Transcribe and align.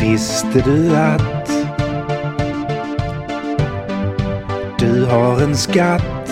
Visste 0.00 0.60
du 0.60 0.96
att 0.96 1.50
du 4.78 5.04
har 5.04 5.40
en 5.40 5.56
skatt? 5.56 6.30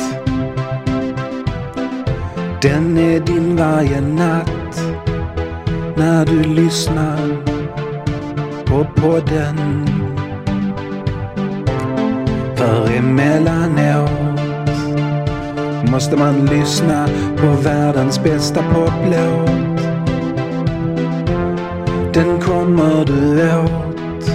Den 2.63 2.99
är 2.99 3.21
din 3.21 3.57
varje 3.57 4.01
natt 4.01 4.83
när 5.97 6.27
du 6.27 6.43
lyssnar 6.43 7.19
på 8.67 8.87
podden. 9.01 9.87
För 12.57 12.91
emellanåt 12.97 14.11
måste 15.91 16.17
man 16.17 16.47
lyssna 16.47 17.09
på 17.37 17.47
världens 17.47 18.23
bästa 18.23 18.63
poplåt. 18.63 19.68
Den 22.19 22.41
kommer 22.41 23.05
du 23.05 23.53
åt 23.59 24.31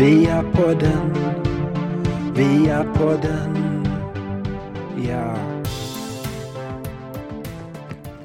via 0.00 0.42
podden, 0.42 1.14
via 2.34 2.84
podden, 2.84 3.86
ja. 5.08 5.36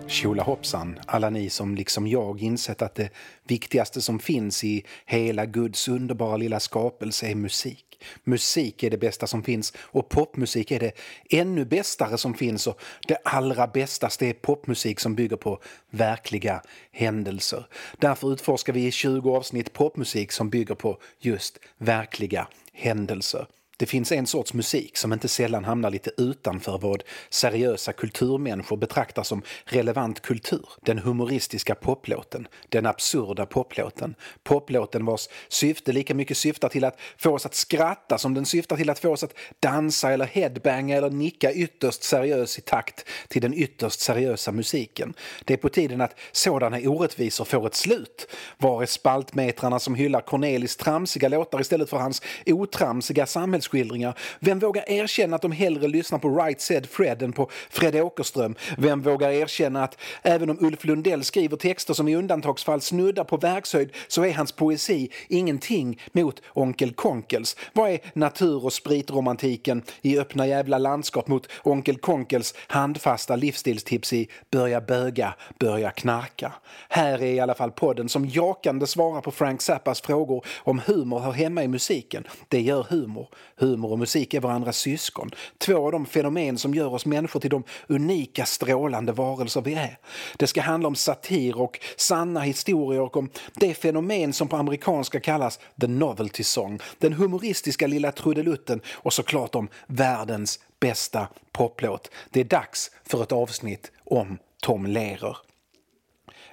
Tjola 0.08 0.44
hoppsan, 0.44 1.00
alla 1.06 1.30
ni 1.30 1.50
som 1.50 1.76
liksom 1.76 2.08
jag 2.08 2.42
insett 2.42 2.82
att 2.82 2.96
det 2.96 3.10
viktigaste 3.48 4.02
som 4.02 4.20
finns 4.20 4.64
i 4.64 4.86
hela 5.06 5.46
Guds 5.46 5.88
underbara 5.88 6.38
lilla 6.38 6.60
skapelse 6.60 7.28
är 7.28 7.36
musik. 7.36 7.91
Musik 8.24 8.84
är 8.84 8.90
det 8.90 8.98
bästa 8.98 9.28
som 9.28 9.44
finns 9.44 9.74
och 9.78 10.10
popmusik 10.10 10.72
är 10.72 10.80
det 10.80 10.92
ännu 11.30 11.66
bästare 11.66 12.18
som 12.18 12.34
finns 12.34 12.68
och 12.68 12.82
det 13.08 13.18
allra 13.24 13.68
bästaste 13.68 14.26
är 14.28 14.34
popmusik 14.34 15.00
som 15.00 15.16
bygger 15.16 15.38
på 15.38 15.60
verkliga 15.90 16.62
händelser. 16.92 17.66
Därför 17.98 18.34
utforskar 18.34 18.74
vi 18.74 18.88
i 18.88 18.92
20 18.92 19.36
avsnitt 19.36 19.74
popmusik 19.74 20.32
som 20.32 20.50
bygger 20.50 20.76
på 20.76 20.98
just 21.20 21.60
verkliga 21.78 22.48
händelser. 22.74 23.48
Det 23.82 23.88
finns 23.88 24.12
en 24.12 24.28
sorts 24.28 24.54
musik 24.54 24.98
som 24.98 25.14
inte 25.14 25.28
sällan 25.28 25.66
hamnar 25.66 25.90
lite 25.90 26.12
utanför 26.18 26.78
vad 26.78 27.04
seriösa 27.30 27.94
kulturmänniskor 27.94 28.78
betraktar 28.78 29.24
som 29.24 29.42
relevant 29.66 30.22
kultur. 30.22 30.70
Den 30.82 31.00
humoristiska 31.00 31.76
poplåten, 31.76 32.48
den 32.70 32.86
absurda 32.86 33.46
poplåten. 33.46 34.16
Poplåten 34.44 35.06
vars 35.06 35.30
syfte 35.50 35.92
lika 35.92 36.16
mycket 36.16 36.38
syftar 36.38 36.70
till 36.70 36.84
att 36.84 37.00
få 37.18 37.34
oss 37.34 37.46
att 37.46 37.56
skratta 37.56 38.18
som 38.18 38.34
den 38.34 38.46
syftar 38.46 38.78
till 38.78 38.90
att 38.90 39.00
få 39.00 39.10
oss 39.10 39.24
att 39.24 39.34
dansa 39.60 40.12
eller 40.12 40.26
headbanga 40.26 40.98
eller 40.98 41.10
nicka 41.10 41.54
ytterst 41.54 42.04
seriös 42.04 42.58
i 42.58 42.62
takt 42.62 43.06
till 43.28 43.42
den 43.42 43.54
ytterst 43.54 44.00
seriösa 44.00 44.52
musiken. 44.52 45.14
Det 45.46 45.54
är 45.54 45.58
på 45.58 45.70
tiden 45.70 46.02
att 46.02 46.20
sådana 46.32 46.78
orättvisor 46.78 47.46
får 47.46 47.68
ett 47.68 47.76
slut. 47.76 48.28
Var 48.58 48.82
är 48.82 48.86
spaltmetrarna 48.86 49.80
som 49.80 49.96
hyllar 49.96 50.22
Cornelis 50.22 50.76
tramsiga 50.76 51.30
låtar 51.30 51.62
istället 51.62 51.90
för 51.90 51.98
hans 51.98 52.22
otramsiga 52.46 53.26
samhälls 53.26 53.71
skildringar. 53.72 54.18
Vem 54.40 54.60
vågar 54.60 54.90
erkänna 54.90 55.36
att 55.36 55.42
de 55.42 55.52
hellre 55.52 55.88
lyssnar 55.88 56.20
på 56.20 56.30
Right 56.30 56.62
Said 56.62 56.90
Fred 56.90 57.22
än 57.22 57.34
på 57.34 57.50
Fred 57.70 57.96
Åkerström? 57.96 58.56
Vem 58.78 59.02
vågar 59.02 59.30
erkänna 59.30 59.84
att 59.84 59.98
även 60.22 60.50
om 60.50 60.58
Ulf 60.60 60.86
Lundell 60.86 61.24
skriver 61.24 61.58
texter 61.58 61.94
som 61.94 62.08
i 62.08 62.16
undantagsfall 62.16 62.82
snuddar 62.82 63.24
på 63.24 63.38
verkshöjd 63.38 63.90
så 64.08 64.26
är 64.26 64.34
hans 64.34 64.52
poesi 64.52 65.10
ingenting 65.28 66.02
mot 66.12 66.42
Onkel 66.54 66.94
Konkels? 66.94 67.56
Vad 67.74 67.90
är 67.90 68.00
natur 68.14 68.66
och 68.66 68.74
spritromantiken 68.74 69.84
i 70.02 70.20
öppna 70.20 70.48
jävla 70.48 70.78
landskap 70.78 71.28
mot 71.28 71.48
Onkel 71.64 71.98
Konkels 71.98 72.54
handfasta 72.68 73.36
livsstilstips 73.36 74.14
i 74.14 74.30
Börja 74.52 74.82
böga, 74.82 75.34
börja 75.60 75.92
knarka? 75.92 76.54
Här 76.90 77.22
är 77.22 77.34
i 77.34 77.40
alla 77.40 77.54
fall 77.54 77.72
podden 77.72 78.10
som 78.10 78.26
jakande 78.26 78.88
svarar 78.88 79.22
på 79.22 79.32
Frank 79.32 79.62
Zappas 79.62 80.02
frågor 80.02 80.46
om 80.58 80.82
humor 80.86 81.20
hör 81.20 81.32
hemma 81.32 81.64
i 81.64 81.68
musiken. 81.68 82.24
Det 82.48 82.62
gör 82.62 82.86
humor. 82.90 83.28
Humor 83.62 83.92
och 83.92 84.00
musik 84.00 84.34
är 84.34 84.40
varandras 84.40 84.78
syskon. 84.78 85.32
Två 85.58 85.86
av 85.86 85.92
de 85.92 86.06
fenomen 86.06 86.58
som 86.58 86.74
gör 86.74 86.94
oss 86.94 87.06
människor 87.06 87.40
till 87.40 87.50
de 87.50 87.64
unika 87.88 88.46
strålande 88.46 89.12
varelser 89.12 89.62
vi 89.62 89.74
är. 89.74 89.98
Det 90.38 90.48
ska 90.48 90.62
handla 90.62 90.88
om 90.88 90.96
satir 90.96 91.58
och 91.62 91.80
sanna 91.98 92.40
historier 92.40 93.02
och 93.02 93.18
om 93.18 93.30
det 93.56 93.74
fenomen 93.74 94.34
som 94.34 94.48
på 94.48 94.56
amerikanska 94.56 95.20
kallas 95.20 95.60
the 95.82 95.88
novelty 95.88 96.44
song. 96.44 96.80
Den 96.98 97.14
humoristiska 97.14 97.88
lilla 97.88 98.12
trudelutten 98.12 98.82
och 98.88 99.14
såklart 99.14 99.56
om 99.56 99.70
världens 99.88 100.60
bästa 100.80 101.28
poplåt. 101.52 102.12
Det 102.30 102.40
är 102.40 102.44
dags 102.46 102.92
för 103.04 103.24
ett 103.24 103.32
avsnitt 103.32 103.92
om 104.04 104.38
Tom 104.62 104.86
Lehrer. 104.86 105.38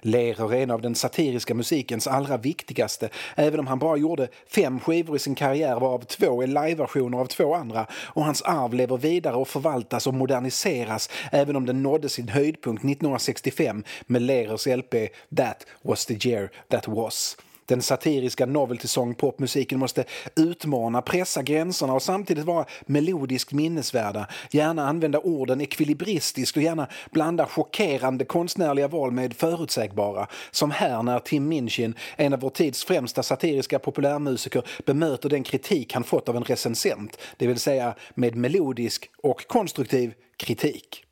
Lehrer 0.01 0.55
är 0.55 0.63
en 0.63 0.71
av 0.71 0.83
den 0.83 0.95
satiriska 0.95 1.55
musikens 1.55 2.07
allra 2.07 2.37
viktigaste, 2.37 3.09
även 3.35 3.61
om 3.61 3.67
han 3.67 3.79
bara 3.79 3.97
gjorde 3.97 4.29
fem 4.47 4.81
skivor 4.81 5.17
i 5.17 5.19
sin 5.19 5.35
karriär 5.35 5.81
varav 5.81 6.05
två 6.05 6.43
är 6.43 6.47
liveversioner 6.47 7.19
av 7.19 7.27
två 7.27 7.55
andra 7.55 7.87
och 7.93 8.25
hans 8.25 8.43
arv 8.43 8.75
lever 8.75 8.97
vidare 8.97 9.35
och 9.35 9.49
förvaltas 9.49 10.07
och 10.07 10.15
moderniseras 10.15 11.11
även 11.33 11.57
om 11.57 11.67
den 11.67 11.83
nådde 11.83 12.09
sin 12.09 12.29
höjdpunkt 12.29 12.85
1965 12.85 13.85
med 14.07 14.23
Lehrers 14.23 14.67
LP 14.67 14.95
That 15.37 15.67
was 15.83 16.07
the 16.07 16.29
year 16.29 16.51
that 16.69 16.89
was. 16.89 17.37
Den 17.69 17.83
satiriska 17.83 18.47
novelty 18.47 18.89
song 18.89 19.15
popmusiken 19.15 19.79
måste 19.79 20.05
utmana, 20.37 21.03
pressa 21.03 21.43
gränserna 21.43 21.93
och 21.93 22.03
samtidigt 22.03 22.45
vara 22.45 22.65
melodiskt 22.87 23.53
minnesvärda. 23.53 24.27
Gärna 24.51 24.89
använda 24.89 25.19
orden 25.19 25.61
ekvilibristiskt 25.61 26.57
och 26.57 26.63
gärna 26.63 26.89
blanda 27.11 27.47
chockerande 27.47 28.25
konstnärliga 28.25 28.89
val 28.89 29.11
med 29.11 29.35
förutsägbara. 29.35 30.27
Som 30.51 30.71
här 30.71 31.03
när 31.03 31.19
Tim 31.19 31.49
Minchin, 31.49 31.95
en 32.17 32.33
av 32.33 32.41
vår 32.41 32.51
tids 32.51 32.85
främsta 32.85 33.23
satiriska 33.23 33.79
populärmusiker, 33.79 34.63
bemöter 34.87 35.29
den 35.29 35.43
kritik 35.43 35.95
han 35.95 36.05
fått 36.05 36.29
av 36.29 36.37
en 36.37 36.45
recensent. 36.45 37.19
Det 37.37 37.47
vill 37.47 37.61
säga 37.61 37.95
med 38.15 38.37
melodisk 38.37 39.11
och 39.23 39.47
konstruktiv 39.47 40.15
kritik. 40.37 41.08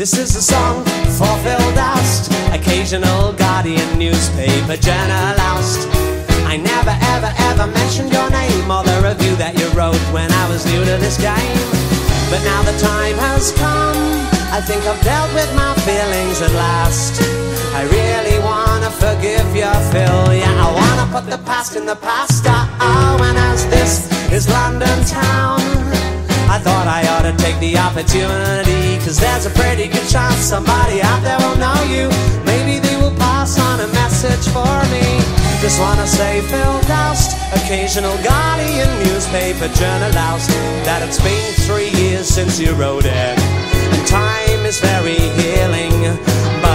This 0.00 0.16
is 0.16 0.34
a 0.34 0.40
song 0.40 0.82
for 1.12 1.28
Phil 1.44 1.74
Dust, 1.74 2.32
occasional 2.54 3.34
Guardian 3.34 3.98
newspaper 3.98 4.80
journalist. 4.80 5.92
I 6.48 6.56
never 6.56 6.96
ever 7.12 7.30
ever 7.52 7.66
mentioned 7.66 8.10
your 8.10 8.30
name 8.30 8.70
or 8.70 8.82
the 8.82 8.96
review 9.04 9.36
that 9.36 9.60
you 9.60 9.68
wrote 9.76 10.00
when 10.08 10.32
I 10.32 10.48
was 10.48 10.64
new 10.64 10.80
to 10.88 10.96
this 10.96 11.20
game. 11.20 11.68
But 12.32 12.40
now 12.48 12.62
the 12.64 12.72
time 12.80 13.20
has 13.28 13.52
come, 13.52 14.00
I 14.48 14.64
think 14.64 14.80
I've 14.88 15.04
dealt 15.04 15.34
with 15.36 15.52
my 15.52 15.76
feelings 15.84 16.40
at 16.40 16.52
last. 16.56 17.20
I 17.76 17.84
really 17.84 18.40
wanna 18.40 18.88
forgive 19.04 19.52
you, 19.52 19.68
Phil. 19.92 20.32
Yeah, 20.32 20.64
I 20.64 20.68
wanna 20.80 21.12
put 21.12 21.28
the 21.28 21.44
past 21.44 21.76
in 21.76 21.84
the 21.84 21.96
past. 21.96 22.46
Oh, 22.48 23.20
and 23.20 23.36
as 23.36 23.68
this 23.68 24.08
is 24.32 24.48
London 24.48 25.04
town. 25.04 25.99
I 26.50 26.58
thought 26.58 26.90
I 26.90 27.06
ought 27.14 27.22
to 27.30 27.34
take 27.38 27.54
the 27.62 27.78
opportunity 27.78 28.98
Cause 29.06 29.22
there's 29.22 29.46
a 29.46 29.54
pretty 29.54 29.86
good 29.86 30.02
chance 30.10 30.42
somebody 30.42 30.98
out 31.00 31.22
there 31.22 31.38
will 31.38 31.54
know 31.62 31.78
you. 31.86 32.10
Maybe 32.42 32.82
they 32.82 32.96
will 32.98 33.14
pass 33.22 33.54
on 33.54 33.78
a 33.78 33.86
message 33.94 34.50
for 34.50 34.74
me. 34.90 35.22
Just 35.62 35.78
wanna 35.78 36.08
say 36.10 36.42
Phil 36.50 36.80
Doust 36.90 37.38
Occasional 37.54 38.18
Guardian 38.26 38.90
newspaper 39.06 39.70
journalist 39.78 40.50
That 40.82 41.06
it's 41.06 41.22
been 41.22 41.54
three 41.70 41.94
years 42.02 42.26
since 42.26 42.58
you 42.58 42.74
wrote 42.74 43.06
it. 43.06 43.38
And 43.94 44.02
time 44.10 44.66
is 44.66 44.80
very 44.80 45.22
healing 45.38 46.18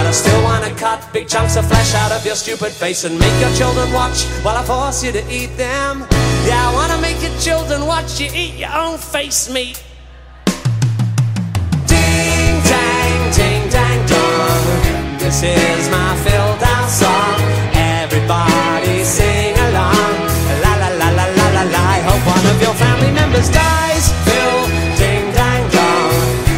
But 0.06 0.10
I 0.10 0.18
still 0.22 0.42
wanna 0.44 0.72
cut 0.76 1.12
big 1.12 1.26
chunks 1.26 1.56
of 1.56 1.66
flesh 1.66 1.92
out 1.96 2.12
of 2.12 2.24
your 2.24 2.36
stupid 2.36 2.70
face 2.70 3.02
And 3.02 3.18
make 3.18 3.40
your 3.40 3.52
children 3.56 3.92
watch 3.92 4.22
while 4.44 4.56
I 4.56 4.62
force 4.62 5.02
you 5.02 5.10
to 5.10 5.22
eat 5.28 5.56
them 5.56 6.06
yeah, 6.46 6.70
I 6.70 6.72
wanna 6.72 7.00
make 7.00 7.20
your 7.20 7.36
children 7.40 7.86
watch 7.86 8.20
you 8.20 8.30
eat 8.32 8.54
your 8.54 8.70
own 8.70 8.98
face 8.98 9.50
meat. 9.50 9.82
Ding 11.90 12.62
dang, 12.62 13.18
ding 13.34 13.68
dang 13.68 14.06
dong. 14.06 15.18
This 15.18 15.42
is 15.42 15.90
my 15.90 16.14
filled 16.22 16.62
out 16.62 16.88
song. 16.88 17.40
Everybody 17.74 19.02
sing 19.02 19.58
along. 19.58 20.14
La 20.62 20.72
la 20.82 20.88
la 21.02 21.08
la 21.18 21.26
la 21.34 21.46
la 21.56 21.62
la. 21.74 21.82
I 21.82 22.00
hope 22.06 22.22
one 22.30 22.46
of 22.54 22.62
your 22.62 22.74
family 22.74 23.10
members 23.10 23.50
dies. 23.50 24.06
Phil, 24.22 24.56
ding 25.02 25.26
dang 25.34 25.68
dong. 25.74 26.14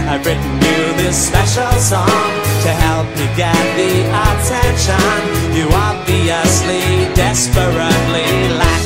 I've 0.07 0.27
written 0.27 0.53
you 0.61 0.93
this 1.01 1.17
special 1.29 1.73
song 1.81 2.38
to 2.69 2.75
help 2.85 3.09
you 3.17 3.25
get 3.33 3.57
the 3.81 4.05
attention 4.29 5.19
you 5.57 5.65
obviously 5.89 7.09
desperately 7.17 8.29
lack. 8.61 8.85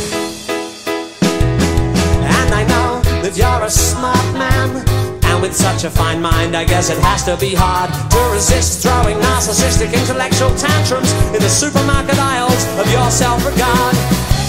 And 2.38 2.50
I 2.54 2.62
know 2.70 3.02
that 3.22 3.34
you're 3.34 3.62
a 3.66 3.70
smart 3.70 4.28
man. 4.38 4.86
And 5.26 5.42
with 5.42 5.54
such 5.56 5.82
a 5.82 5.90
fine 5.90 6.22
mind, 6.22 6.54
I 6.54 6.62
guess 6.64 6.90
it 6.90 6.98
has 6.98 7.24
to 7.24 7.36
be 7.36 7.54
hard 7.58 7.90
to 8.12 8.20
resist 8.30 8.84
throwing 8.84 9.18
narcissistic 9.18 9.90
intellectual 9.90 10.54
tantrums 10.54 11.10
in 11.34 11.42
the 11.42 11.50
supermarket 11.50 12.18
aisles 12.20 12.62
of 12.78 12.86
your 12.94 13.10
self 13.10 13.42
regard. 13.42 13.96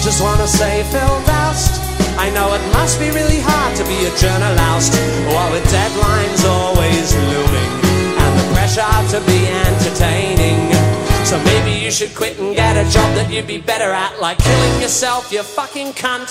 Just 0.06 0.22
wanna 0.22 0.46
say, 0.46 0.84
Phil 0.94 1.16
Doust, 1.26 1.82
I 2.22 2.30
know 2.30 2.54
it 2.54 2.62
must 2.70 3.00
be 3.00 3.10
really 3.10 3.42
hard 3.42 3.74
to 3.78 3.84
be 3.90 3.98
a 4.06 4.12
journalist 4.14 4.94
while 5.26 5.50
with 5.50 5.66
deadlines 5.74 6.46
always 6.46 7.10
looming 7.32 7.93
and 8.24 8.34
the 8.40 8.46
pressure 8.54 8.96
to 9.12 9.18
be 9.26 9.38
entertaining. 9.66 10.72
So 11.24 11.36
maybe 11.44 11.72
you 11.84 11.90
should 11.90 12.14
quit 12.14 12.38
and 12.38 12.54
get 12.54 12.76
a 12.76 12.88
job 12.90 13.08
that 13.16 13.28
you'd 13.30 13.46
be 13.46 13.58
better 13.58 13.90
at, 13.92 14.20
like 14.20 14.38
killing 14.38 14.80
yourself, 14.80 15.32
you 15.32 15.42
fucking 15.42 15.92
cunt. 15.92 16.30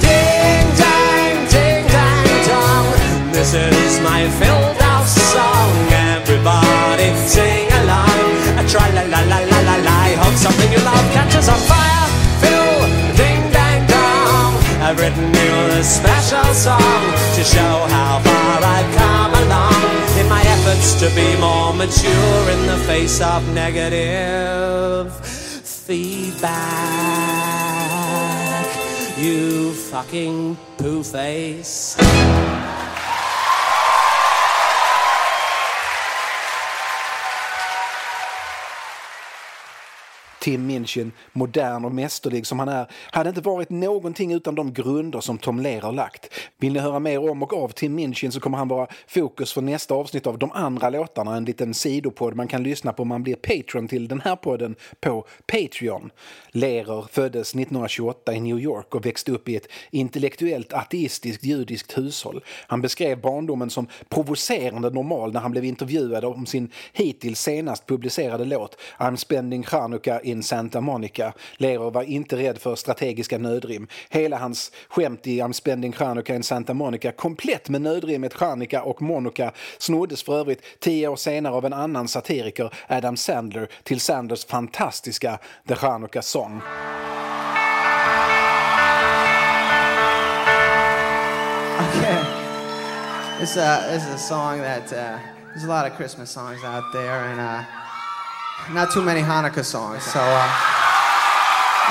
Ding 0.00 0.68
dang, 0.76 1.36
ding 1.52 1.84
dang 1.88 2.28
dong. 2.48 2.86
This 3.32 3.52
is 3.54 4.00
my 4.00 4.28
filled 4.40 4.76
house 4.80 5.16
song. 5.32 5.72
Everybody 6.16 7.08
sing 7.26 7.68
along. 7.80 8.20
A 8.60 8.64
try 8.68 8.88
la 8.96 9.02
la 9.14 9.20
la 9.32 9.38
la 9.50 9.60
la 9.68 9.76
la. 9.88 9.98
Hope 10.22 10.36
something 10.36 10.70
you 10.72 10.80
love 10.84 11.06
catches 11.12 11.48
on 11.48 11.60
fire. 11.68 12.29
I've 14.90 14.98
written 14.98 15.32
you 15.32 15.52
a 15.78 15.84
special 15.84 16.52
song 16.52 17.02
to 17.36 17.44
show 17.44 17.86
how 17.94 18.18
far 18.24 18.60
I've 18.60 18.92
come 18.96 19.32
along 19.44 19.84
in 20.18 20.28
my 20.28 20.42
efforts 20.44 20.98
to 20.98 21.08
be 21.14 21.36
more 21.38 21.72
mature 21.72 22.50
in 22.50 22.66
the 22.66 22.76
face 22.88 23.20
of 23.20 23.48
negative 23.54 25.14
feedback. 25.64 26.40
You 29.16 29.74
fucking 29.74 30.56
poo 30.76 31.04
face. 31.04 31.96
Tim 40.40 40.66
Minchin, 40.66 41.12
modern 41.32 41.84
och 41.84 41.92
mästerlig 41.92 42.46
som 42.46 42.58
han 42.58 42.68
är, 42.68 42.86
hade 43.10 43.28
inte 43.28 43.40
varit 43.40 43.70
någonting 43.70 44.32
utan 44.32 44.54
de 44.54 44.72
grunder 44.72 45.20
som 45.20 45.38
Tom 45.38 45.60
Lehrer 45.60 45.92
lagt. 45.92 46.34
Vill 46.58 46.72
ni 46.72 46.78
höra 46.78 46.98
mer 46.98 47.30
om 47.30 47.42
och 47.42 47.52
av 47.52 47.68
Tim 47.68 47.94
Minchin 47.94 48.32
så 48.32 48.40
kommer 48.40 48.58
han 48.58 48.68
vara 48.68 48.86
fokus 49.06 49.52
för 49.52 49.60
nästa 49.60 49.94
avsnitt 49.94 50.26
av 50.26 50.38
de 50.38 50.52
andra 50.52 50.90
låtarna, 50.90 51.36
en 51.36 51.44
liten 51.44 51.74
sidopodd 51.74 52.36
man 52.36 52.48
kan 52.48 52.62
lyssna 52.62 52.92
på 52.92 53.02
om 53.02 53.08
man 53.08 53.22
blir 53.22 53.34
Patreon 53.34 53.88
till 53.88 54.08
den 54.08 54.20
här 54.20 54.36
podden 54.36 54.74
på 55.00 55.26
Patreon. 55.46 56.10
Lehrer 56.50 57.06
föddes 57.10 57.54
1928 57.54 58.34
i 58.34 58.40
New 58.40 58.58
York 58.58 58.94
och 58.94 59.06
växte 59.06 59.32
upp 59.32 59.48
i 59.48 59.56
ett 59.56 59.66
intellektuellt 59.90 60.72
ateistiskt 60.72 61.44
judiskt 61.44 61.98
hushåll. 61.98 62.44
Han 62.66 62.80
beskrev 62.80 63.20
barndomen 63.20 63.70
som 63.70 63.86
provocerande 64.08 64.90
normal 64.90 65.32
när 65.32 65.40
han 65.40 65.50
blev 65.50 65.64
intervjuad 65.64 66.24
om 66.24 66.46
sin 66.46 66.70
hittills 66.92 67.40
senast 67.40 67.86
publicerade 67.86 68.44
låt 68.44 68.76
I'm 68.98 69.16
spending 69.16 69.62
Chanukka 69.62 70.20
in 70.30 70.42
Santa 70.42 70.80
Monica. 70.80 71.32
Lehrer 71.56 71.90
var 71.90 72.02
inte 72.02 72.36
rädd 72.36 72.58
för 72.58 72.76
strategiska 72.76 73.38
nödrim. 73.38 73.86
Hela 74.08 74.38
hans 74.38 74.72
skämt 74.88 75.26
i 75.26 75.40
I'm 75.40 75.52
spending 75.52 75.92
Chanukka 75.92 76.34
in 76.34 76.42
Santa 76.42 76.74
Monica 76.74 77.12
komplett 77.12 77.68
med 77.68 77.82
nödrimmet 77.82 78.34
Chanukka 78.34 78.82
och 78.82 79.02
Monica 79.02 79.52
snoddes 79.78 80.22
för 80.22 80.38
övrigt 80.40 80.62
tio 80.80 81.08
år 81.08 81.16
senare 81.16 81.54
av 81.54 81.64
en 81.64 81.72
annan 81.72 82.08
satiriker, 82.08 82.74
Adam 82.88 83.16
Sandler, 83.16 83.68
till 83.82 84.00
Sanders 84.00 84.44
fantastiska 84.44 85.38
The 85.68 85.74
Chanukka 85.74 86.22
Song. 86.22 86.60
Okay. 91.80 92.24
This, 93.40 93.56
uh, 93.56 93.88
this 93.92 94.02
is 94.06 94.14
a 94.14 94.18
song 94.18 94.60
that 94.60 94.92
uh, 94.92 95.18
there's 95.54 95.64
a 95.64 95.68
lot 95.68 95.90
of 95.90 95.96
Christmas 95.96 96.30
songs 96.30 96.62
out 96.62 96.92
there, 96.92 97.24
and 97.24 97.40
uh, 97.40 97.62
not 98.72 98.92
too 98.92 99.02
many 99.02 99.20
Hanukkah 99.20 99.64
songs. 99.64 100.02
So 100.04 100.20
uh, 100.20 100.48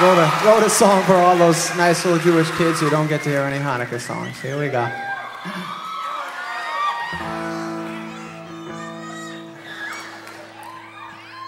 wrote 0.01 0.17
a 0.17 0.27
wrote 0.45 0.63
a 0.63 0.69
song 0.69 1.03
for 1.03 1.15
all 1.15 1.37
those 1.37 1.75
nice 1.75 2.05
little 2.05 2.19
Jewish 2.19 2.49
kids 2.57 2.79
who 2.79 2.89
don't 2.89 3.07
get 3.07 3.21
to 3.23 3.29
hear 3.29 3.41
any 3.41 3.59
Hanukkah 3.59 3.99
songs. 3.99 4.39
Here 4.41 4.57
we 4.57 4.69
go. 4.69 4.87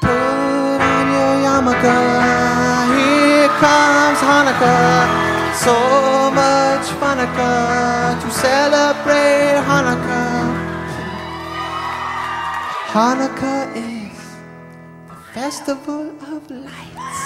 Put 0.02 0.82
on 0.92 1.06
your 1.16 1.34
yarmulke. 1.46 1.98
Here 2.96 3.48
comes 3.64 4.20
Hanukkah. 4.20 5.08
So 5.56 5.76
much 6.32 6.88
Hanukkah 7.00 8.22
to 8.22 8.32
celebrate 8.32 9.62
Hanukkah. 9.64 10.42
Hanukkah 12.92 13.76
is 13.78 14.01
festival 15.42 16.08
of 16.36 16.52
lights. 16.52 17.20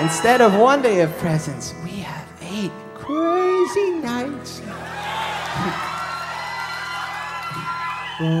Instead 0.00 0.40
of 0.40 0.54
one 0.54 0.80
day 0.80 1.02
of 1.02 1.10
presents, 1.18 1.74
we 1.84 2.00
have 2.00 2.26
eight 2.40 2.72
crazy 2.94 3.90
nights. 4.10 4.62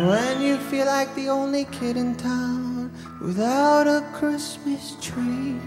When 0.08 0.40
you 0.40 0.56
feel 0.70 0.86
like 0.86 1.14
the 1.14 1.28
only 1.28 1.64
kid 1.66 1.98
in 1.98 2.14
town 2.16 2.90
without 3.20 3.86
a 3.86 4.00
Christmas 4.18 4.96
tree, 5.02 5.60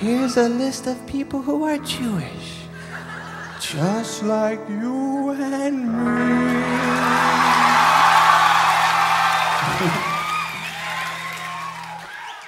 here's 0.00 0.36
a 0.38 0.48
list 0.48 0.86
of 0.86 0.96
people 1.06 1.42
who 1.42 1.64
are 1.64 1.76
Jewish, 1.78 2.48
just 3.60 4.22
like 4.22 4.60
you 4.70 5.30
and 5.32 5.76
me. 6.04 6.50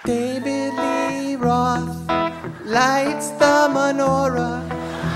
David 0.04 0.74
Lee 0.74 1.36
Roth 1.36 1.96
lights 2.66 3.30
the 3.30 3.70
menorah. 3.72 4.60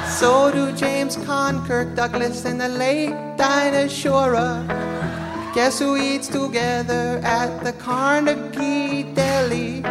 So 0.08 0.50
do 0.50 0.72
James 0.72 1.16
Conn, 1.26 1.62
Kirk 1.66 1.94
Douglas, 1.94 2.46
and 2.46 2.58
the 2.58 2.70
late 2.70 3.10
Dinah 3.36 3.88
Shora. 3.88 4.66
Guess 5.54 5.80
who 5.80 5.98
eats 5.98 6.28
together 6.28 7.20
at 7.22 7.62
the 7.62 7.74
Carnegie 7.74 9.02
Deli? 9.12 9.82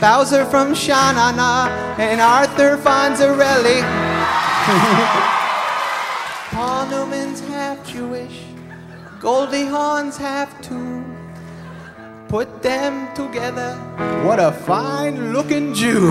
Bowser 0.00 0.46
from 0.46 0.72
Shanana 0.72 1.68
and 1.98 2.22
Arthur 2.22 2.78
Fonzarelli. 2.78 3.82
Paul 6.54 6.86
Newman's 6.86 7.40
half 7.40 7.86
Jewish, 7.86 8.44
Goldie 9.20 9.66
Hawn's 9.66 10.16
half 10.16 10.58
too. 10.62 11.04
Put 12.28 12.62
them 12.62 13.14
together, 13.14 13.76
what 14.24 14.40
a 14.40 14.50
fine 14.50 15.32
looking 15.32 15.72
Jew. 15.72 16.10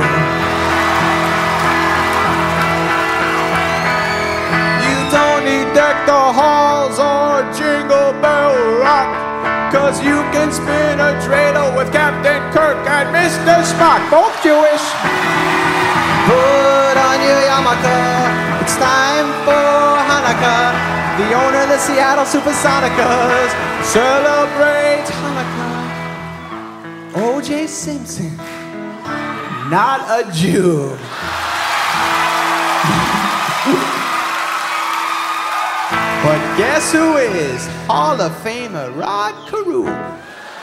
You 4.80 4.98
don't 5.12 5.44
need 5.44 5.68
deck 5.76 6.06
the 6.06 6.24
halls 6.38 6.98
or 7.00 7.44
jingle 7.52 8.14
bell 8.22 8.56
rock. 8.80 9.10
Cause 9.74 10.00
you 10.06 10.22
can 10.32 10.54
spin 10.54 11.00
a 11.02 11.18
dreidel 11.26 11.76
with 11.76 11.92
Captain 11.92 12.40
Kirk 12.54 12.78
and 12.88 13.10
Mr. 13.10 13.60
Spock, 13.66 14.00
both 14.10 14.32
Jewish. 14.42 14.86
Put 16.30 16.96
on 16.96 17.18
your 17.26 17.42
yarmulke, 17.50 18.62
it's 18.62 18.78
time 18.78 19.28
for 19.44 19.98
Hanukkah. 20.08 20.72
The 21.18 21.34
owner 21.34 21.64
of 21.64 21.70
the 21.70 21.78
Seattle 21.80 22.26
Supersonicas 22.26 23.52
celebrates 23.84 25.12
Hanukkah. 25.12 25.73
O.J. 27.16 27.68
Simpson, 27.68 28.36
not 29.70 30.02
a 30.10 30.32
Jew. 30.32 30.98
But 36.24 36.58
guess 36.58 36.92
who 36.92 37.18
is 37.18 37.68
Hall 37.86 38.20
of 38.20 38.32
Famer 38.42 38.98
Rod 38.98 39.48
Carew? 39.48 39.86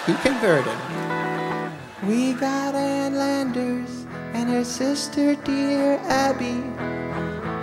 He 0.06 0.14
converted. 0.22 0.76
We 2.02 2.32
got 2.32 2.74
Ann 2.74 3.14
Landers 3.14 4.06
and 4.32 4.48
her 4.48 4.64
sister, 4.64 5.36
dear 5.36 6.00
Abby. 6.08 6.62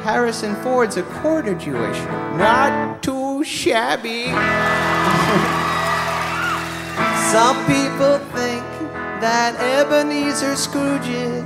Harrison 0.04 0.56
Ford's 0.64 0.96
a 0.96 1.04
quarter 1.04 1.56
Jewish, 1.56 2.00
not 2.38 3.04
too 3.04 3.44
shabby. 3.44 4.28
Some 7.32 7.58
people 7.66 8.20
think 8.34 8.77
that 9.22 9.56
Ebenezer 9.60 10.56
Scrooge 10.56 11.08
is. 11.08 11.44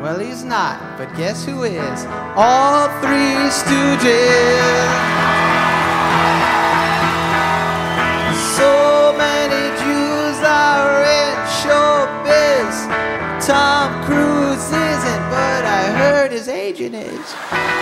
Well, 0.00 0.18
he's 0.18 0.44
not, 0.44 0.98
but 0.98 1.14
guess 1.16 1.44
who 1.44 1.64
is? 1.64 2.04
All 2.36 2.86
three 3.00 3.50
stooges. 3.50 4.86
So 8.54 9.14
many 9.18 9.62
Jews 9.82 10.38
are 10.46 11.02
in 11.02 11.36
showbiz. 11.58 12.76
Tom 13.44 14.04
Cruise 14.04 14.66
isn't, 14.66 15.24
but 15.30 15.64
I 15.64 15.92
heard 15.96 16.30
his 16.30 16.48
agent 16.48 16.94
is. 16.94 17.75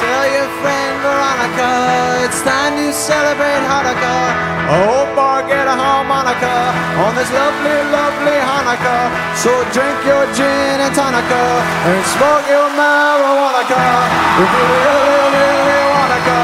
Tell 0.00 0.26
your 0.32 0.48
friend 0.64 0.94
Veronica 1.04 2.24
it's 2.24 2.40
time 2.40 2.72
to 2.80 2.88
celebrate 2.88 3.60
Hanukkah. 3.68 4.32
Oh, 4.72 5.12
Omar, 5.12 5.44
get 5.44 5.68
a 5.68 5.76
harmonica 5.76 6.56
on 7.04 7.12
this 7.20 7.28
lovely, 7.28 7.78
lovely 7.92 8.38
Hanukkah. 8.40 9.12
So 9.36 9.52
drink 9.76 10.00
your 10.08 10.24
gin 10.32 10.80
and 10.80 10.94
tonica 10.96 11.44
and 11.84 12.00
smoke 12.16 12.48
your 12.48 12.68
marijuana 12.80 13.60
if 13.60 14.48
you 14.56 14.64
really, 14.72 15.28
really 15.36 15.84
wanna 15.92 16.20
go. 16.24 16.40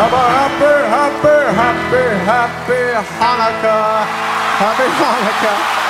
Have 0.00 0.16
a 0.16 0.24
happy, 0.40 0.74
happy, 0.96 1.38
happy, 1.60 2.04
happy 2.24 2.84
Hanukkah. 3.20 4.08
Happy 4.64 4.88
Hanukkah. 4.96 5.83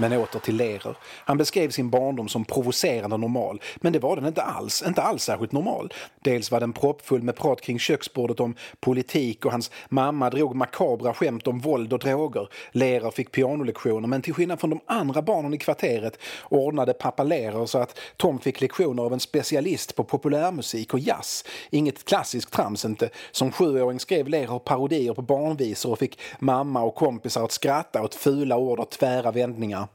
Men 0.00 0.12
åter 0.12 0.38
till 0.38 0.56
Lehrer. 0.56 0.96
Han 1.24 1.38
beskrev 1.38 1.70
sin 1.70 1.90
barndom 1.90 2.28
som 2.28 2.44
provocerande 2.44 3.16
normal, 3.16 3.60
men 3.76 3.92
det 3.92 3.98
var 3.98 4.16
den 4.16 4.26
inte 4.26 4.42
alls. 4.42 4.84
Inte 4.86 5.02
alls 5.02 5.22
särskilt 5.22 5.52
normal. 5.52 5.92
Dels 6.20 6.50
var 6.50 6.60
den 6.60 6.72
proppfull 6.72 7.22
med 7.22 7.36
prat 7.36 7.60
kring 7.60 7.78
köksbordet 7.78 8.40
om 8.40 8.54
politik 8.80 9.44
och 9.44 9.52
hans 9.52 9.70
mamma 9.88 10.30
drog 10.30 10.54
makabra 10.54 11.14
skämt 11.14 11.46
om 11.46 11.60
våld 11.60 11.92
och 11.92 11.98
droger. 11.98 12.48
Lehrer 12.72 13.10
fick 13.10 13.32
pianolektioner, 13.32 14.08
men 14.08 14.22
till 14.22 14.34
skillnad 14.34 14.60
från 14.60 14.70
de 14.70 14.80
andra 14.86 15.22
barnen 15.22 15.54
i 15.54 15.58
kvarteret 15.58 16.18
ordnade 16.48 16.92
pappa 16.92 17.22
Lehrer 17.22 17.66
så 17.66 17.78
att 17.78 17.98
Tom 18.16 18.38
fick 18.38 18.60
lektioner 18.60 19.02
av 19.02 19.12
en 19.12 19.20
specialist 19.20 19.96
på 19.96 20.04
populärmusik 20.04 20.94
och 20.94 21.00
jazz. 21.00 21.44
Inget 21.70 22.04
klassiskt 22.04 22.52
trams 22.52 22.84
inte. 22.84 23.10
Som 23.30 23.52
sjuåring 23.52 24.00
skrev 24.00 24.28
Lehrer 24.28 24.58
parodier 24.58 25.14
på 25.14 25.22
barnvisor 25.22 25.92
och 25.92 25.98
fick 25.98 26.20
mamma 26.38 26.82
och 26.82 26.94
kompisar 26.94 27.44
att 27.44 27.52
skratta 27.52 28.02
åt 28.02 28.14
fula 28.14 28.56
ord 28.56 28.80
och 28.80 28.90
tvära 28.90 29.30
vändningar. 29.30 29.87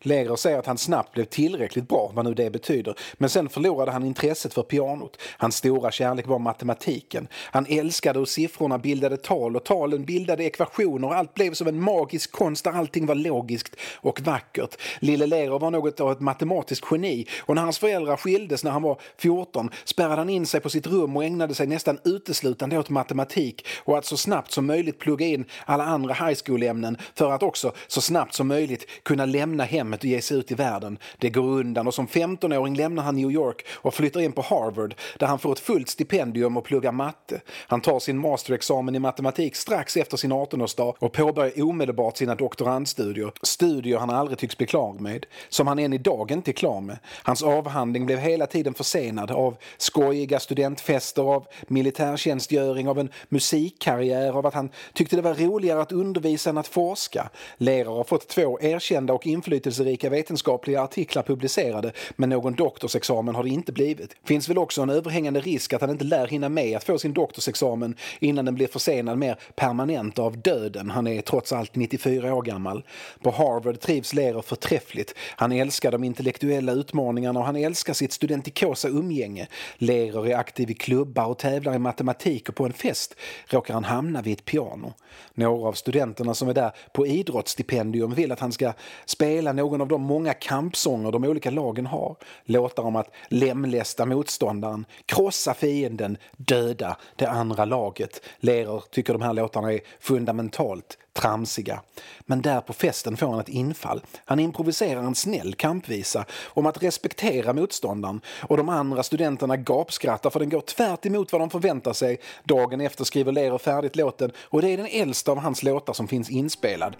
Leger 0.00 0.36
säger 0.36 0.58
att 0.58 0.66
han 0.66 0.78
snabbt 0.78 1.12
blev 1.12 1.24
tillräckligt 1.24 1.88
bra, 1.88 2.10
vad 2.14 2.24
nu 2.24 2.34
det 2.34 2.50
betyder. 2.50 2.94
Men 3.14 3.30
sen 3.30 3.48
förlorade 3.48 3.90
han 3.90 4.04
intresset 4.04 4.54
för 4.54 4.62
pianot. 4.62 5.16
Hans 5.38 5.56
stora 5.56 5.90
kärlek 5.90 6.26
var 6.26 6.38
matematiken. 6.38 7.28
Han 7.32 7.66
älskade 7.68 8.18
hur 8.18 8.26
siffrorna 8.26 8.78
bildade 8.78 9.16
tal 9.16 9.56
och 9.56 9.64
talen 9.64 10.04
bildade 10.04 10.44
ekvationer 10.44 11.08
och 11.08 11.14
allt 11.14 11.34
blev 11.34 11.54
som 11.54 11.66
en 11.66 11.80
magisk 11.80 12.32
konst 12.32 12.64
där 12.64 12.72
allting 12.72 13.06
var 13.06 13.14
logiskt 13.14 13.76
och 13.94 14.20
vackert. 14.20 14.76
Lille 14.98 15.26
Lerer 15.26 15.58
var 15.58 15.70
något 15.70 16.00
av 16.00 16.12
ett 16.12 16.20
matematiskt 16.20 16.86
geni 16.90 17.26
och 17.38 17.54
när 17.54 17.62
hans 17.62 17.78
föräldrar 17.78 18.16
skildes 18.16 18.64
när 18.64 18.70
han 18.70 18.82
var 18.82 19.00
14 19.18 19.70
spärrade 19.84 20.16
han 20.16 20.30
in 20.30 20.46
sig 20.46 20.60
på 20.60 20.70
sitt 20.70 20.86
rum 20.86 21.16
och 21.16 21.24
ägnade 21.24 21.54
sig 21.54 21.66
nästan 21.66 21.98
uteslutande 22.04 22.78
åt 22.78 22.90
matematik 22.90 23.66
och 23.84 23.98
att 23.98 24.04
så 24.04 24.16
snabbt 24.16 24.52
som 24.52 24.66
möjligt 24.66 24.98
plugga 24.98 25.26
in 25.26 25.44
alla 25.64 25.84
andra 25.84 26.14
high 26.14 26.38
school-ämnen 26.44 26.96
för 27.14 27.32
att 27.32 27.42
också 27.42 27.72
så 27.86 28.00
snabbt 28.00 28.34
som 28.34 28.48
möjligt 28.48 28.86
kunna 29.02 29.26
lämna 29.26 29.64
hemmet 29.86 30.00
och 30.00 30.04
ge 30.04 30.20
sig 30.20 30.36
ut 30.36 30.50
i 30.50 30.54
världen. 30.54 30.98
Det 31.18 31.30
går 31.30 31.42
undan 31.42 31.86
och 31.86 31.94
som 31.94 32.06
15-åring 32.06 32.76
lämnar 32.76 33.02
han 33.02 33.16
New 33.16 33.30
York 33.30 33.66
och 33.68 33.94
flyttar 33.94 34.20
in 34.20 34.32
på 34.32 34.42
Harvard 34.42 34.94
där 35.18 35.26
han 35.26 35.38
får 35.38 35.52
ett 35.52 35.58
fullt 35.58 35.88
stipendium 35.88 36.56
och 36.56 36.64
pluggar 36.64 36.92
matte. 36.92 37.40
Han 37.68 37.80
tar 37.80 37.98
sin 37.98 38.18
masterexamen 38.18 38.94
i 38.94 38.98
matematik 38.98 39.56
strax 39.56 39.96
efter 39.96 40.16
sin 40.16 40.32
18-årsdag 40.32 40.94
och 40.98 41.12
påbörjar 41.12 41.62
omedelbart 41.62 42.16
sina 42.16 42.34
doktorandstudier. 42.34 43.32
Studier 43.42 43.98
han 43.98 44.10
aldrig 44.10 44.38
tycks 44.38 44.56
bli 44.56 44.66
klar 44.66 44.92
med, 44.92 45.26
som 45.48 45.66
han 45.66 45.78
än 45.78 45.92
idag 45.92 46.30
inte 46.30 46.50
är 46.50 46.52
klar 46.52 46.80
med. 46.80 46.98
Hans 47.22 47.42
avhandling 47.42 48.06
blev 48.06 48.18
hela 48.18 48.46
tiden 48.46 48.74
försenad 48.74 49.30
av 49.30 49.56
skojiga 49.76 50.40
studentfester, 50.40 51.22
av 51.22 51.46
militärtjänstgöring, 51.68 52.88
av 52.88 52.98
en 52.98 53.08
musikkarriär, 53.28 54.32
av 54.38 54.46
att 54.46 54.54
han 54.54 54.70
tyckte 54.94 55.16
det 55.16 55.22
var 55.22 55.34
roligare 55.34 55.80
att 55.80 55.92
undervisa 55.92 56.50
än 56.50 56.58
att 56.58 56.68
forska. 56.68 57.30
Lerer 57.56 57.90
har 57.90 58.04
fått 58.04 58.28
två 58.28 58.58
erkända 58.60 59.12
och 59.12 59.26
inflytelserika 59.26 59.75
inflytelserika 59.76 60.10
vetenskapliga 60.10 60.82
artiklar 60.82 61.22
publicerade 61.22 61.92
men 62.16 62.28
någon 62.28 62.54
doktorsexamen 62.54 63.34
har 63.34 63.42
det 63.42 63.50
inte 63.50 63.72
blivit. 63.72 64.16
Finns 64.24 64.48
väl 64.48 64.58
också 64.58 64.82
en 64.82 64.90
överhängande 64.90 65.40
risk 65.40 65.72
att 65.72 65.80
han 65.80 65.90
inte 65.90 66.04
lär 66.04 66.26
hinna 66.26 66.48
med 66.48 66.76
att 66.76 66.84
få 66.84 66.98
sin 66.98 67.12
doktorsexamen 67.12 67.94
innan 68.20 68.44
den 68.44 68.54
blir 68.54 68.66
försenad 68.66 69.18
mer 69.18 69.38
permanent 69.54 70.18
av 70.18 70.38
döden. 70.38 70.90
Han 70.90 71.06
är 71.06 71.20
trots 71.20 71.52
allt 71.52 71.74
94 71.74 72.34
år 72.34 72.42
gammal. 72.42 72.84
På 73.22 73.30
Harvard 73.30 73.80
trivs 73.80 74.12
Lehrer 74.12 74.42
förträffligt. 74.42 75.14
Han 75.36 75.52
älskar 75.52 75.92
de 75.92 76.04
intellektuella 76.04 76.72
utmaningarna 76.72 77.40
och 77.40 77.46
han 77.46 77.56
älskar 77.56 77.94
sitt 77.94 78.12
studentikosa 78.12 78.88
umgänge. 78.88 79.46
Lehrer 79.78 80.26
är 80.26 80.36
aktiv 80.36 80.70
i 80.70 80.74
klubbar 80.74 81.26
och 81.26 81.38
tävlar 81.38 81.74
i 81.74 81.78
matematik 81.78 82.48
och 82.48 82.54
på 82.54 82.64
en 82.64 82.72
fest 82.72 83.14
råkar 83.46 83.74
han 83.74 83.84
hamna 83.84 84.22
vid 84.22 84.32
ett 84.32 84.44
piano. 84.44 84.92
Några 85.34 85.68
av 85.68 85.72
studenterna 85.72 86.34
som 86.34 86.48
är 86.48 86.54
där 86.54 86.72
på 86.92 87.06
idrottsstipendium 87.06 88.14
vill 88.14 88.32
att 88.32 88.40
han 88.40 88.52
ska 88.52 88.72
spela 89.06 89.52
något 89.52 89.65
någon 89.66 89.80
av 89.80 89.88
de 89.88 90.02
många 90.02 90.34
kampsånger 90.34 91.12
de 91.12 91.24
olika 91.24 91.50
lagen 91.50 91.86
har. 91.86 92.16
Låtar 92.44 92.82
om 92.82 92.96
att 92.96 93.10
lemlästa 93.28 94.06
motståndaren, 94.06 94.86
krossa 95.06 95.54
fienden, 95.54 96.16
döda 96.36 96.96
det 97.16 97.26
andra 97.26 97.64
laget. 97.64 98.20
Lerer 98.38 98.82
tycker 98.90 99.12
de 99.12 99.22
här 99.22 99.32
låtarna 99.32 99.72
är 99.72 99.80
fundamentalt 100.00 100.98
tramsiga. 101.12 101.80
Men 102.20 102.42
där 102.42 102.60
på 102.60 102.72
festen 102.72 103.16
får 103.16 103.26
han 103.26 103.40
ett 103.40 103.48
infall. 103.48 104.02
Han 104.24 104.38
improviserar 104.38 105.02
en 105.02 105.14
snäll 105.14 105.54
kampvisa 105.54 106.24
om 106.46 106.66
att 106.66 106.82
respektera 106.82 107.52
motståndaren 107.52 108.20
och 108.40 108.56
de 108.56 108.68
andra 108.68 109.02
studenterna 109.02 109.56
gapskrattar 109.56 110.30
för 110.30 110.40
den 110.40 110.48
går 110.48 110.60
tvärt 110.60 111.06
emot 111.06 111.32
vad 111.32 111.40
de 111.40 111.50
förväntar 111.50 111.92
sig. 111.92 112.20
Dagen 112.44 112.80
efter 112.80 113.04
skriver 113.04 113.32
Lerer 113.32 113.58
färdigt 113.58 113.96
låten 113.96 114.32
och 114.38 114.62
det 114.62 114.68
är 114.68 114.76
den 114.76 114.88
äldsta 114.90 115.32
av 115.32 115.38
hans 115.38 115.62
låtar 115.62 115.92
som 115.92 116.08
finns 116.08 116.30
inspelad. 116.30 116.96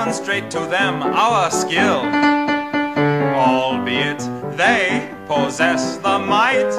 Demonstrate 0.00 0.50
to 0.50 0.60
them 0.60 1.02
our 1.02 1.50
skill. 1.50 2.00
Albeit 3.36 4.20
they 4.56 5.14
possess 5.26 5.98
the 5.98 6.18
might, 6.18 6.72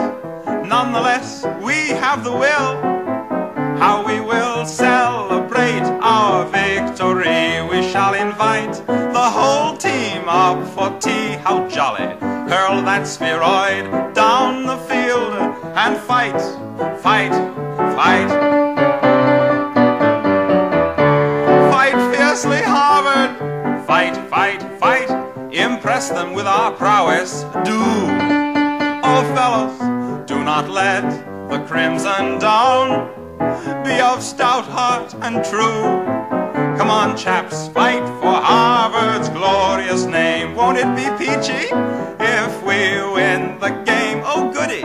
nonetheless 0.67 1.45
we 1.61 1.89
have 1.89 2.23
the 2.23 2.31
will. 2.31 2.71
How 3.77 4.03
we 4.03 4.19
will 4.21 4.65
celebrate 4.65 5.85
our 6.01 6.45
victory, 6.45 7.61
we 7.69 7.87
shall 7.91 8.15
invite 8.15 8.73
the 8.87 9.29
whole 9.37 9.77
team 9.77 10.23
up 10.27 10.67
for 10.73 10.89
tea. 10.99 11.33
How 11.45 11.67
jolly! 11.67 12.17
Hurl 12.49 12.81
that 12.89 13.05
spheroid 13.05 14.15
down 14.15 14.65
the 14.65 14.77
field 14.89 15.33
and 15.75 15.95
fight, 15.95 16.41
fight, 17.03 17.33
fight. 17.95 18.40
Them 26.09 26.33
with 26.33 26.47
our 26.47 26.71
prowess. 26.71 27.43
Do, 27.63 27.79
oh 29.03 29.23
fellows, 29.35 29.77
do 30.27 30.43
not 30.43 30.69
let 30.69 31.03
the 31.49 31.59
crimson 31.67 32.39
down 32.39 33.09
be 33.83 33.99
of 33.99 34.23
stout 34.23 34.65
heart 34.65 35.13
and 35.21 35.43
true. 35.45 35.83
Come 36.77 36.89
on, 36.89 37.15
chaps, 37.17 37.67
fight 37.67 38.03
for 38.19 38.33
Harvard's 38.33 39.29
glorious 39.29 40.05
name. 40.05 40.55
Won't 40.55 40.77
it 40.77 40.95
be 40.95 41.05
peachy 41.23 41.67
if 42.19 42.63
we 42.63 42.79
win 43.13 43.59
the 43.59 43.69
game? 43.85 44.21
Oh, 44.25 44.51
goody, 44.51 44.83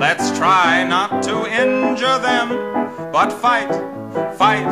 let's 0.00 0.36
try 0.36 0.84
not 0.84 1.22
to 1.24 1.46
injure 1.46 2.18
them, 2.18 2.48
but 3.12 3.30
fight, 3.30 3.70
fight, 4.36 4.66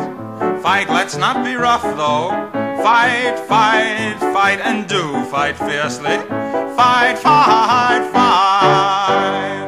fight. 0.61 0.89
Let's 0.89 1.15
not 1.15 1.45
be 1.45 1.55
rough, 1.55 1.83
though. 1.83 2.64
Fight, 2.85 3.39
fight, 3.47 4.19
fight 4.19 4.61
and 4.61 4.87
do 4.87 5.23
fight 5.31 5.57
fiercely. 5.57 6.17
Fight, 6.77 7.17
fight, 7.17 8.11
fight. 8.13 9.65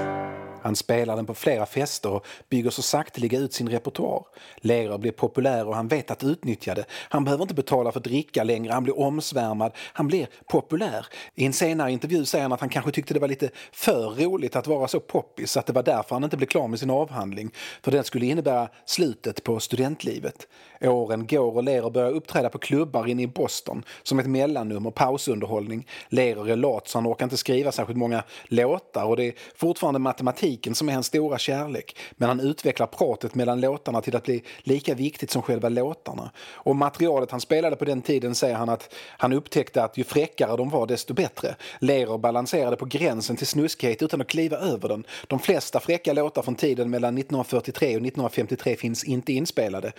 Han 0.62 0.75
spelar 0.75 1.15
den 1.15 1.25
på 1.25 1.33
flera 1.33 1.65
fester 1.65 2.12
och 2.12 2.25
bygger 2.50 2.69
så 2.69 2.81
sakteliga 2.81 3.39
ut 3.39 3.53
sin 3.53 3.69
repertoar. 3.69 4.25
Lehrer 4.57 4.97
blir 4.97 5.12
populär 5.12 5.67
och 5.67 5.75
han 5.75 5.88
vet 5.88 6.12
att 6.12 6.24
utnyttja 6.24 6.75
det. 6.75 6.86
Han 6.89 7.24
behöver 7.24 7.41
inte 7.41 7.53
betala 7.53 7.91
för 7.91 8.00
dricka 8.00 8.43
längre, 8.43 8.74
han 8.74 8.83
blir 8.83 9.00
omsvärmad, 9.00 9.71
han 9.77 10.07
blir 10.07 10.27
populär. 10.47 11.05
I 11.36 11.45
en 11.45 11.53
senare 11.53 11.91
intervju 11.91 12.25
säger 12.25 12.43
han 12.43 12.53
att 12.53 12.59
han 12.59 12.69
kanske 12.69 12.91
tyckte 12.91 13.13
det 13.13 13.19
var 13.19 13.27
lite 13.27 13.50
för 13.71 14.09
roligt 14.09 14.55
att 14.55 14.67
vara 14.67 14.88
så 14.88 15.00
poppis, 15.00 15.57
att 15.57 15.65
det 15.65 15.74
var 15.74 15.83
därför 15.83 16.15
han 16.15 16.24
inte 16.24 16.38
blev 16.38 16.47
klar 16.47 16.67
med 16.67 16.79
sin 16.79 16.89
avhandling. 16.89 17.51
För 17.81 17.91
den 17.91 18.03
skulle 18.03 18.25
innebära 18.25 18.69
slutet 18.86 19.43
på 19.43 19.59
studentlivet. 19.59 20.47
Åren 20.81 21.27
går 21.27 21.55
och 21.55 21.63
Lerer 21.63 21.89
börjar 21.89 22.12
uppträda 22.12 22.50
på 22.50 22.57
klubbar 22.57 23.07
inne 23.07 23.22
i 23.22 23.27
Boston 23.27 23.84
som 24.03 24.19
ett 24.19 24.27
mellannummer, 24.27 24.91
pausunderhållning. 24.91 25.88
Lerer 26.10 26.50
är 26.50 26.55
lat 26.55 26.88
så 26.88 26.98
han 26.98 27.07
orkar 27.07 27.25
inte 27.25 27.38
skriva 27.38 27.72
särskilt 27.72 27.98
många 27.98 28.24
låtar 28.48 29.05
och 29.05 29.17
det 29.17 29.24
är 29.24 29.34
fortfarande 29.55 30.00
matematiken 30.00 30.75
som 30.75 30.89
är 30.89 30.93
hans 30.93 31.07
stora 31.07 31.38
kärlek 31.38 31.98
men 32.15 32.29
han 32.29 32.39
utvecklar 32.39 32.88
pratet 32.88 33.36
mellan 33.36 33.62
låtarna 33.62 34.01
till 34.01 34.15
att 34.15 34.24
bli 34.24 34.43
lika 34.60 34.93
viktigt 34.96 35.31
som 35.31 35.41
själva 35.41 35.69
låtarna. 35.69 36.31
Och 36.51 36.75
materialet 36.75 37.31
han 37.31 37.41
spelade 37.41 37.75
på 37.75 37.86
den 37.86 38.01
tiden 38.01 38.36
säger 38.36 38.55
han 38.55 38.69
att 38.69 38.93
han 39.17 39.34
upptäckte 39.34 39.84
att 39.84 39.98
ju 39.98 40.03
fräckare 40.03 40.57
de 40.57 40.69
var 40.69 40.88
desto 40.88 41.13
bättre. 41.13 41.55
Lehrer 41.79 42.17
balanserade 42.17 42.75
på 42.75 42.86
gränsen 42.86 43.36
till 43.36 43.48
snuskighet 43.48 44.01
utan 44.01 44.22
att 44.22 44.27
kliva 44.27 44.57
över 44.57 44.89
den. 44.89 45.03
De 45.27 45.39
flesta 45.39 45.79
fräcka 45.79 46.13
låtar 46.13 46.41
från 46.41 46.55
tiden 46.55 46.89
mellan 46.89 47.17
1943 47.17 47.88
och 47.88 47.91
1953 47.91 48.75
finns 48.75 49.03
inte 49.03 49.34
inspelade. 49.34 49.91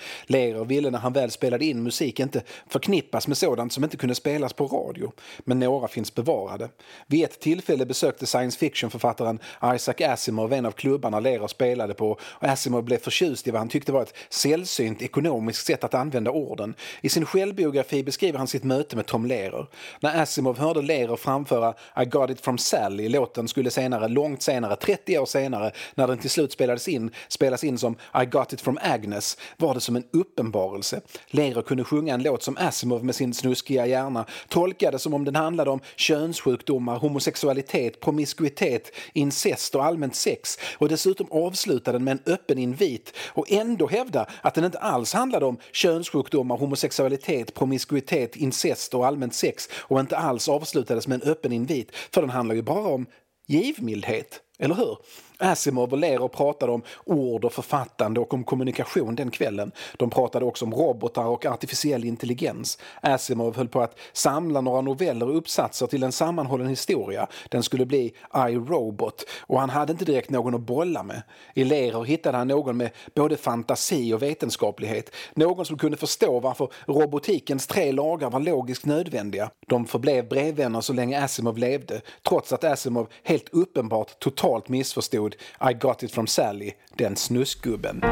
Ville 0.69 0.91
när 0.91 0.99
han 0.99 1.13
väl 1.13 1.31
spelade 1.31 1.65
in 1.65 1.83
musik 1.83 2.21
inte 2.21 2.43
förknippas 2.69 3.29
med 3.29 3.37
sådant 3.37 3.73
som 3.73 3.85
inte 3.85 3.97
kunde 3.97 4.15
spelas 4.15 4.53
på 4.53 4.67
radio. 4.67 5.13
Men 5.39 5.59
några 5.59 5.89
finns 5.89 6.15
bevarade. 6.15 6.69
Vid 7.07 7.25
ett 7.25 7.41
tillfälle 7.41 7.87
besökte 7.87 8.27
science 8.27 8.59
fiction-författaren 8.59 9.39
Isaac 9.75 9.95
Asimov 10.01 10.53
en 10.53 10.67
av 10.67 10.73
klubbarna 10.73 11.21
Lera 11.21 11.49
spelade 11.49 11.95
på 11.95 12.11
och 12.21 12.45
Asimov 12.45 12.85
blev 12.85 12.99
förtjust 12.99 13.47
i 13.49 13.51
vad 13.51 13.61
han 13.61 13.69
tyckte 13.69 13.93
var 13.93 14.03
ett 14.03 14.15
sällsynt 14.29 15.03
ekonomiskt 15.03 15.67
sätt 15.67 15.85
att 15.85 15.95
använda 15.95 16.31
orden. 16.31 16.75
I 17.01 17.09
sin 17.09 17.27
självbiografi 17.27 18.03
beskriver 18.03 18.39
han 18.39 18.49
sitt 18.49 18.65
möte 18.65 18.97
med 18.97 19.07
Tom 19.07 19.27
Lehrer. 19.27 19.67
När 20.01 20.23
Asimov 20.23 20.59
hörde 20.59 20.83
Lehrer 20.83 21.17
framföra 21.17 21.75
I 22.03 22.05
got 22.05 22.31
it 22.31 22.41
from 22.41 22.59
Sally, 22.59 23.09
låten 23.09 23.49
skulle 23.49 23.71
senare, 23.71 24.09
långt 24.09 24.43
senare, 24.43 24.77
30 24.77 25.19
år 25.19 25.27
senare, 25.27 25.73
när 25.95 26.07
den 26.07 26.19
till 26.19 26.31
slut 26.31 26.53
spelades 26.53 26.89
in, 26.89 27.11
spelas 27.29 27.65
in 27.65 27.79
som 27.79 27.97
I 28.23 28.25
got 28.25 28.53
it 28.53 28.61
from 28.61 28.79
Agnes, 28.83 29.39
var 29.57 29.75
det 29.75 29.81
som 29.81 29.97
en 29.97 30.05
uppenbar 30.13 30.58
uppenbarelse. 30.59 31.01
Lehrer 31.31 31.63
kunde 31.63 31.85
sjunga 31.85 32.15
en 32.15 32.23
låt 32.23 32.43
som 32.43 32.57
Asimov 32.57 33.05
med 33.05 33.15
sin 33.15 33.35
snuskiga 33.35 33.87
hjärna 33.87 34.27
tolkade 34.49 34.99
som 34.99 35.15
om 35.15 35.25
den 35.25 35.37
handlade 35.37 35.71
om 35.71 35.81
könssjukdomar, 35.97 36.99
homosexualitet, 36.99 38.01
promiskuitet, 38.01 38.93
incest 39.13 39.75
och 39.75 39.85
allmänt 39.85 40.15
sex 40.15 40.59
och 40.79 40.89
dessutom 40.89 41.27
avsluta 41.31 41.93
den 41.93 42.05
med 42.05 42.13
en 42.13 42.33
öppen 42.33 42.59
invit 42.59 43.13
och 43.35 43.53
ändå 43.53 43.87
hävda 43.87 44.27
att 44.43 44.55
den 44.55 44.65
inte 44.65 44.79
alls 44.79 45.13
handlade 45.13 45.47
om 45.47 45.59
könssjukdomar, 45.73 46.57
homosexualitet, 46.57 47.55
promiskuitet, 47.55 48.37
incest 48.37 48.95
och 48.95 49.07
allmänt 49.07 49.35
sex 49.35 49.69
och 49.73 50.01
inte 50.01 50.17
alls 50.17 50.49
avslutades 50.49 51.09
med 51.09 51.23
en 51.23 51.31
öppen 51.31 51.53
invit 51.53 51.91
för 52.13 52.21
den 52.21 52.31
handlar 52.31 52.55
ju 52.55 52.63
bara 52.63 52.89
om 52.89 53.07
givmildhet, 53.47 54.41
eller 54.59 54.75
hur? 54.75 54.99
Asimov 55.39 55.93
och 55.93 55.99
Lero 55.99 56.29
pratade 56.29 56.73
om 56.73 56.83
ord 57.05 57.45
och 57.45 57.53
författande 57.53 58.21
och 58.21 58.35
om 58.35 58.45
kommunikation 58.45 59.15
den 59.15 59.31
kvällen. 59.31 59.73
De 59.97 60.11
pratade 60.11 60.45
också 60.45 60.65
om 60.65 60.75
robotar 60.75 61.25
och 61.25 61.47
artificiell 61.47 62.05
intelligens. 62.05 62.79
Asimov 63.01 63.57
höll 63.57 63.69
på 63.69 63.81
att 63.81 63.99
samla 64.13 64.61
några 64.61 64.81
noveller 64.81 65.29
och 65.29 65.37
uppsatser 65.37 65.87
till 65.87 66.03
en 66.03 66.13
sammanhållen 66.13 66.69
historia. 66.69 67.27
Den 67.49 67.63
skulle 67.63 67.87
bli 67.87 68.15
I, 68.35 68.55
Robot 68.55 69.25
och 69.41 69.61
han 69.61 69.71
hade 69.71 69.93
inte 69.93 70.05
direkt 70.05 70.31
någon 70.31 70.55
att 70.55 70.61
bolla 70.61 71.03
med. 71.03 71.23
I 71.55 71.65
Lero 71.65 72.03
hittade 72.03 72.39
han 72.39 72.49
någon 72.49 72.77
med 72.77 72.91
både 73.15 73.37
fantasi 73.37 74.13
och 74.13 74.23
vetenskaplighet. 74.23 75.11
Någon 75.35 75.65
som 75.65 75.79
kunde 75.79 75.97
förstå 75.97 76.41
varför 76.41 76.69
robotikens 76.87 77.67
tre 77.67 77.93
lagar 77.93 78.31
var 78.31 78.41
logiskt 78.41 78.87
nödvändiga. 78.87 79.51
De 79.67 79.87
förblev 79.87 80.29
brevvänner 80.29 80.81
så 80.81 80.93
länge 80.93 81.25
Asimov 81.25 81.59
levde, 81.59 82.01
trots 82.29 82.53
att 82.53 82.65
Asimov 82.65 83.09
helt 83.23 83.49
uppenbart 83.49 84.19
totalt 84.19 84.69
missförstod 84.69 85.28
I 85.61 85.73
got 85.73 86.03
it 86.03 86.11
from 86.11 86.27
Sally, 86.27 86.75
den 86.97 87.15
snuskgubben. 87.15 88.05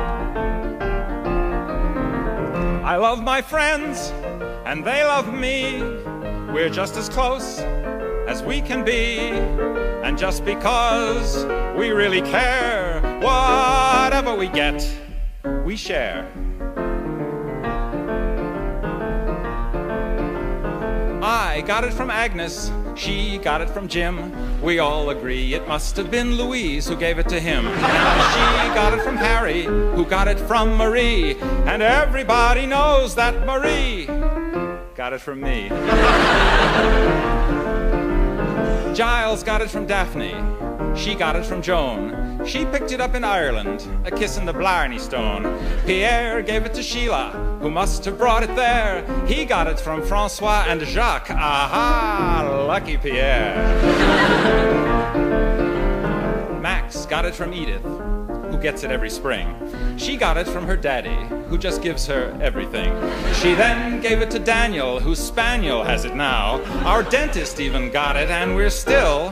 I 2.84 2.96
love 2.96 3.22
my 3.22 3.42
friends, 3.42 4.12
and 4.64 4.84
they 4.84 5.04
love 5.04 5.32
me. 5.32 5.82
We're 6.52 6.70
just 6.70 6.96
as 6.96 7.08
close 7.08 7.60
as 8.28 8.42
we 8.42 8.60
can 8.60 8.84
be. 8.84 9.18
And 10.04 10.16
just 10.16 10.44
because 10.44 11.44
we 11.76 11.90
really 11.90 12.22
care, 12.22 13.00
whatever 13.20 14.36
we 14.36 14.46
get, 14.48 14.86
we 15.64 15.76
share. 15.76 16.28
I 21.22 21.60
got 21.66 21.82
it 21.82 21.92
from 21.92 22.08
Agnes, 22.08 22.70
she 22.96 23.38
got 23.38 23.60
it 23.60 23.70
from 23.70 23.88
Jim. 23.88 24.32
We 24.62 24.78
all 24.78 25.10
agree 25.10 25.54
it 25.54 25.68
must 25.68 25.96
have 25.96 26.10
been 26.10 26.36
Louise 26.36 26.88
who 26.88 26.96
gave 26.96 27.18
it 27.18 27.28
to 27.28 27.38
him. 27.38 27.66
And 27.66 27.78
she 28.32 28.74
got 28.74 28.92
it 28.92 29.02
from 29.02 29.16
Harry, 29.16 29.64
who 29.64 30.04
got 30.04 30.28
it 30.28 30.38
from 30.40 30.76
Marie. 30.76 31.36
And 31.66 31.82
everybody 31.82 32.66
knows 32.66 33.14
that 33.14 33.46
Marie 33.46 34.06
got 34.94 35.12
it 35.12 35.20
from 35.20 35.40
me. 35.40 35.68
Giles 38.94 39.42
got 39.42 39.60
it 39.60 39.70
from 39.70 39.86
Daphne. 39.86 40.34
She 40.96 41.14
got 41.14 41.36
it 41.36 41.44
from 41.44 41.60
Joan. 41.60 42.46
She 42.46 42.64
picked 42.64 42.92
it 42.92 43.00
up 43.00 43.14
in 43.14 43.24
Ireland, 43.24 43.86
a 44.06 44.10
kiss 44.10 44.38
in 44.38 44.46
the 44.46 44.54
Blarney 44.54 44.98
Stone. 44.98 45.44
Pierre 45.84 46.40
gave 46.40 46.64
it 46.64 46.72
to 46.74 46.82
Sheila, 46.82 47.45
who 47.60 47.70
must 47.70 48.04
have 48.04 48.18
brought 48.18 48.42
it 48.42 48.54
there. 48.54 49.04
He 49.26 49.44
got 49.44 49.66
it 49.66 49.80
from 49.80 50.02
Francois 50.02 50.64
and 50.68 50.80
Jacques. 50.82 51.30
Aha! 51.30 52.64
Lucky 52.66 52.96
Pierre. 52.96 53.56
Max 56.60 57.06
got 57.06 57.24
it 57.24 57.34
from 57.34 57.52
Edith, 57.52 57.82
who 57.82 58.58
gets 58.58 58.82
it 58.84 58.90
every 58.90 59.10
spring. 59.10 59.54
She 59.96 60.16
got 60.16 60.36
it 60.36 60.46
from 60.46 60.66
her 60.66 60.76
daddy, 60.76 61.16
who 61.48 61.58
just 61.58 61.82
gives 61.82 62.06
her 62.06 62.36
everything. 62.40 62.92
She 63.34 63.54
then 63.54 64.00
gave 64.00 64.20
it 64.20 64.30
to 64.32 64.38
Daniel, 64.38 65.00
whose 65.00 65.18
spaniel 65.18 65.82
has 65.82 66.04
it 66.04 66.14
now. 66.14 66.62
Our 66.84 67.02
dentist 67.02 67.60
even 67.60 67.90
got 67.90 68.16
it, 68.16 68.30
and 68.30 68.54
we're 68.54 68.70
still 68.70 69.30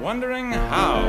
wondering 0.00 0.52
how. 0.52 1.02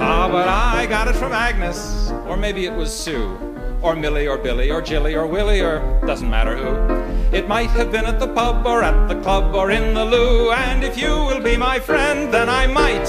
Ah, 0.00 0.28
but 0.30 0.48
I 0.48 0.86
got 0.86 1.08
it 1.08 1.14
from 1.14 1.32
Agnes, 1.32 2.10
or 2.26 2.36
maybe 2.36 2.66
it 2.66 2.72
was 2.72 2.92
Sue, 2.92 3.38
or 3.82 3.96
Millie, 3.96 4.28
or 4.28 4.38
Billy, 4.38 4.70
or 4.70 4.80
Jilly, 4.80 5.14
or 5.14 5.26
Willie, 5.26 5.60
or 5.60 6.00
doesn't 6.06 6.30
matter 6.30 6.56
who. 6.56 7.36
It 7.36 7.48
might 7.48 7.70
have 7.70 7.90
been 7.90 8.04
at 8.04 8.20
the 8.20 8.28
pub, 8.28 8.66
or 8.66 8.82
at 8.82 9.08
the 9.08 9.20
club, 9.20 9.54
or 9.54 9.70
in 9.70 9.94
the 9.94 10.04
loo, 10.04 10.52
and 10.52 10.84
if 10.84 10.96
you 10.96 11.10
will 11.10 11.40
be 11.40 11.56
my 11.56 11.80
friend, 11.80 12.32
then 12.32 12.48
I 12.48 12.66
might. 12.66 13.08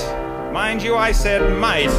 Mind 0.52 0.82
you, 0.82 0.96
I 0.96 1.12
said 1.12 1.42
might. 1.60 1.92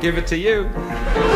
Give 0.00 0.18
it 0.18 0.26
to 0.28 0.36
you. 0.36 1.35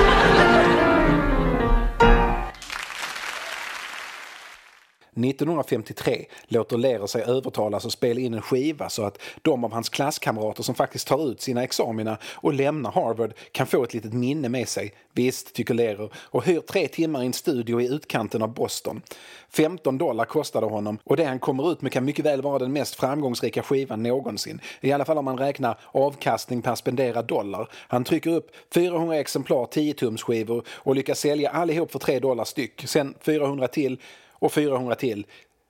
1953 5.25 6.27
låter 6.49 6.79
Lehrer 6.79 7.07
sig 7.07 7.23
övertalas 7.23 7.87
att 7.87 7.93
spela 7.93 8.21
in 8.21 8.35
en 8.35 8.43
skiva 8.43 8.89
så 8.89 9.05
att 9.05 9.19
de 9.43 9.65
av 9.65 9.73
hans 9.73 9.89
klasskamrater 9.89 10.63
som 10.63 10.75
faktiskt 10.75 11.09
tar 11.09 11.31
ut 11.31 11.41
sina 11.41 11.65
examina 11.65 12.19
och 12.25 12.55
lämnar 12.55 12.93
Harvard 12.93 13.33
kan 13.53 13.67
få 13.67 13.85
ett 13.85 13.95
litet 13.95 14.13
minne 14.13 14.49
med 14.49 14.69
sig. 14.69 14.95
Visst, 15.13 15.55
tycker 15.55 15.75
Lehrer, 15.75 16.11
och 16.17 16.45
hyr 16.45 16.61
tre 16.61 16.89
timmar 16.89 17.23
i 17.23 17.27
en 17.27 17.33
studio 17.33 17.81
i 17.81 17.87
utkanten 17.87 18.43
av 18.43 18.55
Boston. 18.55 19.03
15 19.51 19.99
dollar 19.99 20.25
kostade 20.25 20.67
honom 20.67 20.99
och 21.05 21.17
det 21.17 21.25
han 21.25 21.39
kommer 21.39 21.73
ut 21.73 21.83
med 21.83 21.93
kan 21.93 22.05
mycket 22.05 22.25
väl 22.25 22.43
vara 22.43 22.59
den 22.59 22.73
mest 22.73 22.95
framgångsrika 22.95 23.63
skivan 23.63 24.03
någonsin. 24.03 24.61
I 24.81 24.93
alla 24.93 25.05
fall 25.05 25.19
om 25.19 25.25
man 25.25 25.39
räknar 25.39 25.79
avkastning 25.93 26.63
per 26.63 26.75
spenderad 26.75 27.27
dollar. 27.27 27.69
Han 27.73 28.05
trycker 28.05 28.31
upp 28.31 28.51
400 28.75 29.17
exemplar 29.17 29.65
10-tumsskivor 29.67 30.65
och 30.69 30.95
lyckas 30.95 31.19
sälja 31.21 31.51
allihop 31.51 31.93
för 31.93 31.99
3 31.99 32.19
dollar 32.19 32.45
styck. 32.45 32.83
Sen 32.87 33.15
400 33.21 33.69
till 33.69 33.99
och 34.41 34.53
400 34.53 34.95
till. 34.95 35.27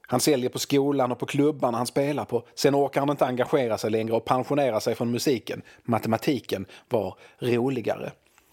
Han 0.07 0.21
säljer 0.21 0.51
på 0.51 0.59
skolan 0.59 1.13
och 1.13 1.19
på 1.19 1.27
klubbarna 1.27 1.79
han 1.79 1.87
spelar 1.87 2.25
på. 2.25 2.45
Sen 2.55 2.75
orkar 2.75 3.01
han 3.01 3.11
inte 3.11 3.27
engagera 3.27 3.79
sig 3.79 3.91
längre 3.91 4.15
och 4.15 4.25
pensionerar 4.25 4.81
sig 4.81 4.95
från 4.95 5.11
musiken. 5.11 5.63
Matematiken 5.83 6.67
var 6.89 7.15
roligare. 7.39 8.13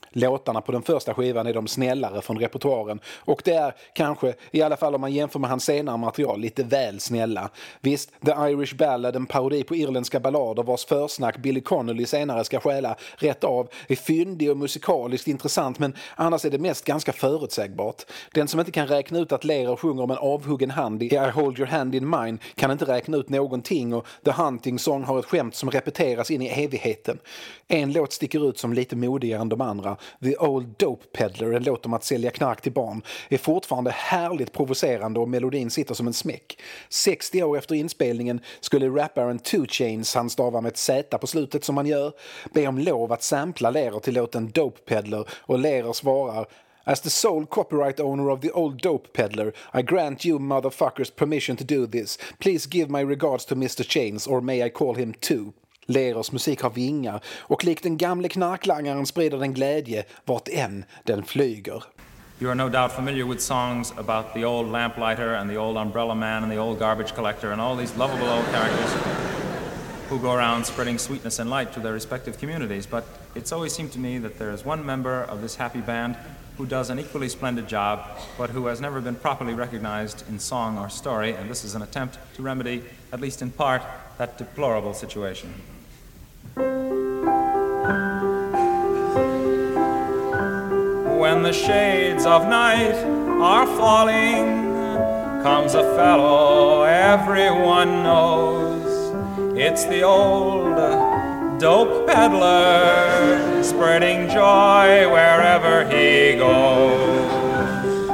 Låtarna 0.09 0.61
på 0.61 0.71
den 0.71 0.81
första 0.81 1.13
skivan 1.13 1.47
är 1.47 1.53
de 1.53 1.67
snällare 1.67 2.21
från 2.21 2.39
repertoaren 2.39 2.99
och 3.25 3.41
det 3.45 3.53
är 3.53 3.73
kanske, 3.93 4.33
i 4.51 4.61
alla 4.61 4.77
fall 4.77 4.95
om 4.95 5.01
man 5.01 5.13
jämför 5.13 5.39
med 5.39 5.49
hans 5.49 5.65
senare 5.65 5.97
material, 5.97 6.39
lite 6.39 6.63
väl 6.63 6.99
snälla. 6.99 7.49
Visst, 7.81 8.11
The 8.25 8.31
Irish 8.31 8.75
Ballad, 8.75 9.15
en 9.15 9.25
parodi 9.25 9.63
på 9.63 9.75
irländska 9.75 10.19
ballader 10.19 10.63
vars 10.63 10.85
försnack 10.85 11.37
Billy 11.37 11.61
Connolly 11.61 12.05
senare 12.05 12.43
ska 12.43 12.59
stjäla 12.59 12.95
rätt 13.15 13.43
av, 13.43 13.69
är 13.87 13.95
fyndig 13.95 14.51
och 14.51 14.57
musikaliskt 14.57 15.27
intressant 15.27 15.79
men 15.79 15.95
annars 16.15 16.45
är 16.45 16.49
det 16.49 16.59
mest 16.59 16.85
ganska 16.85 17.13
förutsägbart. 17.13 18.03
Den 18.33 18.47
som 18.47 18.59
inte 18.59 18.71
kan 18.71 18.87
räkna 18.87 19.19
ut 19.19 19.31
att 19.31 19.43
Lehrer 19.43 19.75
sjunger 19.75 20.03
om 20.03 20.11
en 20.11 20.17
avhuggen 20.17 20.71
hand 20.71 21.03
i 21.03 21.15
I 21.15 21.17
hold 21.17 21.59
your 21.59 21.67
hand 21.67 21.95
in 21.95 22.09
mine 22.09 22.37
kan 22.55 22.71
inte 22.71 22.85
räkna 22.85 23.17
ut 23.17 23.29
någonting 23.29 23.93
och 23.93 24.07
The 24.25 24.31
Hunting 24.31 24.79
Song 24.79 25.03
har 25.03 25.19
ett 25.19 25.25
skämt 25.25 25.55
som 25.55 25.71
repeteras 25.71 26.31
in 26.31 26.41
i 26.41 26.63
evigheten. 26.63 27.19
En 27.67 27.93
låt 27.93 28.13
sticker 28.13 28.49
ut 28.49 28.59
som 28.59 28.73
lite 28.73 28.95
modigare 28.95 29.41
än 29.41 29.49
de 29.49 29.61
andra 29.61 29.96
The 30.23 30.37
Old 30.37 30.75
Dope 30.77 31.05
Peddler, 31.13 31.53
en 31.53 31.63
låt 31.63 31.85
om 31.85 31.93
att 31.93 32.03
sälja 32.03 32.31
knark 32.31 32.61
till 32.61 32.71
barn, 32.71 33.01
är 33.29 33.37
fortfarande 33.37 33.91
härligt 33.91 34.53
provocerande 34.53 35.19
och 35.19 35.29
melodin 35.29 35.69
sitter 35.69 35.93
som 35.93 36.07
en 36.07 36.13
smäck. 36.13 36.59
60 36.89 37.43
år 37.43 37.57
efter 37.57 37.75
inspelningen 37.75 38.41
skulle 38.59 38.89
rapparen 38.89 39.39
2 39.39 39.65
Chains, 39.65 40.15
han 40.15 40.29
stavar 40.29 40.61
med 40.61 40.69
ett 40.69 40.77
Z 40.77 41.17
på 41.17 41.27
slutet 41.27 41.63
som 41.63 41.77
han 41.77 41.87
gör, 41.87 42.13
be 42.53 42.67
om 42.67 42.77
lov 42.77 43.13
att 43.13 43.23
sampla 43.23 43.69
Lehrer 43.69 43.99
till 43.99 44.13
låten 44.13 44.51
Dope 44.51 44.79
Peddler 44.85 45.25
och 45.29 45.59
Lehrer 45.59 45.93
svarar 45.93 46.47
As 46.87 47.01
the 47.01 47.09
sole 47.09 47.45
copyright 47.45 47.99
owner 47.99 48.29
of 48.29 48.39
the 48.39 48.51
old 48.51 48.81
dope 48.81 49.11
peddler, 49.11 49.51
I 49.73 49.81
grant 49.81 50.25
you 50.25 50.39
motherfuckers 50.39 51.13
permission 51.13 51.57
to 51.57 51.65
do 51.65 51.85
this. 51.85 52.17
Please 52.39 52.65
give 52.65 52.89
my 52.89 53.01
regards 53.01 53.45
to 53.45 53.55
Mr 53.55 53.83
Chains, 53.83 54.25
or 54.25 54.39
may 54.39 54.63
I 54.63 54.69
call 54.69 54.93
him 54.93 55.13
too. 55.13 55.53
Musik 56.31 56.61
har 56.61 56.69
vingar 56.69 57.21
och 57.39 57.63
likt 57.63 57.83
den 57.83 57.97
gamle 57.97 58.29
knarklangaren 58.29 59.05
sprider 59.05 59.37
den 59.37 59.53
glädje 59.53 60.03
vart 60.25 60.47
än 60.47 60.85
den 61.03 61.23
flyger. 61.23 61.83
You 62.39 62.49
are 62.49 62.55
no 62.55 62.69
doubt 62.69 62.91
familiar 62.91 63.25
with 63.25 63.41
songs 63.41 63.93
about 63.97 64.33
the 64.33 64.45
old 64.45 64.71
lamplighter 64.71 65.33
and 65.33 65.49
the 65.49 65.57
old 65.57 65.77
umbrella 65.77 66.15
man 66.15 66.43
and 66.43 66.51
the 66.51 66.59
old 66.59 66.79
garbage 66.79 67.15
collector 67.15 67.51
and 67.51 67.61
all 67.61 67.75
these 67.75 67.97
lovable 67.97 68.29
old 68.29 68.45
characters 68.51 68.93
who 70.09 70.19
go 70.19 70.33
around 70.33 70.65
spreading 70.65 70.99
sweetness 70.99 71.39
and 71.39 71.49
light 71.49 71.73
to 71.73 71.79
their 71.79 71.93
respective 71.93 72.37
communities. 72.37 72.85
But 72.85 73.05
it's 73.35 73.51
always 73.51 73.73
seemed 73.73 73.91
to 73.93 73.99
me 73.99 74.19
that 74.19 74.37
there 74.37 74.51
is 74.51 74.63
one 74.65 74.85
member 74.85 75.23
of 75.23 75.41
this 75.41 75.55
happy 75.55 75.81
band 75.81 76.15
who 76.57 76.65
does 76.65 76.89
an 76.89 76.99
equally 76.99 77.29
splendid 77.29 77.67
job, 77.67 77.99
but 78.37 78.49
who 78.51 78.67
has 78.67 78.79
never 78.79 79.01
been 79.01 79.15
properly 79.15 79.53
recognized 79.53 80.23
in 80.29 80.39
song 80.39 80.77
or 80.77 80.89
story, 80.89 81.33
and 81.33 81.49
this 81.49 81.63
is 81.63 81.75
an 81.75 81.81
attempt 81.81 82.17
to 82.35 82.43
remedy, 82.43 82.83
at 83.11 83.19
least 83.19 83.41
in 83.41 83.51
part, 83.51 83.81
that 84.17 84.37
deplorable 84.37 84.93
situation. 84.93 85.53
When 91.17 91.41
the 91.41 91.51
shades 91.51 92.27
of 92.27 92.47
night 92.47 92.93
are 93.41 93.65
falling, 93.65 94.67
comes 95.41 95.73
a 95.73 95.81
fellow 95.95 96.83
everyone 96.83 98.03
knows. 98.03 98.85
It's 99.57 99.83
the 99.85 100.03
old 100.03 100.77
dope 101.59 102.05
peddler, 102.05 103.63
spreading 103.63 104.29
joy 104.29 105.09
wherever 105.09 105.85
he 105.89 106.37
goes. 106.37 108.09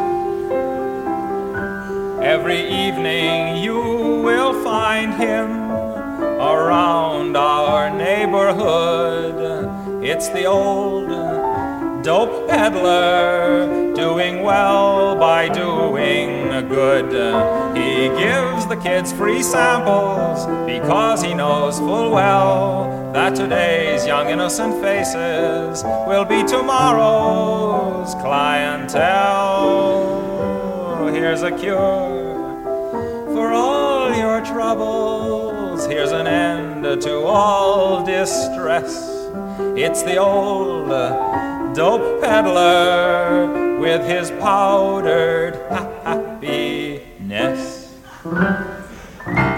Every 2.24 2.62
evening 2.86 3.58
you 3.58 3.82
will 4.24 4.64
find 4.64 5.14
him 5.16 5.50
around 6.40 7.36
our 7.36 7.90
neighborhood. 7.90 9.36
It's 10.02 10.30
the 10.30 10.46
old 10.46 11.12
dope 12.04 12.50
peddler 12.50 13.94
doing 13.96 14.44
well 14.44 15.16
by 15.16 15.48
doing 15.48 16.50
good. 16.68 17.06
He 17.78 18.10
gives 18.20 18.68
the 18.68 18.76
kids 18.76 19.14
free 19.14 19.42
samples 19.42 20.46
because 20.66 21.24
he 21.24 21.34
knows 21.34 21.80
full 21.80 22.12
well 22.12 23.12
that 23.14 23.36
today's 23.36 24.06
young 24.06 24.30
innocent 24.30 24.84
faces 24.84 25.82
will 26.06 26.26
be 26.26 26.44
tomorrow's 26.44 28.14
clientele. 28.16 29.54
Here's 31.14 31.44
a 31.44 31.52
cure 31.58 32.44
for 33.34 33.54
all 33.54 34.14
your 34.14 34.44
troubles. 34.44 35.86
Here's 35.86 36.12
an 36.12 36.28
end 36.28 36.84
to 37.04 37.22
all 37.22 38.04
distress. 38.04 39.10
It's 39.78 40.04
the 40.04 40.18
old 40.18 40.92
dope 41.74 42.22
peddler 42.22 43.80
with 43.80 44.06
his 44.06 44.30
powdered 44.32 45.56
happiness. 46.04 47.82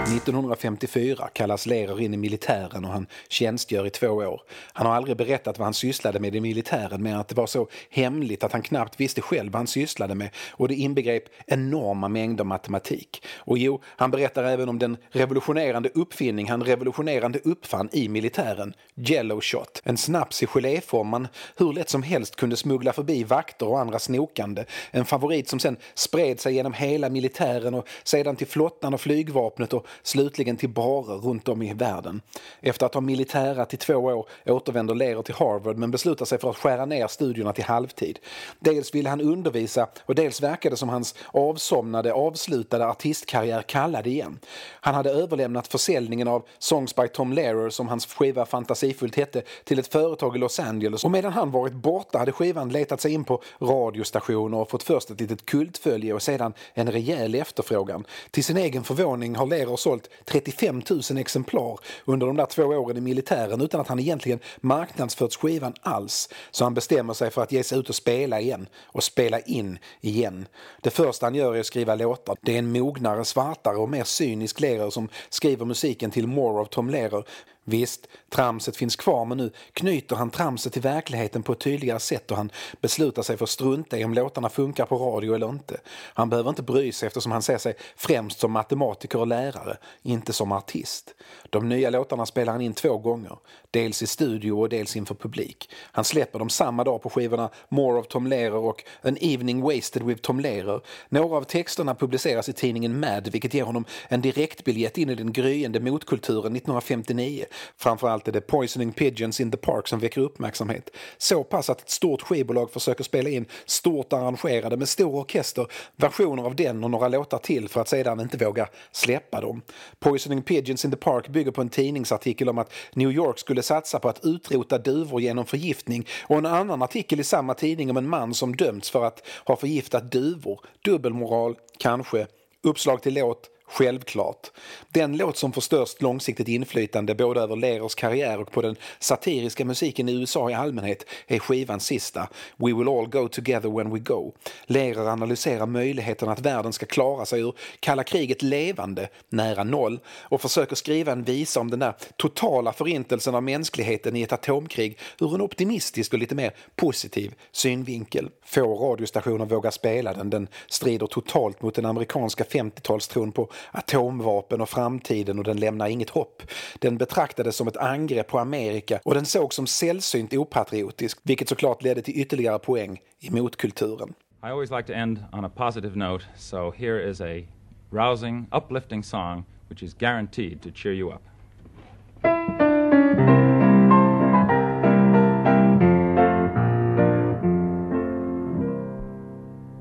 1954 0.05 1.29
kallas 1.33 1.65
Lehrer 1.65 2.01
in 2.01 2.13
i 2.13 2.17
militären 2.17 2.85
och 2.85 2.91
han 2.91 3.07
tjänstgör 3.29 3.87
i 3.87 3.89
två 3.89 4.07
år. 4.07 4.41
Han 4.73 4.87
har 4.87 4.93
aldrig 4.95 5.17
berättat 5.17 5.59
vad 5.59 5.65
han 5.65 5.73
sysslade 5.73 6.19
med 6.19 6.35
i 6.35 6.39
militären 6.39 7.03
men 7.03 7.15
att 7.15 7.27
det 7.27 7.35
var 7.35 7.47
så 7.47 7.67
hemligt 7.89 8.43
att 8.43 8.51
han 8.51 8.61
knappt 8.61 8.99
visste 8.99 9.21
själv 9.21 9.51
vad 9.51 9.59
han 9.59 9.67
sysslade 9.67 10.15
med 10.15 10.29
och 10.51 10.67
det 10.67 10.75
inbegrep 10.75 11.23
enorma 11.47 12.07
mängder 12.07 12.43
matematik. 12.43 13.25
Och 13.35 13.57
jo, 13.57 13.81
han 13.85 14.11
berättar 14.11 14.43
även 14.43 14.69
om 14.69 14.79
den 14.79 14.97
revolutionerande 15.09 15.89
uppfinning 15.89 16.49
han 16.49 16.63
revolutionerande 16.63 17.39
uppfann 17.43 17.89
i 17.91 18.09
militären, 18.09 18.73
Jello 18.95 19.41
Shot. 19.41 19.81
En 19.83 19.97
snaps 19.97 20.43
i 20.43 20.47
geléform 20.47 21.07
man 21.07 21.27
hur 21.57 21.73
lätt 21.73 21.89
som 21.89 22.03
helst 22.03 22.35
kunde 22.35 22.57
smuggla 22.57 22.93
förbi 22.93 23.23
vakter 23.23 23.67
och 23.67 23.79
andra 23.79 23.99
snokande. 23.99 24.65
En 24.91 25.05
favorit 25.05 25.49
som 25.49 25.59
sen 25.59 25.77
spred 25.93 26.39
sig 26.39 26.53
genom 26.53 26.73
hela 26.73 27.09
militären 27.09 27.73
och 27.73 27.87
sedan 28.03 28.35
till 28.35 28.47
flottan 28.47 28.93
och 28.93 29.01
flygvapnet 29.01 29.73
och 29.73 29.87
slutligen 30.03 30.57
till 30.57 30.69
barer 30.69 31.17
runt 31.17 31.47
om 31.47 31.61
i 31.61 31.73
världen. 31.73 32.21
Efter 32.61 32.85
att 32.85 32.93
ha 32.93 33.01
militärat 33.01 33.73
i 33.73 33.77
två 33.77 33.95
år 33.95 34.25
återvänder 34.45 34.95
Lero 34.95 35.23
till 35.23 35.35
Harvard 35.35 35.77
men 35.77 35.91
beslutar 35.91 36.25
sig 36.25 36.39
för 36.39 36.49
att 36.49 36.57
skära 36.57 36.85
ner 36.85 37.07
studierna 37.07 37.53
till 37.53 37.63
halvtid. 37.63 38.19
Dels 38.59 38.95
ville 38.95 39.09
han 39.09 39.21
undervisa 39.21 39.87
och 40.05 40.15
dels 40.15 40.41
verkade 40.41 40.77
som 40.77 40.89
hans 40.89 41.15
avsomnade, 41.27 42.13
avslutade 42.13 42.87
artistkarriär 42.87 43.61
kallade 43.61 44.09
igen. 44.09 44.39
Han 44.81 44.95
hade 44.95 45.11
överlämnat 45.11 45.67
försäljningen 45.67 46.27
av 46.27 46.45
Songs 46.59 46.95
by 46.95 47.07
Tom 47.07 47.33
Lehrer, 47.33 47.69
som 47.69 47.87
hans 47.87 48.05
skiva 48.05 48.45
fantasifullt 48.45 49.15
hette, 49.15 49.41
till 49.63 49.79
ett 49.79 49.87
företag 49.87 50.35
i 50.35 50.39
Los 50.39 50.59
Angeles 50.59 51.03
och 51.03 51.11
medan 51.11 51.33
han 51.33 51.51
varit 51.51 51.73
borta 51.73 52.17
hade 52.17 52.31
skivan 52.31 52.69
letat 52.69 53.01
sig 53.01 53.13
in 53.13 53.23
på 53.23 53.41
radiostationer 53.59 54.57
och 54.57 54.69
fått 54.69 54.83
först 54.83 55.09
ett 55.09 55.21
litet 55.21 55.45
kultfölje 55.45 56.13
och 56.13 56.21
sedan 56.21 56.53
en 56.73 56.91
rejäl 56.91 57.35
efterfrågan. 57.35 58.05
Till 58.31 58.43
sin 58.43 58.57
egen 58.57 58.83
förvåning 58.83 59.35
har 59.35 59.45
Lehrer 59.45 59.75
sålt 59.85 60.09
35 60.25 60.81
000 60.89 61.17
exemplar 61.17 61.79
under 62.05 62.27
de 62.27 62.35
där 62.35 62.45
två 62.45 62.63
åren 62.63 62.97
i 62.97 63.01
militären 63.01 63.61
utan 63.61 63.81
att 63.81 63.87
han 63.87 63.99
egentligen 63.99 64.39
marknadsfört 64.61 65.33
skivan 65.33 65.73
alls. 65.81 66.29
Så 66.51 66.63
han 66.63 66.73
bestämmer 66.73 67.13
sig 67.13 67.31
för 67.31 67.43
att 67.43 67.51
ge 67.51 67.63
sig 67.63 67.79
ut 67.79 67.89
och 67.89 67.95
spela 67.95 68.39
igen 68.39 68.67
och 68.85 69.03
spela 69.03 69.39
in 69.39 69.79
igen. 70.01 70.47
Det 70.81 70.89
första 70.89 71.25
han 71.25 71.35
gör 71.35 71.55
är 71.55 71.59
att 71.59 71.65
skriva 71.65 71.95
låtar. 71.95 72.37
Det 72.41 72.53
är 72.53 72.59
en 72.59 72.71
mognare, 72.71 73.25
svartare 73.25 73.77
och 73.77 73.89
mer 73.89 74.03
cynisk 74.03 74.59
Lehrer 74.59 74.89
som 74.89 75.09
skriver 75.29 75.65
musiken 75.65 76.11
till 76.11 76.27
More 76.27 76.61
of 76.61 76.69
Tom 76.69 76.89
Lehrer 76.89 77.23
Visst, 77.67 78.07
tramset 78.29 78.77
finns 78.77 78.95
kvar 78.95 79.25
men 79.25 79.37
nu 79.37 79.51
knyter 79.73 80.15
han 80.15 80.29
tramset 80.29 80.73
till 80.73 80.81
verkligheten 80.81 81.43
på 81.43 81.51
ett 81.51 81.59
tydligare 81.59 81.99
sätt 81.99 82.31
och 82.31 82.37
han 82.37 82.51
beslutar 82.81 83.21
sig 83.21 83.37
för 83.37 83.43
att 83.43 83.49
strunta 83.49 83.97
i 83.97 84.05
om 84.05 84.13
låtarna 84.13 84.49
funkar 84.49 84.85
på 84.85 84.97
radio 84.97 85.35
eller 85.35 85.49
inte. 85.49 85.79
Han 86.13 86.29
behöver 86.29 86.49
inte 86.49 86.63
bry 86.63 86.91
sig 86.91 87.07
eftersom 87.07 87.31
han 87.31 87.41
ser 87.41 87.57
sig 87.57 87.73
främst 87.95 88.39
som 88.39 88.51
matematiker 88.51 89.19
och 89.19 89.27
lärare, 89.27 89.77
inte 90.01 90.33
som 90.33 90.51
artist. 90.51 91.15
De 91.49 91.69
nya 91.69 91.89
låtarna 91.89 92.25
spelar 92.25 92.53
han 92.53 92.61
in 92.61 92.73
två 92.73 92.97
gånger, 92.97 93.37
dels 93.71 94.01
i 94.01 94.07
studio 94.07 94.51
och 94.51 94.69
dels 94.69 94.95
inför 94.95 95.15
publik. 95.15 95.69
Han 95.91 96.05
släpper 96.05 96.39
dem 96.39 96.49
samma 96.49 96.83
dag 96.83 97.01
på 97.01 97.09
skivorna 97.09 97.49
More 97.69 97.99
of 97.99 98.07
Tom 98.07 98.27
Lehrer 98.27 98.55
och 98.55 98.83
An 99.01 99.17
Evening 99.21 99.61
Wasted 99.61 100.03
with 100.03 100.21
Tom 100.21 100.39
Lehrer. 100.39 100.81
Några 101.09 101.37
av 101.37 101.43
texterna 101.43 101.95
publiceras 101.95 102.49
i 102.49 102.53
tidningen 102.53 102.99
Mad 102.99 103.27
vilket 103.27 103.53
ger 103.53 103.63
honom 103.63 103.85
en 104.07 104.21
direktbiljett 104.21 104.97
in 104.97 105.09
i 105.09 105.15
den 105.15 105.33
gryende 105.33 105.79
motkulturen 105.79 106.55
1959 106.55 107.45
Framförallt 107.77 108.27
är 108.27 108.31
det 108.31 108.41
Poisoning 108.41 108.91
Pigeons 108.91 109.39
in 109.39 109.51
the 109.51 109.57
Park 109.57 109.87
som 109.87 109.99
väcker 109.99 110.21
uppmärksamhet. 110.21 110.89
Så 111.17 111.43
pass 111.43 111.69
att 111.69 111.81
ett 111.81 111.89
stort 111.89 112.21
skivbolag 112.21 112.71
försöker 112.71 113.03
spela 113.03 113.29
in 113.29 113.45
stort 113.65 114.13
arrangerade 114.13 114.77
med 114.77 114.89
stor 114.89 115.15
orkester 115.15 115.67
versioner 115.95 116.43
av 116.43 116.55
den 116.55 116.83
och 116.83 116.91
några 116.91 117.07
låtar 117.07 117.37
till 117.37 117.69
för 117.69 117.81
att 117.81 117.87
sedan 117.87 118.19
inte 118.19 118.45
våga 118.45 118.67
släppa 118.91 119.41
dem. 119.41 119.61
Poisoning 119.99 120.41
Pigeons 120.41 120.85
in 120.85 120.91
the 120.91 120.97
Park 120.97 121.27
bygger 121.27 121.51
på 121.51 121.61
en 121.61 121.69
tidningsartikel 121.69 122.49
om 122.49 122.57
att 122.57 122.73
New 122.93 123.11
York 123.11 123.39
skulle 123.39 123.63
satsa 123.63 123.99
på 123.99 124.09
att 124.09 124.25
utrota 124.25 124.77
duvor 124.77 125.21
genom 125.21 125.45
förgiftning 125.45 126.07
och 126.27 126.37
en 126.37 126.45
annan 126.45 126.81
artikel 126.81 127.19
i 127.19 127.23
samma 127.23 127.53
tidning 127.53 127.89
om 127.89 127.97
en 127.97 128.09
man 128.09 128.33
som 128.33 128.55
dömts 128.55 128.89
för 128.89 129.05
att 129.05 129.27
ha 129.45 129.55
förgiftat 129.55 130.11
duvor. 130.11 130.59
Dubbelmoral, 130.85 131.55
kanske. 131.77 132.27
Uppslag 132.63 133.01
till 133.01 133.13
låt 133.13 133.49
Självklart. 133.67 134.51
Den 134.89 135.17
låt 135.17 135.37
som 135.37 135.51
får 135.51 135.61
störst 135.61 136.01
långsiktigt 136.01 136.47
inflytande 136.47 137.15
både 137.15 137.41
över 137.41 137.55
Lehrers 137.55 137.95
karriär 137.95 138.39
och 138.39 138.51
på 138.51 138.61
den 138.61 138.75
satiriska 138.99 139.65
musiken 139.65 140.09
i 140.09 140.13
USA 140.13 140.49
i 140.49 140.53
allmänhet 140.53 141.05
är 141.27 141.39
skivans 141.39 141.85
sista, 141.85 142.29
We 142.57 142.73
will 142.73 142.87
all 142.87 143.07
go 143.07 143.27
together 143.27 143.69
when 143.77 143.93
we 143.93 143.99
go. 143.99 144.33
Lehrer 144.65 145.07
analyserar 145.07 145.65
möjligheten 145.65 146.29
att 146.29 146.39
världen 146.39 146.73
ska 146.73 146.85
klara 146.85 147.25
sig 147.25 147.41
ur 147.41 147.53
kalla 147.79 148.03
kriget 148.03 148.41
levande, 148.41 149.09
nära 149.29 149.63
noll, 149.63 149.99
och 150.07 150.41
försöker 150.41 150.75
skriva 150.75 151.11
en 151.11 151.23
visa 151.23 151.59
om 151.59 151.69
den 151.69 151.79
där 151.79 151.93
totala 152.17 152.73
förintelsen 152.73 153.35
av 153.35 153.43
mänskligheten 153.43 154.15
i 154.15 154.21
ett 154.21 154.33
atomkrig 154.33 154.97
ur 155.19 155.35
en 155.35 155.41
optimistisk 155.41 156.13
och 156.13 156.19
lite 156.19 156.35
mer 156.35 156.51
positiv 156.75 157.33
synvinkel. 157.51 158.29
Få 158.45 158.75
radiostationer 158.75 159.45
vågar 159.45 159.71
spela 159.71 160.13
den, 160.13 160.29
den 160.29 160.47
strider 160.67 161.07
totalt 161.07 161.61
mot 161.61 161.75
den 161.75 161.85
amerikanska 161.85 162.43
50-talstron 162.43 163.31
på 163.31 163.49
atomvapen 163.71 164.61
och 164.61 164.69
framtiden 164.69 165.37
och 165.37 165.43
den 165.43 165.57
lämnar 165.57 165.87
inget 165.87 166.09
hopp. 166.09 166.43
Den 166.79 166.97
betraktades 166.97 167.55
som 167.55 167.67
ett 167.67 167.77
angrepp 167.77 168.27
på 168.27 168.39
Amerika 168.39 168.99
och 169.03 169.13
den 169.13 169.25
sågs 169.25 169.55
som 169.55 169.67
sällsynt 169.67 170.33
opatriotisk, 170.33 171.19
vilket 171.23 171.49
såklart 171.49 171.83
ledde 171.83 172.01
till 172.01 172.19
ytterligare 172.19 172.59
poäng 172.59 173.01
i 173.19 173.29
motkulturen. 173.29 174.13
I 174.43 174.47
always 174.47 174.71
like 174.71 174.87
to 174.87 174.93
end 174.93 175.23
on 175.33 175.45
a 175.45 175.49
positive 175.49 175.95
note, 175.95 176.25
so 176.37 176.71
here 176.71 177.09
is 177.09 177.21
a 177.21 177.43
rousing, 177.91 178.47
uplifting 178.51 179.03
song 179.03 179.43
which 179.67 179.83
is 179.83 179.93
guaranteed 179.93 180.61
to 180.61 180.71
cheer 180.71 180.93
you 180.93 181.11
up. 181.11 181.21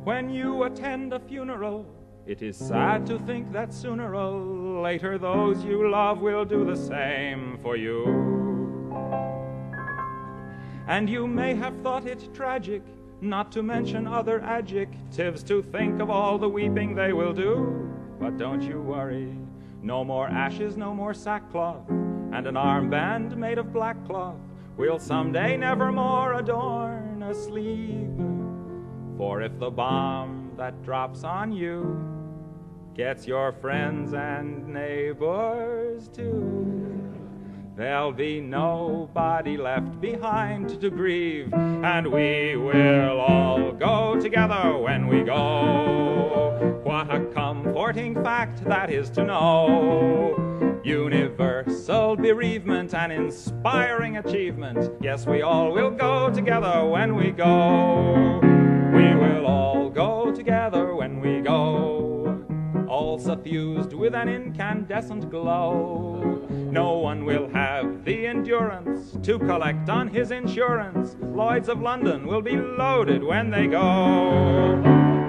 When 0.05 0.31
you 0.31 0.65
attend 0.65 1.13
a 1.13 1.21
funeral. 1.21 1.87
It 2.27 2.41
is 2.41 2.57
sad 2.57 3.05
to 3.09 3.19
think 3.19 3.53
that 3.53 3.75
sooner 3.75 4.15
or 4.15 4.81
later 4.81 5.19
those 5.19 5.63
you 5.63 5.91
love 5.91 6.23
will 6.23 6.47
do 6.47 6.65
the 6.65 6.75
same 6.75 7.59
for 7.63 7.77
you. 7.77 8.07
And 10.89 11.09
you 11.11 11.27
may 11.27 11.55
have 11.55 11.79
thought 11.83 12.07
it 12.07 12.33
tragic, 12.33 12.83
not 13.21 13.53
to 13.53 13.63
mention 13.63 14.07
other 14.07 14.41
adjectives, 14.41 15.43
to 15.45 15.63
think 15.63 16.01
of 16.01 16.09
all 16.09 16.39
the 16.39 16.49
weeping 16.49 16.95
they 16.95 17.13
will 17.13 17.35
do. 17.35 17.91
But 18.19 18.39
don't 18.39 18.63
you 18.63 18.81
worry, 18.81 19.37
no 19.83 20.03
more 20.03 20.27
ashes, 20.27 20.79
no 20.79 20.95
more 20.95 21.13
sackcloth, 21.13 21.91
and 21.91 22.47
an 22.47 22.55
armband 22.55 23.37
made 23.37 23.59
of 23.59 23.71
black 23.71 24.03
cloth 24.07 24.41
will 24.79 24.99
someday 24.99 25.59
nevermore 25.59 26.35
adorn 26.35 27.23
a 27.23 27.35
sleeve. 27.35 28.17
For 29.19 29.43
if 29.43 29.59
the 29.59 29.71
bomb 29.71 30.53
that 30.57 30.83
drops 30.83 31.23
on 31.23 31.53
you 31.53 32.13
gets 32.94 33.26
your 33.26 33.50
friends 33.50 34.14
and 34.14 34.68
neighbors 34.68 36.07
too, 36.09 37.12
there'll 37.76 38.12
be 38.12 38.40
nobody 38.40 39.57
left 39.57 40.00
behind 40.00 40.80
to 40.80 40.90
grieve, 40.90 41.52
and 41.52 42.07
we 42.07 42.57
will 42.57 43.18
all 43.18 43.72
go 43.72 44.20
together 44.20 44.78
when 44.78 45.09
we 45.09 45.24
go. 45.24 46.80
What 46.85 47.12
a 47.12 47.24
comforting 47.35 48.14
fact 48.22 48.64
that 48.64 48.90
is 48.90 49.11
to 49.11 49.24
know. 49.24 50.80
Universal 50.85 52.16
bereavement 52.16 52.94
and 52.94 53.11
inspiring 53.11 54.18
achievement. 54.18 54.92
Yes, 55.00 55.26
we 55.26 55.42
all 55.42 55.72
will 55.72 55.90
go 55.90 56.30
together 56.30 56.87
when 56.87 57.16
we 57.16 57.33
go. 57.33 58.38
We 58.94 59.14
will 59.16 59.46
all 59.46 59.90
go 59.90 60.30
together 60.30 60.94
when 60.94 61.20
we 61.20 61.40
go. 61.40 61.93
All 63.14 63.20
suffused 63.20 63.92
with 63.92 64.12
an 64.12 64.29
incandescent 64.29 65.31
glow. 65.31 66.44
No 66.50 66.98
one 66.98 67.24
will 67.24 67.48
have 67.50 68.05
the 68.05 68.27
endurance 68.27 69.16
to 69.22 69.38
collect 69.38 69.88
on 69.88 70.09
his 70.09 70.33
insurance. 70.33 71.14
Lloyds 71.22 71.68
of 71.68 71.81
London 71.81 72.27
will 72.27 72.42
be 72.42 72.57
loaded 72.57 73.22
when 73.22 73.53
they 73.53 73.68
go. 73.68 74.83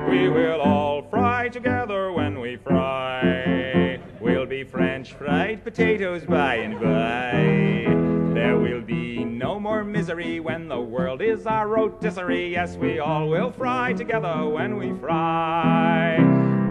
We 0.09 0.29
will 0.29 0.61
all 0.61 1.03
fry 1.03 1.47
together 1.49 2.11
when 2.11 2.39
we 2.39 2.55
fry. 2.55 3.99
We'll 4.19 4.47
be 4.47 4.63
French 4.63 5.13
fried 5.13 5.63
potatoes 5.63 6.25
by 6.25 6.55
and 6.55 6.79
by. 6.79 8.33
There 8.33 8.57
will 8.57 8.81
be 8.81 9.23
no 9.23 9.59
more 9.59 9.83
misery 9.83 10.39
when 10.39 10.69
the 10.69 10.81
world 10.81 11.21
is 11.21 11.45
our 11.45 11.67
rotisserie. 11.67 12.51
Yes, 12.53 12.77
we 12.77 12.97
all 12.97 13.29
will 13.29 13.51
fry 13.51 13.93
together 13.93 14.49
when 14.49 14.77
we 14.77 14.91
fry. 14.99 16.17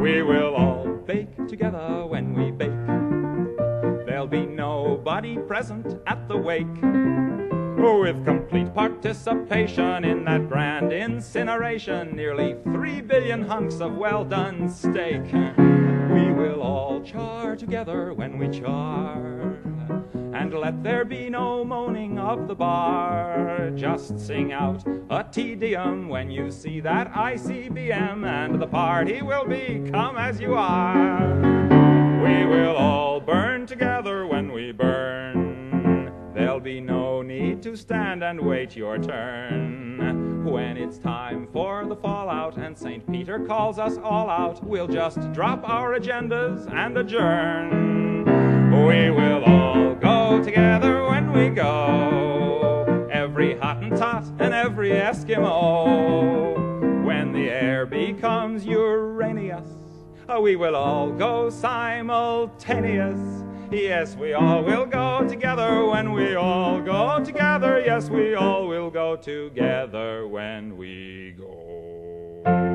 We 0.01 0.21
will 0.23 0.55
all 0.55 0.94
bake 1.07 1.47
together 1.49 2.07
when 2.07 2.35
we 2.35 2.51
bake. 2.51 2.87
There'll 4.07 4.27
be 4.27 4.47
nobody 4.47 5.37
present 5.39 6.01
at 6.07 6.29
the 6.29 6.37
wake. 6.37 6.67
With 8.05 8.25
complete 8.25 8.75
participation 8.75 10.05
in 10.05 10.25
that 10.25 10.49
grand 10.49 10.93
incineration, 10.93 12.15
nearly 12.15 12.57
three 12.65 13.01
billion 13.01 13.43
hunks 13.43 13.81
of 13.81 13.95
well 13.95 14.25
done 14.25 14.69
steak. 14.69 15.23
We 15.33 16.33
will 16.33 16.61
all 16.63 17.03
char 17.03 17.57
together 17.57 18.13
when 18.13 18.37
we 18.39 18.49
char. 18.49 19.34
And 20.35 20.53
let 20.53 20.83
there 20.83 21.05
be 21.05 21.31
no 21.31 21.65
moaning 21.65 22.19
of 22.19 22.49
the 22.49 22.57
bar. 22.57 23.71
Just 23.77 24.19
sing 24.19 24.53
out 24.53 24.85
a 25.09 25.23
Te 25.23 25.55
Deum 25.55 26.09
when 26.09 26.29
you 26.29 26.51
see 26.51 26.81
that 26.81 27.13
ICBM, 27.13 28.27
and 28.27 28.61
the 28.61 28.67
party 28.67 29.23
will 29.23 29.47
be 29.47 29.89
come 29.93 30.19
as 30.19 30.41
you 30.41 30.55
are. 30.55 31.35
We 32.21 32.47
will 32.47 32.75
all 32.75 33.21
burn 33.21 33.67
together 33.67 34.27
when 34.27 34.51
we 34.53 34.73
burn. 34.73 36.13
There'll 36.35 36.59
be 36.59 36.81
no 36.81 37.23
need 37.23 37.63
to 37.63 37.77
stand 37.77 38.25
and 38.25 38.41
wait 38.41 38.75
your 38.75 38.99
turn. 38.99 40.45
When 40.45 40.77
it's 40.77 40.99
time 40.99 41.47
for 41.53 41.87
the 41.87 41.97
fallout 41.97 42.59
and 42.59 42.77
St. 42.77 43.11
Peter 43.11 43.39
calls 43.39 43.79
us 43.79 43.99
all 43.99 44.29
out, 44.29 44.63
we'll 44.65 44.89
just 44.89 45.33
drop 45.33 45.69
our 45.69 45.99
agendas 45.99 46.71
and 46.73 46.99
adjourn. 46.99 48.25
We 48.87 49.11
will 49.11 49.45
all 49.45 49.84
go 50.05 50.45
together 50.45 51.07
when 51.07 51.33
we 51.33 51.49
go. 51.49 53.09
Every 53.11 53.55
Hottentot 53.55 54.39
and 54.39 54.53
every 54.53 54.91
Eskimo. 54.91 57.07
When 57.07 57.33
the 57.33 57.49
air 57.49 57.87
becomes 57.87 58.67
Uranus, 58.67 59.67
oh, 60.29 60.43
we 60.43 60.57
will 60.57 60.77
all 60.77 61.11
go 61.11 61.49
simultaneous. 61.49 63.19
Yes, 63.71 64.15
we 64.15 64.35
all 64.35 64.63
will 64.63 64.85
go 64.85 65.27
together 65.27 65.87
when 65.87 66.13
we 66.13 66.35
all 66.35 66.83
go 66.83 67.25
together. 67.25 67.83
Yes, 67.85 68.11
we 68.11 68.35
all 68.35 68.69
will 68.69 68.91
go 68.91 69.17
together 69.17 70.29
when 70.29 70.77
we 70.77 71.35
go. 71.39 72.74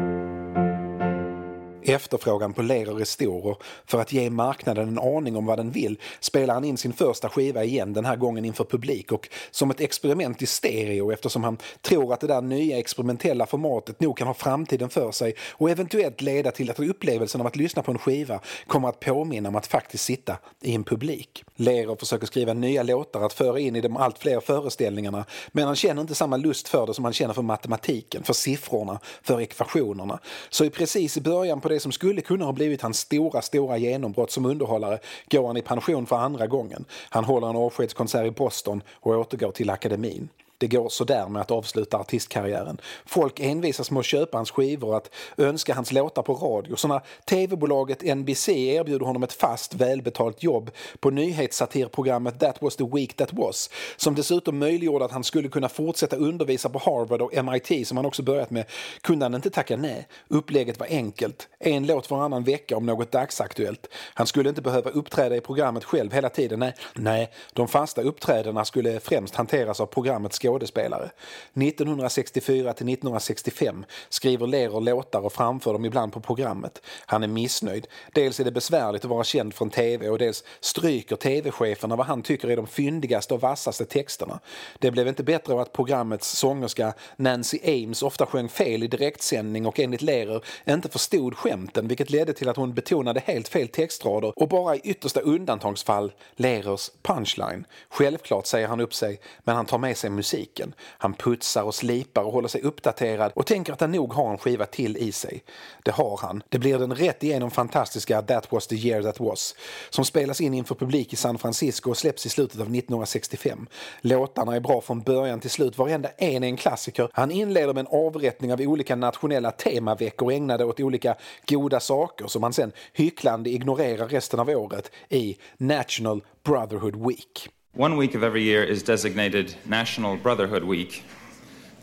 Efterfrågan 1.90 2.54
på 2.54 2.62
leror 2.62 3.02
är 3.02 3.06
stor 3.06 3.48
och 3.48 3.64
för 3.86 4.02
att 4.02 4.14
ge 4.14 4.30
marknaden 4.30 4.88
en 4.88 5.00
aning 5.00 5.36
om 5.36 5.46
vad 5.46 5.60
den 5.60 5.72
vill 5.72 6.00
spelar 6.20 6.54
han 6.54 6.64
in 6.64 6.78
sin 6.78 6.94
första 6.94 7.30
skiva 7.30 7.64
igen, 7.64 7.94
den 7.94 8.06
här 8.06 8.16
gången 8.16 8.46
inför 8.46 8.64
publik 8.64 9.12
och 9.12 9.30
som 9.52 9.72
ett 9.72 9.82
experiment 9.82 10.42
i 10.42 10.46
stereo 10.46 11.12
eftersom 11.12 11.44
han 11.44 11.58
tror 11.82 12.14
att 12.14 12.20
det 12.20 12.28
där 12.28 12.42
nya 12.42 12.78
experimentella 12.78 13.46
formatet 13.46 14.00
nog 14.00 14.18
kan 14.18 14.28
ha 14.28 14.34
framtiden 14.34 14.90
för 14.90 15.12
sig 15.12 15.34
och 15.52 15.70
eventuellt 15.70 16.22
leda 16.22 16.52
till 16.52 16.72
att 16.72 16.80
upplevelsen 16.80 17.42
av 17.42 17.48
att 17.48 17.56
lyssna 17.56 17.82
på 17.84 17.92
en 17.92 17.98
skiva 17.98 18.40
kommer 18.68 18.90
att 18.90 19.00
påminna 19.00 19.50
om 19.50 19.56
att 19.56 19.68
faktiskt 19.68 20.04
sitta 20.04 20.38
i 20.62 20.76
en 20.76 20.84
publik. 20.84 21.44
Lerer 21.56 21.96
försöker 21.96 22.28
skriva 22.28 22.54
nya 22.54 22.84
låtar 22.84 23.22
att 23.22 23.34
föra 23.34 23.60
in 23.60 23.76
i 23.76 23.82
de 23.82 23.98
allt 23.98 24.18
fler 24.20 24.40
föreställningarna 24.40 25.26
men 25.52 25.66
han 25.66 25.76
känner 25.76 26.02
inte 26.02 26.16
samma 26.16 26.38
lust 26.38 26.68
för 26.68 26.88
det 26.88 26.94
som 26.94 27.04
han 27.04 27.14
känner 27.14 27.34
för 27.34 27.42
matematiken, 27.42 28.24
för 28.24 28.34
siffrorna, 28.34 29.00
för 29.22 29.42
ekvationerna. 29.42 30.20
Så 30.50 30.66
i 30.66 30.70
precis 30.70 31.18
i 31.18 31.22
början 31.22 31.62
på 31.62 31.70
det 31.70 31.79
det 31.80 31.84
som 31.84 31.92
skulle 31.92 32.22
kunna 32.22 32.46
ha 32.46 32.54
blivit 32.54 32.82
hans 32.82 33.00
stora, 33.00 33.42
stora 33.42 33.78
genombrott 33.78 34.32
som 34.32 34.46
underhållare 34.46 35.00
går 35.32 35.48
han 35.48 35.58
i 35.58 35.62
pension 35.62 36.06
för 36.06 36.16
andra 36.16 36.48
gången. 36.48 36.86
Han 37.10 37.24
håller 37.24 37.50
en 37.50 37.56
avskedskonsert 37.56 38.28
i 38.28 38.32
Boston 38.32 38.82
och 38.92 39.12
återgår 39.12 39.52
till 39.52 39.70
akademin 39.70 40.30
det 40.60 40.68
går 40.68 40.90
sådär 40.90 41.28
med 41.28 41.42
att 41.42 41.52
avsluta 41.52 41.98
artistkarriären. 41.98 42.82
Folk 43.06 43.40
envisas 43.40 43.92
med 43.92 44.00
att 44.00 44.06
köpa 44.06 44.38
hans 44.38 44.52
skivor 44.52 44.90
och 44.90 44.98
att 44.98 45.10
önska 45.38 45.74
hans 45.74 45.92
låtar 45.92 46.22
på 46.22 46.34
radio. 46.34 46.76
Så 46.76 46.88
när 46.88 47.02
tv-bolaget 47.26 48.18
NBC 48.18 48.50
erbjuder 48.50 49.06
honom 49.06 49.24
ett 49.24 49.34
fast 49.34 49.74
välbetalt 49.74 50.44
jobb 50.44 50.72
på 51.00 51.10
nyhetssatirprogrammet 51.10 52.40
That 52.40 52.62
was 52.62 52.76
the 52.76 52.84
week 52.84 53.16
that 53.16 53.34
was, 53.34 53.70
som 53.98 54.16
dessutom 54.16 54.60
möjliggjorde 54.60 55.06
att 55.06 55.12
han 55.12 55.24
skulle 55.24 55.50
kunna 55.50 55.70
fortsätta 55.70 56.16
undervisa 56.16 56.70
på 56.70 56.80
Harvard 56.80 57.22
och 57.22 57.46
MIT 57.46 57.88
som 57.88 57.98
han 57.98 58.06
också 58.06 58.24
börjat 58.24 58.50
med, 58.50 58.66
kunde 59.02 59.26
han 59.26 59.34
inte 59.34 59.50
tacka 59.50 59.78
nej. 59.78 60.08
Upplägget 60.28 60.80
var 60.80 60.88
enkelt. 60.88 61.48
En 61.60 61.88
låt 61.88 62.12
varannan 62.12 62.44
vecka 62.44 62.78
om 62.78 62.86
något 62.86 63.12
dagsaktuellt. 63.12 63.88
Han 64.14 64.28
skulle 64.28 64.50
inte 64.50 64.62
behöva 64.62 64.90
uppträda 64.90 65.36
i 65.36 65.42
programmet 65.42 65.84
själv 65.84 66.14
hela 66.14 66.30
tiden. 66.30 66.60
Nej, 66.60 66.74
nej 66.94 67.32
de 67.54 67.68
fasta 67.68 68.02
uppträdena 68.02 68.66
skulle 68.66 69.00
främst 69.00 69.36
hanteras 69.36 69.80
av 69.80 69.86
programmets 69.86 70.36
skådespelare. 70.50 71.10
1964 71.54 72.74
till 72.74 72.90
1965 72.90 73.86
skriver 74.10 74.48
Lehrer 74.48 74.82
låtar 74.82 75.26
och 75.26 75.34
framför 75.34 75.74
dem 75.74 75.86
ibland 75.86 76.14
på 76.14 76.20
programmet. 76.20 76.82
Han 77.06 77.24
är 77.24 77.28
missnöjd. 77.28 77.88
Dels 78.14 78.40
är 78.40 78.44
det 78.44 78.52
besvärligt 78.52 79.06
att 79.06 79.10
vara 79.10 79.24
känd 79.24 79.54
från 79.54 79.70
tv 79.70 80.10
och 80.10 80.18
dels 80.18 80.44
stryker 80.60 81.16
tv-cheferna 81.16 81.96
vad 81.96 82.06
han 82.06 82.22
tycker 82.22 82.50
är 82.50 82.56
de 82.56 82.68
fyndigaste 82.68 83.34
och 83.34 83.42
vassaste 83.42 83.86
texterna. 83.86 84.40
Det 84.80 84.92
blev 84.92 85.08
inte 85.08 85.24
bättre 85.24 85.54
av 85.54 85.60
att 85.60 85.74
programmets 85.74 86.38
sångerska 86.38 86.94
Nancy 87.16 87.60
Ames 87.64 88.04
ofta 88.04 88.26
sjöng 88.26 88.50
fel 88.50 88.84
i 88.84 88.88
direktsändning 88.88 89.66
och 89.66 89.80
enligt 89.80 90.02
Lehrer 90.02 90.44
inte 90.66 90.90
förstod 90.90 91.38
skämten 91.38 91.88
vilket 91.88 92.10
ledde 92.10 92.34
till 92.34 92.50
att 92.50 92.58
hon 92.58 92.74
betonade 92.74 93.22
helt 93.26 93.48
fel 93.48 93.68
textrader 93.68 94.34
och 94.36 94.50
bara 94.50 94.76
i 94.76 94.80
yttersta 94.84 95.20
undantagsfall 95.20 96.12
Lehrers 96.36 96.92
punchline. 97.02 97.66
Självklart 97.90 98.46
säger 98.46 98.68
han 98.68 98.80
upp 98.80 98.94
sig 98.94 99.20
men 99.44 99.56
han 99.56 99.66
tar 99.66 99.78
med 99.78 99.98
sig 99.98 100.10
musik 100.10 100.39
musiken. 100.40 100.74
Han 100.98 101.14
putsar 101.14 101.64
och 101.64 101.76
slipar 101.76 102.24
och 102.24 102.32
håller 102.32 102.48
sig 102.48 102.62
uppdaterad 102.62 103.32
och 103.36 103.46
tänker 103.46 103.74
att 103.74 103.82
han 103.82 103.92
nog 103.92 104.14
har 104.14 104.32
en 104.32 104.38
skiva 104.38 104.66
till 104.66 104.98
i 104.98 105.12
sig. 105.12 105.44
Det 105.84 105.92
har 105.92 106.20
han. 106.22 106.44
Det 106.50 106.60
blir 106.60 106.80
den 106.80 106.96
rätt 106.96 107.24
igenom 107.24 107.52
fantastiska 107.52 108.22
That 108.22 108.52
was 108.52 108.68
the 108.68 108.76
year 108.76 109.04
that 109.04 109.20
was 109.20 109.56
som 109.90 110.06
spelas 110.06 110.42
in 110.42 110.54
inför 110.54 110.76
publik 110.76 111.14
i 111.14 111.16
San 111.16 111.38
Francisco 111.38 111.90
och 111.90 111.98
släpps 111.98 112.26
i 112.26 112.30
slutet 112.30 112.56
av 112.56 112.68
1965. 112.68 113.68
Låtarna 114.02 114.56
är 114.56 114.60
bra 114.60 114.82
från 114.82 115.02
början 115.02 115.40
till 115.40 115.50
slut. 115.50 115.78
Varenda 115.78 116.10
en 116.18 116.44
är 116.44 116.48
en 116.48 116.58
klassiker. 116.58 117.10
Han 117.14 117.32
inleder 117.32 117.74
med 117.74 117.82
en 117.82 118.00
avrättning 118.08 118.54
av 118.54 118.62
olika 118.62 118.96
nationella 118.96 119.52
temaveckor 119.52 120.32
ägnade 120.32 120.66
åt 120.66 120.80
olika 120.80 121.16
goda 121.48 121.80
saker 121.80 122.28
som 122.28 122.44
han 122.44 122.54
sen 122.54 122.72
hycklande 122.94 123.50
ignorerar 123.50 124.08
resten 124.08 124.40
av 124.40 124.50
året 124.50 124.92
i 125.10 125.38
National 125.58 126.22
Brotherhood 126.44 127.08
Week. 127.08 127.50
One 127.74 127.98
week 127.98 128.16
of 128.16 128.24
every 128.24 128.42
year 128.42 128.64
is 128.64 128.82
designated 128.82 129.56
National 129.64 130.18
Brotherhood 130.18 130.64
Week. 130.64 131.04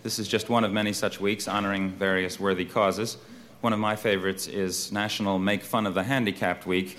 This 0.03 0.19
is 0.19 0.27
just 0.27 0.51
one 0.51 0.65
of 0.65 0.73
many 0.73 0.93
such 0.93 1.21
weeks 1.21 1.47
honoring 1.47 1.91
various 1.91 2.41
worthy 2.41 2.65
causes. 2.65 3.19
One 3.61 3.73
of 3.73 3.79
my 3.79 3.95
favorites 3.95 4.49
is 4.49 4.91
National 4.91 5.39
Make 5.39 5.63
Fun 5.63 5.87
of 5.87 5.95
the 5.95 6.03
Handicapped 6.03 6.67
Week, 6.67 6.99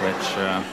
which. 0.00 0.36
Uh, 0.38 0.64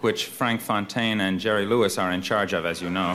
which 0.00 0.26
Frank 0.26 0.60
Fontaine 0.60 1.20
and 1.20 1.38
Jerry 1.38 1.66
Lewis 1.66 1.96
are 1.96 2.10
in 2.10 2.20
charge 2.20 2.52
of, 2.52 2.66
as 2.66 2.82
you 2.82 2.90
know. 2.90 3.14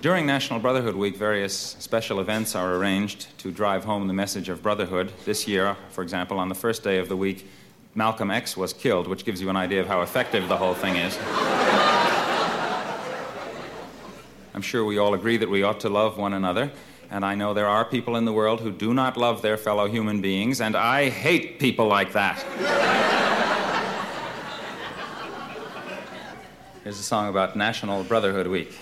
During 0.00 0.26
National 0.26 0.60
Brotherhood 0.60 0.94
Week, 0.94 1.16
various 1.16 1.56
special 1.80 2.20
events 2.20 2.54
are 2.54 2.76
arranged 2.76 3.36
to 3.38 3.50
drive 3.50 3.84
home 3.84 4.06
the 4.06 4.14
message 4.14 4.48
of 4.48 4.62
brotherhood. 4.62 5.12
This 5.24 5.48
year, 5.48 5.76
for 5.90 6.02
example, 6.02 6.38
on 6.38 6.48
the 6.48 6.54
first 6.54 6.84
day 6.84 6.98
of 6.98 7.08
the 7.08 7.16
week, 7.16 7.48
Malcolm 7.96 8.30
X 8.30 8.58
was 8.58 8.74
killed, 8.74 9.08
which 9.08 9.24
gives 9.24 9.40
you 9.40 9.48
an 9.48 9.56
idea 9.56 9.80
of 9.80 9.86
how 9.86 10.02
effective 10.02 10.48
the 10.48 10.56
whole 10.58 10.74
thing 10.74 10.96
is. 10.96 11.18
I'm 14.54 14.60
sure 14.60 14.84
we 14.84 14.98
all 14.98 15.14
agree 15.14 15.38
that 15.38 15.48
we 15.48 15.62
ought 15.62 15.80
to 15.80 15.88
love 15.88 16.18
one 16.18 16.34
another, 16.34 16.70
and 17.10 17.24
I 17.24 17.34
know 17.34 17.54
there 17.54 17.66
are 17.66 17.86
people 17.86 18.16
in 18.16 18.26
the 18.26 18.34
world 18.34 18.60
who 18.60 18.70
do 18.70 18.92
not 18.92 19.16
love 19.16 19.40
their 19.40 19.56
fellow 19.56 19.88
human 19.88 20.20
beings, 20.20 20.60
and 20.60 20.76
I 20.76 21.08
hate 21.08 21.58
people 21.58 21.86
like 21.86 22.12
that. 22.12 22.42
Here's 26.84 27.00
a 27.00 27.02
song 27.02 27.30
about 27.30 27.56
National 27.56 28.04
Brotherhood 28.04 28.46
Week. 28.46 28.78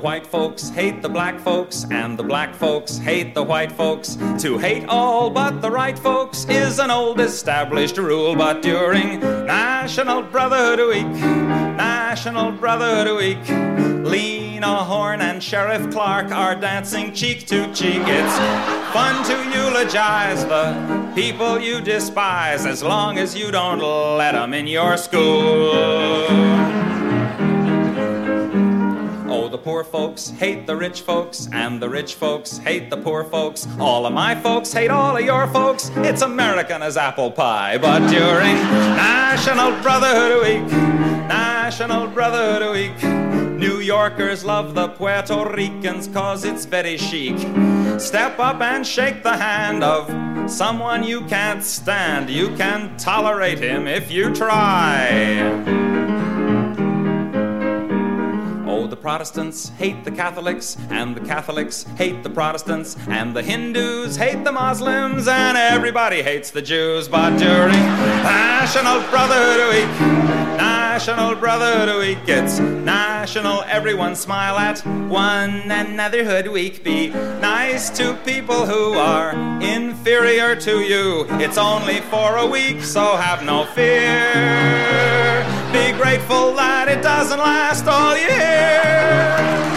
White 0.00 0.26
folks 0.26 0.70
hate 0.70 1.02
the 1.02 1.08
black 1.08 1.38
folks, 1.38 1.86
and 1.90 2.18
the 2.18 2.22
black 2.22 2.54
folks 2.54 2.96
hate 2.96 3.34
the 3.34 3.42
white 3.42 3.70
folks. 3.70 4.16
To 4.38 4.58
hate 4.58 4.86
all 4.88 5.30
but 5.30 5.60
the 5.60 5.70
right 5.70 5.98
folks 5.98 6.46
is 6.48 6.78
an 6.78 6.90
old 6.90 7.20
established 7.20 7.98
rule, 7.98 8.34
but 8.34 8.62
during 8.62 9.20
National 9.20 10.22
Brotherhood 10.22 10.88
Week, 10.88 11.06
National 11.76 12.50
Brotherhood 12.50 13.16
Week, 13.18 13.48
Lena 14.04 14.76
Horne 14.76 15.20
and 15.20 15.42
Sheriff 15.42 15.90
Clark 15.92 16.30
are 16.32 16.54
dancing 16.54 17.12
cheek 17.12 17.46
to 17.48 17.72
cheek. 17.74 18.02
It's 18.04 18.36
fun 18.92 19.22
to 19.26 19.36
eulogize 19.56 20.44
the 20.46 21.12
people 21.14 21.58
you 21.60 21.80
despise 21.80 22.64
as 22.66 22.82
long 22.82 23.18
as 23.18 23.36
you 23.36 23.50
don't 23.50 23.80
let 24.16 24.32
them 24.32 24.54
in 24.54 24.66
your 24.66 24.96
school. 24.96 26.89
Poor 29.64 29.84
folks 29.84 30.30
hate 30.30 30.66
the 30.66 30.74
rich 30.74 31.02
folks, 31.02 31.46
and 31.52 31.82
the 31.82 31.88
rich 31.88 32.14
folks 32.14 32.56
hate 32.58 32.88
the 32.88 32.96
poor 32.96 33.24
folks. 33.24 33.66
All 33.78 34.06
of 34.06 34.12
my 34.14 34.34
folks 34.34 34.72
hate 34.72 34.90
all 34.90 35.16
of 35.16 35.22
your 35.22 35.46
folks. 35.48 35.90
It's 35.96 36.22
American 36.22 36.80
as 36.82 36.96
apple 36.96 37.30
pie. 37.30 37.76
But 37.76 38.00
during 38.08 38.56
National 38.96 39.72
Brotherhood 39.82 40.42
Week, 40.42 40.72
National 41.28 42.06
Brotherhood 42.06 42.72
Week, 42.72 43.02
New 43.58 43.80
Yorkers 43.80 44.46
love 44.46 44.74
the 44.74 44.88
Puerto 44.88 45.44
Ricans 45.54 46.08
cause 46.08 46.44
it's 46.44 46.64
very 46.64 46.96
chic. 46.96 47.38
Step 48.00 48.38
up 48.38 48.62
and 48.62 48.86
shake 48.86 49.22
the 49.22 49.36
hand 49.36 49.84
of 49.84 50.50
someone 50.50 51.04
you 51.04 51.20
can't 51.26 51.62
stand. 51.62 52.30
You 52.30 52.56
can 52.56 52.96
tolerate 52.96 53.58
him 53.58 53.86
if 53.86 54.10
you 54.10 54.34
try. 54.34 55.89
Protestants 59.00 59.70
hate 59.70 60.04
the 60.04 60.10
Catholics, 60.10 60.76
and 60.90 61.16
the 61.16 61.20
Catholics 61.20 61.84
hate 61.96 62.22
the 62.22 62.30
Protestants, 62.30 62.96
and 63.08 63.34
the 63.34 63.42
Hindus 63.42 64.16
hate 64.16 64.44
the 64.44 64.52
Muslims, 64.52 65.26
and 65.26 65.56
everybody 65.56 66.22
hates 66.22 66.50
the 66.50 66.60
Jews. 66.60 67.08
But 67.08 67.38
during 67.38 67.72
National 68.22 69.00
Brotherhood 69.10 69.74
Week, 69.74 70.00
National 70.58 71.34
Brotherhood 71.34 71.98
Week, 71.98 72.18
it's 72.28 72.58
national, 72.58 73.62
everyone 73.62 74.14
smile 74.14 74.58
at 74.58 74.80
one 75.08 75.70
anotherhood 75.70 76.48
week. 76.48 76.84
Be 76.84 77.08
nice 77.08 77.88
to 77.90 78.14
people 78.24 78.66
who 78.66 78.94
are 78.98 79.32
inferior 79.62 80.54
to 80.56 80.80
you. 80.80 81.26
It's 81.40 81.56
only 81.56 82.00
for 82.02 82.36
a 82.36 82.46
week, 82.46 82.82
so 82.82 83.16
have 83.16 83.42
no 83.44 83.64
fear. 83.74 85.29
Grateful 86.10 86.56
that 86.56 86.88
it 86.88 87.02
doesn't 87.04 87.38
last 87.38 87.86
all 87.86 88.16
year. 88.16 89.69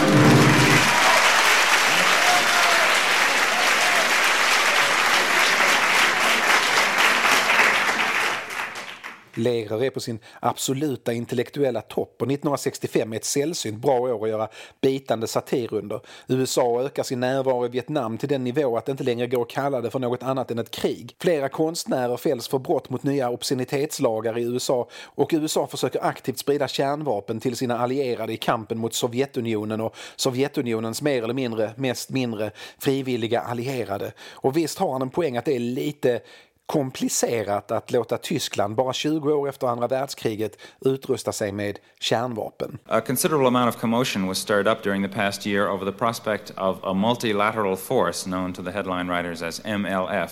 Lehrer 9.34 9.84
är 9.84 9.90
på 9.90 10.00
sin 10.00 10.18
absoluta 10.40 11.12
intellektuella 11.12 11.80
topp 11.80 12.16
och 12.22 12.26
1965 12.26 13.12
är 13.12 13.16
ett 13.16 13.24
sällsynt 13.24 13.78
bra 13.78 13.98
år 13.98 14.24
att 14.24 14.30
göra 14.30 14.48
bitande 14.80 15.26
satir 15.26 15.74
under. 15.74 16.00
USA 16.28 16.82
ökar 16.82 17.02
sin 17.02 17.20
närvaro 17.20 17.66
i 17.66 17.68
Vietnam 17.68 18.18
till 18.18 18.28
den 18.28 18.44
nivå 18.44 18.76
att 18.76 18.86
det 18.86 18.92
inte 18.92 19.04
längre 19.04 19.26
går 19.26 19.42
att 19.42 19.50
kalla 19.50 19.80
det 19.80 19.90
för 19.90 19.98
något 19.98 20.22
annat 20.22 20.50
än 20.50 20.58
ett 20.58 20.70
krig. 20.70 21.16
Flera 21.20 21.48
konstnärer 21.48 22.16
fälls 22.16 22.48
för 22.48 22.58
brott 22.58 22.90
mot 22.90 23.02
nya 23.02 23.30
obscenitetslagar 23.30 24.38
i 24.38 24.42
USA 24.42 24.88
och 25.04 25.30
USA 25.32 25.66
försöker 25.66 26.04
aktivt 26.04 26.38
sprida 26.38 26.68
kärnvapen 26.68 27.40
till 27.40 27.56
sina 27.56 27.78
allierade 27.78 28.32
i 28.32 28.36
kampen 28.36 28.78
mot 28.78 28.94
Sovjetunionen 28.94 29.80
och 29.80 29.96
Sovjetunionens 30.16 31.02
mer 31.02 31.22
eller 31.22 31.34
mindre, 31.34 31.72
mest 31.76 32.10
mindre 32.10 32.50
frivilliga 32.78 33.40
allierade. 33.40 34.12
Och 34.32 34.56
visst 34.56 34.78
har 34.78 34.92
han 34.92 35.02
en 35.02 35.10
poäng 35.10 35.36
att 35.36 35.44
det 35.44 35.56
är 35.56 35.60
lite 35.60 36.20
komplicerat 36.66 37.70
att 37.70 37.90
låta 37.90 38.18
Tyskland 38.18 38.74
bara 38.74 38.92
20 38.92 39.32
år 39.32 39.48
efter 39.48 39.66
andra 39.66 39.86
världskriget 39.86 40.58
utrusta 40.80 41.32
sig 41.32 41.52
med 41.52 41.78
kärnvapen. 42.00 42.78
A 42.86 43.00
considerable 43.00 43.48
amount 43.48 43.74
of 43.74 43.80
commotion 43.80 44.28
was 44.28 44.38
stirred 44.38 44.68
up 44.68 44.82
during 44.82 45.08
the 45.08 45.14
past 45.14 45.46
year 45.46 45.68
over 45.68 45.84
the 45.84 45.98
prospect 45.98 46.52
of 46.56 46.84
a 46.84 46.94
multilateral 46.94 47.76
force 47.76 48.24
known 48.24 48.52
to 48.52 48.62
the 48.62 48.70
headline 48.70 49.08
writers 49.12 49.42
as 49.42 49.60
MLF. 49.64 50.30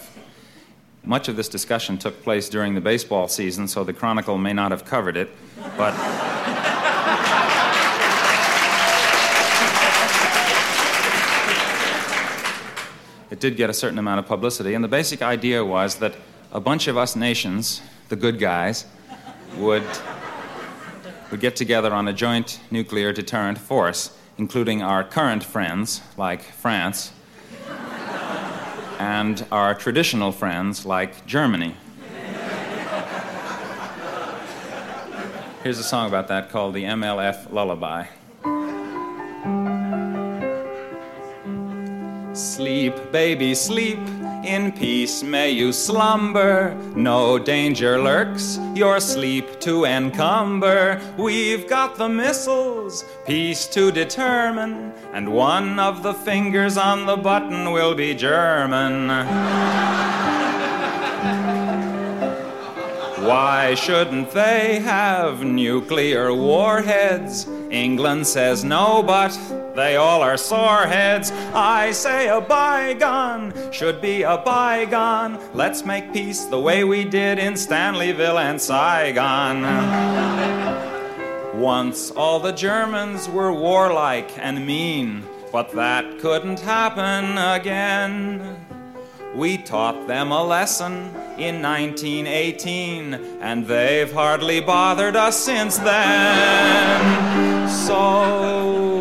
Much 1.04 1.28
of 1.28 1.36
this 1.36 1.48
discussion 1.48 1.98
took 1.98 2.22
place 2.22 2.48
during 2.48 2.74
the 2.74 2.80
baseball 2.80 3.28
season, 3.28 3.68
so 3.68 3.84
the 3.84 3.92
Chronicle 3.92 4.38
may 4.38 4.52
not 4.52 4.70
have 4.70 4.84
covered 4.84 5.16
it, 5.16 5.28
but. 5.76 5.94
It 13.32 13.40
did 13.40 13.56
get 13.56 13.70
a 13.70 13.72
certain 13.72 13.98
amount 13.98 14.18
of 14.18 14.26
publicity, 14.26 14.74
and 14.74 14.84
the 14.84 14.88
basic 14.88 15.22
idea 15.22 15.64
was 15.64 15.94
that 15.96 16.14
a 16.52 16.60
bunch 16.60 16.86
of 16.86 16.98
us 16.98 17.16
nations, 17.16 17.80
the 18.10 18.16
good 18.16 18.38
guys, 18.38 18.84
would, 19.56 19.84
would 21.30 21.40
get 21.40 21.56
together 21.56 21.94
on 21.94 22.06
a 22.08 22.12
joint 22.12 22.60
nuclear 22.70 23.10
deterrent 23.10 23.56
force, 23.56 24.14
including 24.36 24.82
our 24.82 25.02
current 25.02 25.42
friends, 25.42 26.02
like 26.18 26.42
France, 26.42 27.10
and 28.98 29.46
our 29.50 29.74
traditional 29.74 30.30
friends, 30.30 30.84
like 30.84 31.24
Germany. 31.24 31.74
Here's 35.62 35.78
a 35.78 35.84
song 35.84 36.06
about 36.06 36.28
that 36.28 36.50
called 36.50 36.74
the 36.74 36.84
MLF 36.84 37.50
Lullaby. 37.50 38.08
Sleep, 42.56 43.10
baby, 43.10 43.54
sleep. 43.54 43.98
In 44.44 44.72
peace 44.72 45.22
may 45.22 45.50
you 45.50 45.72
slumber. 45.72 46.74
No 46.94 47.38
danger 47.38 47.98
lurks 47.98 48.58
your 48.74 49.00
sleep 49.00 49.58
to 49.60 49.86
encumber. 49.86 51.00
We've 51.16 51.66
got 51.66 51.96
the 51.96 52.10
missiles, 52.10 53.06
peace 53.26 53.66
to 53.68 53.90
determine, 53.90 54.92
and 55.14 55.32
one 55.32 55.78
of 55.78 56.02
the 56.02 56.12
fingers 56.12 56.76
on 56.76 57.06
the 57.06 57.16
button 57.16 57.72
will 57.72 57.94
be 57.94 58.14
German. 58.14 59.08
Why 63.26 63.74
shouldn't 63.76 64.30
they 64.32 64.78
have 64.80 65.42
nuclear 65.42 66.34
warheads? 66.34 67.48
England 67.70 68.26
says 68.26 68.62
no, 68.62 69.02
but 69.02 69.32
they 69.74 69.96
all 69.96 70.22
are 70.22 70.36
soreheads. 70.36 71.30
I 71.54 71.92
say 71.92 72.28
a 72.28 72.40
bygone 72.40 73.52
should 73.72 74.00
be 74.00 74.22
a 74.22 74.36
bygone. 74.38 75.38
Let's 75.54 75.84
make 75.84 76.12
peace 76.12 76.44
the 76.44 76.60
way 76.60 76.84
we 76.84 77.04
did 77.04 77.38
in 77.38 77.54
Stanleyville 77.54 78.38
and 78.38 78.60
Saigon. 78.60 79.62
Once 81.60 82.10
all 82.10 82.40
the 82.40 82.52
Germans 82.52 83.28
were 83.28 83.52
warlike 83.52 84.36
and 84.38 84.66
mean, 84.66 85.24
but 85.52 85.72
that 85.72 86.18
couldn't 86.18 86.60
happen 86.60 87.38
again. 87.38 88.56
We 89.34 89.56
taught 89.56 90.06
them 90.06 90.30
a 90.30 90.44
lesson 90.44 91.08
in 91.38 91.62
1918, 91.62 93.14
and 93.40 93.66
they've 93.66 94.12
hardly 94.12 94.60
bothered 94.60 95.16
us 95.16 95.38
since 95.38 95.78
then. 95.78 97.68
So 97.70 98.91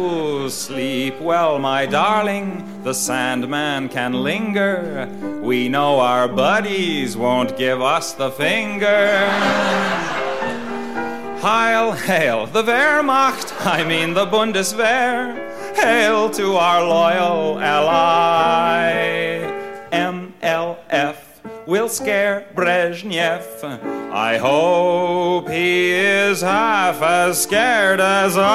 sleep 0.51 1.19
well, 1.19 1.57
my 1.59 1.85
darling, 1.85 2.83
the 2.83 2.93
Sandman 2.93 3.89
can 3.89 4.13
linger. 4.13 5.07
We 5.41 5.69
know 5.69 5.99
our 5.99 6.27
buddies 6.27 7.15
won't 7.15 7.57
give 7.57 7.81
us 7.81 8.13
the 8.13 8.29
finger. 8.31 9.27
Heil, 11.39 11.93
hail, 11.93 12.45
the 12.45 12.63
Wehrmacht, 12.63 13.65
I 13.65 13.83
mean 13.83 14.13
the 14.13 14.25
Bundeswehr. 14.25 15.75
Hail 15.75 16.29
to 16.31 16.55
our 16.55 16.83
loyal 16.83 17.59
ally. 17.59 19.39
MLF 19.91 21.20
will 21.71 21.87
scare 21.87 22.45
Brezhnev. 22.53 23.63
I 24.11 24.37
hope 24.37 25.47
he 25.49 25.91
is 25.91 26.41
half 26.41 27.01
as 27.01 27.41
scared 27.41 28.01
as 28.01 28.35
I. 28.37 28.51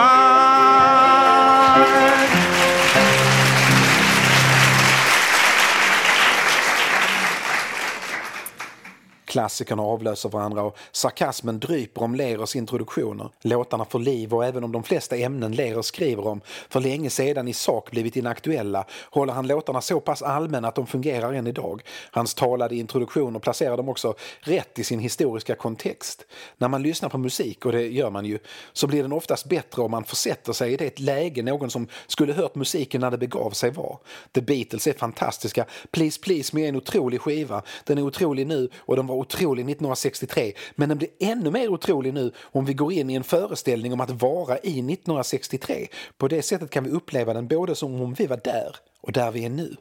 Klassikerna 9.36 9.82
avlöser 9.82 10.28
varandra 10.28 10.62
och 10.62 10.78
sarkasmen 10.92 11.60
dryper 11.60 12.02
om 12.02 12.14
Lerers 12.14 12.56
introduktioner. 12.56 13.30
Låtarna 13.42 13.84
får 13.84 13.98
liv 13.98 14.34
och 14.34 14.44
även 14.44 14.64
om 14.64 14.72
de 14.72 14.82
flesta 14.82 15.16
ämnen 15.16 15.52
Lerer 15.52 15.82
skriver 15.82 16.26
om 16.26 16.40
för 16.68 16.80
länge 16.80 17.10
sedan 17.10 17.48
i 17.48 17.52
sak 17.52 17.90
blivit 17.90 18.16
inaktuella 18.16 18.84
håller 19.10 19.32
han 19.32 19.46
låtarna 19.46 19.80
så 19.80 20.00
pass 20.00 20.22
allmänna 20.22 20.68
att 20.68 20.74
de 20.74 20.86
fungerar 20.86 21.32
än 21.32 21.46
idag. 21.46 21.82
Hans 22.10 22.34
talade 22.34 22.76
introduktioner 22.76 23.38
placerar 23.38 23.76
dem 23.76 23.88
också 23.88 24.14
rätt 24.40 24.78
i 24.78 24.84
sin 24.84 24.98
historiska 24.98 25.54
kontext. 25.54 26.26
När 26.58 26.68
man 26.68 26.82
lyssnar 26.82 27.08
på 27.08 27.18
musik, 27.18 27.66
och 27.66 27.72
det 27.72 27.88
gör 27.88 28.10
man 28.10 28.24
ju, 28.24 28.38
så 28.72 28.86
blir 28.86 29.02
den 29.02 29.12
oftast 29.12 29.48
bättre 29.48 29.82
om 29.82 29.90
man 29.90 30.04
försätter 30.04 30.52
sig 30.52 30.72
i 30.72 30.76
det 30.76 31.00
läge 31.00 31.42
någon 31.42 31.70
som 31.70 31.88
skulle 32.06 32.32
hört 32.32 32.54
musiken 32.54 33.00
när 33.00 33.10
det 33.10 33.18
begav 33.18 33.50
sig 33.50 33.70
var. 33.70 33.98
The 34.32 34.40
Beatles 34.40 34.86
är 34.86 34.92
fantastiska. 34.92 35.64
Please 35.90 36.20
Please 36.20 36.56
Me 36.56 36.64
är 36.64 36.68
en 36.68 36.76
otrolig 36.76 37.20
skiva. 37.20 37.62
Den 37.84 37.98
är 37.98 38.02
otrolig 38.02 38.46
nu 38.46 38.68
och 38.78 38.96
den 38.96 39.06
var 39.06 39.25
otrolig 39.26 39.62
1963 39.62 40.52
men 40.74 40.88
den 40.88 40.98
blir 40.98 41.10
ännu 41.20 41.50
mer 41.50 41.68
otrolig 41.68 42.14
nu 42.14 42.32
om 42.42 42.64
vi 42.64 42.74
går 42.74 42.92
in 42.92 43.10
i 43.10 43.14
en 43.14 43.24
föreställning 43.24 43.92
om 43.92 44.00
att 44.00 44.22
vara 44.22 44.58
i 44.58 44.78
1963. 44.78 45.86
På 46.18 46.28
det 46.28 46.42
sättet 46.42 46.70
kan 46.70 46.84
vi 46.84 46.90
uppleva 46.90 47.34
den 47.34 47.48
både 47.48 47.74
som 47.74 48.00
om 48.00 48.14
vi 48.14 48.26
var 48.26 48.40
där 48.44 48.76
och 49.00 49.12
där 49.12 49.30
vi 49.30 49.44
är 49.44 49.50
nu 49.50 49.76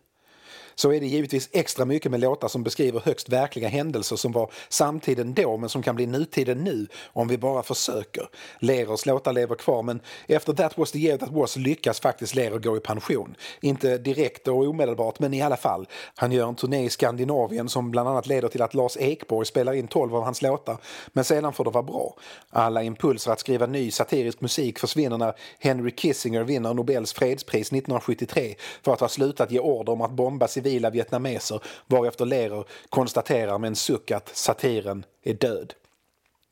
så 0.75 0.93
är 0.93 0.99
det 0.99 1.07
givetvis 1.07 1.49
extra 1.51 1.85
mycket 1.85 2.11
med 2.11 2.19
låtar 2.19 2.47
som 2.47 2.63
beskriver 2.63 3.01
högst 3.05 3.29
verkliga 3.29 3.67
händelser 3.67 4.15
som 4.15 4.31
var 4.31 4.51
samtiden 4.69 5.33
då 5.33 5.57
men 5.57 5.69
som 5.69 5.83
kan 5.83 5.95
bli 5.95 6.05
nutiden 6.05 6.63
nu 6.63 6.87
om 7.13 7.27
vi 7.27 7.37
bara 7.37 7.63
försöker. 7.63 8.29
Leros 8.59 9.05
låtar 9.05 9.33
lever 9.33 9.55
kvar 9.55 9.83
men 9.83 9.99
efter 10.27 10.53
That 10.53 10.77
was 10.77 10.91
the 10.91 10.99
year 10.99 11.17
that 11.17 11.29
was 11.29 11.55
lyckas 11.55 11.99
faktiskt 11.99 12.35
Lero 12.35 12.59
gå 12.59 12.77
i 12.77 12.79
pension. 12.79 13.35
Inte 13.61 13.97
direkt 13.97 14.47
och 14.47 14.55
omedelbart 14.55 15.19
men 15.19 15.33
i 15.33 15.41
alla 15.41 15.57
fall. 15.57 15.87
Han 16.15 16.31
gör 16.31 16.47
en 16.47 16.55
turné 16.55 16.85
i 16.85 16.89
Skandinavien 16.89 17.69
som 17.69 17.91
bland 17.91 18.09
annat 18.09 18.27
leder 18.27 18.47
till 18.47 18.61
att 18.61 18.73
Lars 18.73 18.97
Ekborg 18.97 19.45
spelar 19.45 19.73
in 19.73 19.87
12 19.87 20.15
av 20.15 20.23
hans 20.23 20.41
låtar 20.41 20.77
men 21.13 21.23
sedan 21.23 21.53
får 21.53 21.63
det 21.63 21.69
vara 21.69 21.83
bra. 21.83 22.15
Alla 22.49 22.83
impulser 22.83 23.31
att 23.31 23.39
skriva 23.39 23.65
ny 23.65 23.91
satirisk 23.91 24.41
musik 24.41 24.79
försvinner 24.79 25.17
när 25.17 25.33
Henry 25.59 25.91
Kissinger 25.91 26.43
vinner 26.43 26.73
Nobels 26.73 27.13
fredspris 27.13 27.67
1973 27.67 28.55
för 28.83 28.93
att 28.93 28.99
ha 28.99 29.07
slutat 29.07 29.51
ge 29.51 29.59
order 29.59 29.93
om 29.93 30.01
att 30.01 30.11
bomba 30.11 30.47
civila 30.65 30.89
vietnameser 30.89 31.59
varefter 31.87 32.25
Lehrer 32.25 32.65
konstaterar 32.89 33.57
med 33.57 33.67
en 33.67 33.75
suck 33.75 34.11
att 34.11 34.29
satiren 34.35 35.05
är 35.23 35.33
död. 35.33 35.73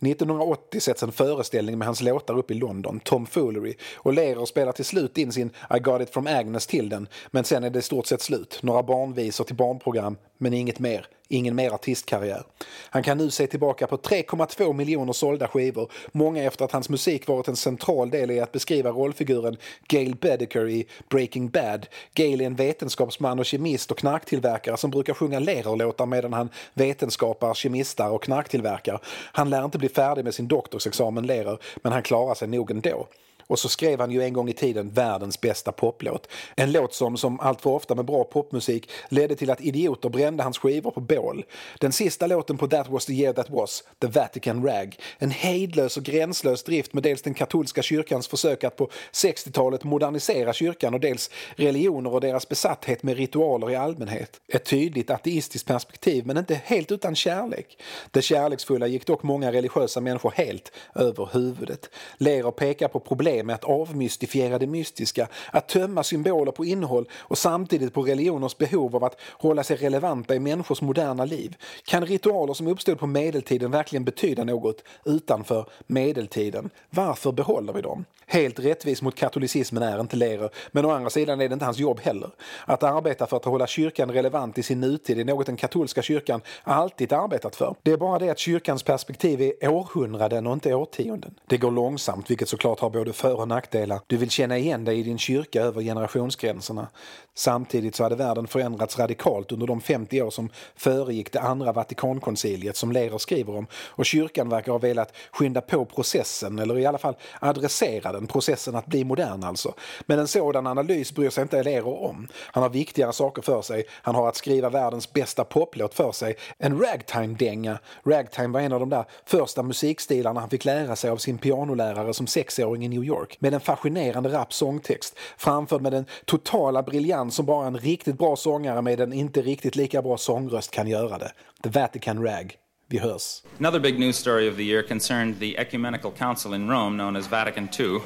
1980 0.05 0.79
sätts 0.79 1.03
en 1.03 1.11
föreställning 1.11 1.77
med 1.77 1.85
hans 1.85 2.01
låtar 2.01 2.37
upp 2.37 2.51
i 2.51 2.53
London, 2.53 2.99
Tom 2.99 3.25
Foolery, 3.25 3.75
och 3.95 4.13
Lehrer 4.13 4.45
spelar 4.45 4.71
till 4.71 4.85
slut 4.85 5.17
in 5.17 5.31
sin 5.31 5.49
I 5.75 5.79
got 5.79 6.01
it 6.01 6.09
from 6.09 6.27
Agnes 6.27 6.67
till 6.67 6.89
den, 6.89 7.07
men 7.31 7.43
sen 7.43 7.63
är 7.63 7.69
det 7.69 7.79
i 7.79 7.81
stort 7.81 8.07
sett 8.07 8.21
slut. 8.21 8.59
Några 8.61 8.83
barnvisor 8.83 9.43
till 9.43 9.55
barnprogram, 9.55 10.17
men 10.37 10.53
inget 10.53 10.79
mer 10.79 11.07
ingen 11.33 11.55
mer 11.55 11.71
artistkarriär. 11.71 12.43
Han 12.89 13.03
kan 13.03 13.17
nu 13.17 13.31
se 13.31 13.47
tillbaka 13.47 13.87
på 13.87 13.97
3,2 13.97 14.73
miljoner 14.73 15.13
sålda 15.13 15.47
skivor, 15.47 15.91
många 16.11 16.43
efter 16.43 16.65
att 16.65 16.71
hans 16.71 16.89
musik 16.89 17.27
varit 17.27 17.47
en 17.47 17.55
central 17.55 18.09
del 18.09 18.31
i 18.31 18.39
att 18.39 18.51
beskriva 18.51 18.89
rollfiguren 18.89 19.57
Gail 19.87 20.15
Bedecker 20.15 20.69
i 20.69 20.87
Breaking 21.09 21.49
Bad. 21.49 21.87
Gail 22.13 22.41
är 22.41 22.45
en 22.45 22.55
vetenskapsman 22.55 23.39
och 23.39 23.45
kemist 23.45 23.91
och 23.91 23.97
knarktillverkare 23.97 24.77
som 24.77 24.91
brukar 24.91 25.13
sjunga 25.13 25.39
lererlåtar 25.39 26.05
medan 26.05 26.33
han 26.33 26.49
vetenskapar, 26.73 27.53
kemistar 27.53 28.09
och 28.09 28.23
knarktillverkar. 28.23 28.99
Han 29.31 29.49
lär 29.49 29.65
inte 29.65 29.77
bli 29.77 29.89
färdig 29.93 30.23
med 30.23 30.33
sin 30.33 30.47
doktorsexamen 30.47 31.27
Lerer, 31.27 31.57
men 31.75 31.91
han 31.91 32.03
klarar 32.03 32.33
sig 32.33 32.47
nog 32.47 32.71
ändå. 32.71 33.07
Och 33.47 33.59
så 33.59 33.69
skrev 33.69 33.99
han 33.99 34.11
ju 34.11 34.23
en 34.23 34.33
gång 34.33 34.49
i 34.49 34.53
tiden 34.53 34.89
världens 34.89 35.41
bästa 35.41 35.71
poplåt. 35.71 36.27
En 36.55 36.71
låt 36.71 36.93
som, 36.93 37.17
som 37.17 37.39
allt 37.39 37.61
för 37.61 37.69
ofta 37.69 37.95
med 37.95 38.05
bra 38.05 38.23
popmusik, 38.23 38.89
ledde 39.09 39.35
till 39.35 39.51
att 39.51 39.61
idioter 39.61 40.09
brände 40.09 40.43
hans 40.43 40.57
skivor 40.57 40.91
på 40.91 41.01
bål. 41.01 41.45
Den 41.79 41.91
sista 41.91 42.27
låten 42.27 42.57
på 42.57 42.67
That 42.67 42.89
was 42.89 43.05
the 43.05 43.13
year 43.13 43.33
that 43.33 43.49
was, 43.49 43.83
The 43.99 44.07
Vatican 44.07 44.65
Rag. 44.65 44.95
En 45.17 45.31
hejdlös 45.31 45.97
och 45.97 46.03
gränslös 46.03 46.63
drift 46.63 46.93
med 46.93 47.03
dels 47.03 47.21
den 47.21 47.33
katolska 47.33 47.81
kyrkans 47.81 48.27
försök 48.27 48.63
att 48.63 48.75
på 48.75 48.89
60-talet 49.11 49.83
modernisera 49.83 50.53
kyrkan 50.53 50.93
och 50.93 50.99
dels 50.99 51.29
religioner 51.55 52.13
och 52.13 52.21
deras 52.21 52.49
besatthet 52.49 53.03
med 53.03 53.17
ritualer 53.17 53.71
i 53.71 53.75
allmänhet. 53.75 54.41
Ett 54.47 54.65
tydligt 54.65 55.09
ateistiskt 55.09 55.67
perspektiv 55.67 56.25
men 56.25 56.37
inte 56.37 56.61
helt 56.65 56.91
utan 56.91 57.15
kärlek. 57.15 57.77
Det 58.11 58.21
kärleksfulla 58.21 58.87
gick 58.87 59.07
dock 59.07 59.23
många 59.23 59.51
religiösa 59.51 60.01
människor 60.01 60.31
helt 60.31 60.71
över 60.95 61.29
huvudet. 61.33 61.89
Lerer 62.17 62.51
pekar 62.51 62.87
på 62.87 62.99
problem 62.99 63.32
med 63.41 63.55
att 63.55 63.63
avmystifiera 63.63 64.59
det 64.59 64.67
mystiska, 64.67 65.27
att 65.51 65.67
tömma 65.67 66.03
symboler 66.03 66.51
på 66.51 66.65
innehåll 66.65 67.09
och 67.13 67.37
samtidigt 67.37 67.93
på 67.93 68.01
religioners 68.01 68.57
behov 68.57 68.95
av 68.95 69.03
att 69.03 69.19
hålla 69.31 69.63
sig 69.63 69.77
relevanta 69.77 70.35
i 70.35 70.39
människors 70.39 70.81
moderna 70.81 71.25
liv. 71.25 71.55
Kan 71.85 72.05
ritualer 72.05 72.53
som 72.53 72.67
uppstod 72.67 72.99
på 72.99 73.07
medeltiden 73.07 73.71
verkligen 73.71 74.03
betyda 74.03 74.43
något 74.43 74.83
utanför 75.05 75.65
medeltiden? 75.87 76.69
Varför 76.89 77.31
behåller 77.31 77.73
vi 77.73 77.81
dem? 77.81 78.05
Helt 78.25 78.59
rättvis 78.59 79.01
mot 79.01 79.15
katolicismen 79.15 79.83
är 79.83 79.99
inte 79.99 80.15
Lehrer, 80.15 80.49
men 80.71 80.85
å 80.85 80.91
andra 80.91 81.09
sidan 81.09 81.41
är 81.41 81.49
det 81.49 81.53
inte 81.53 81.65
hans 81.65 81.79
jobb 81.79 81.99
heller. 81.99 82.29
Att 82.65 82.83
arbeta 82.83 83.27
för 83.27 83.37
att 83.37 83.45
hålla 83.45 83.67
kyrkan 83.67 84.11
relevant 84.11 84.57
i 84.57 84.63
sin 84.63 84.79
nutid 84.79 85.19
är 85.19 85.25
något 85.25 85.45
den 85.45 85.57
katolska 85.57 86.01
kyrkan 86.01 86.41
alltid 86.63 87.13
arbetat 87.13 87.55
för. 87.55 87.75
Det 87.83 87.91
är 87.91 87.97
bara 87.97 88.19
det 88.19 88.29
att 88.29 88.39
kyrkans 88.39 88.83
perspektiv 88.83 89.41
är 89.41 89.67
århundraden 89.69 90.47
och 90.47 90.53
inte 90.53 90.73
årtionden. 90.73 91.39
Det 91.47 91.57
går 91.57 91.71
långsamt, 91.71 92.29
vilket 92.29 92.49
såklart 92.49 92.79
har 92.79 92.89
både 92.89 93.13
för 93.23 93.39
och 93.39 93.47
nackdelar. 93.47 93.99
Du 94.07 94.17
vill 94.17 94.29
känna 94.29 94.57
igen 94.57 94.85
dig 94.85 94.99
i 94.99 95.03
din 95.03 95.17
kyrka 95.17 95.61
över 95.61 95.81
generationsgränserna. 95.81 96.87
Samtidigt 97.35 97.95
så 97.95 98.03
hade 98.03 98.15
världen 98.15 98.47
förändrats 98.47 98.99
radikalt 98.99 99.51
under 99.51 99.67
de 99.67 99.81
50 99.81 100.21
år 100.21 100.29
som 100.29 100.49
föregick 100.75 101.31
det 101.31 101.39
andra 101.39 101.71
Vatikankonciliet 101.71 102.77
som 102.77 102.91
Lehrer 102.91 103.17
skriver 103.17 103.55
om 103.55 103.67
och 103.73 104.05
kyrkan 104.05 104.49
verkar 104.49 104.71
ha 104.71 104.79
velat 104.79 105.13
skynda 105.31 105.61
på 105.61 105.85
processen 105.85 106.59
eller 106.59 106.77
i 106.79 106.85
alla 106.85 106.97
fall 106.97 107.15
adressera 107.39 108.11
den, 108.11 108.27
processen 108.27 108.75
att 108.75 108.85
bli 108.85 109.03
modern 109.03 109.43
alltså. 109.43 109.73
Men 110.05 110.19
en 110.19 110.27
sådan 110.27 110.67
analys 110.67 111.15
bryr 111.15 111.29
sig 111.29 111.41
inte 111.41 111.63
Lehrer 111.63 112.03
om. 112.03 112.27
Han 112.33 112.63
har 112.63 112.69
viktigare 112.69 113.13
saker 113.13 113.41
för 113.41 113.61
sig. 113.61 113.85
Han 113.91 114.15
har 114.15 114.29
att 114.29 114.35
skriva 114.35 114.69
världens 114.69 115.13
bästa 115.13 115.43
poplåt 115.43 115.93
för 115.93 116.11
sig. 116.11 116.35
En 116.57 116.79
ragtime-dänga. 116.79 117.79
Ragtime 118.05 118.47
var 118.47 118.59
en 118.59 118.73
av 118.73 118.79
de 118.79 118.89
där 118.89 119.05
första 119.25 119.63
musikstilarna 119.63 120.39
han 120.39 120.49
fick 120.49 120.65
lära 120.65 120.95
sig 120.95 121.09
av 121.09 121.17
sin 121.17 121.37
pianolärare 121.37 122.13
som 122.13 122.27
sexåring 122.27 122.85
i 122.85 122.87
New 122.87 123.03
York. 123.03 123.12
Med 123.39 123.53
en 123.53 123.59
fascinerande 123.59 124.29
rapp 124.29 124.53
sångtext 124.53 125.19
framförd 125.37 125.81
med 125.81 125.91
den 125.91 126.05
totala 126.25 126.83
briljans 126.83 127.35
som 127.35 127.45
bara 127.45 127.67
en 127.67 127.77
riktigt 127.77 128.17
bra 128.17 128.35
sångare 128.35 128.81
med 128.81 128.99
en 128.99 129.13
inte 129.13 129.41
riktigt 129.41 129.75
lika 129.75 130.01
bra 130.01 130.17
sångröst 130.17 130.71
kan 130.71 130.87
göra 130.87 131.17
det. 131.17 131.31
The 131.63 131.69
Vatican 131.69 132.23
Rag. 132.23 132.57
Vi 132.87 132.99
hörs. 132.99 133.43
Another 133.59 133.79
big 133.79 133.99
news 133.99 134.15
story 134.15 134.49
of 134.49 134.55
the 134.55 134.63
year 134.63 134.83
concerned 134.83 135.39
the 135.39 135.57
Ecumenical 135.57 136.11
Council 136.11 136.53
in 136.53 136.69
Rome, 136.69 136.97
known 136.97 137.15
as 137.15 137.27
Vatican 137.27 137.69
II. 137.79 137.99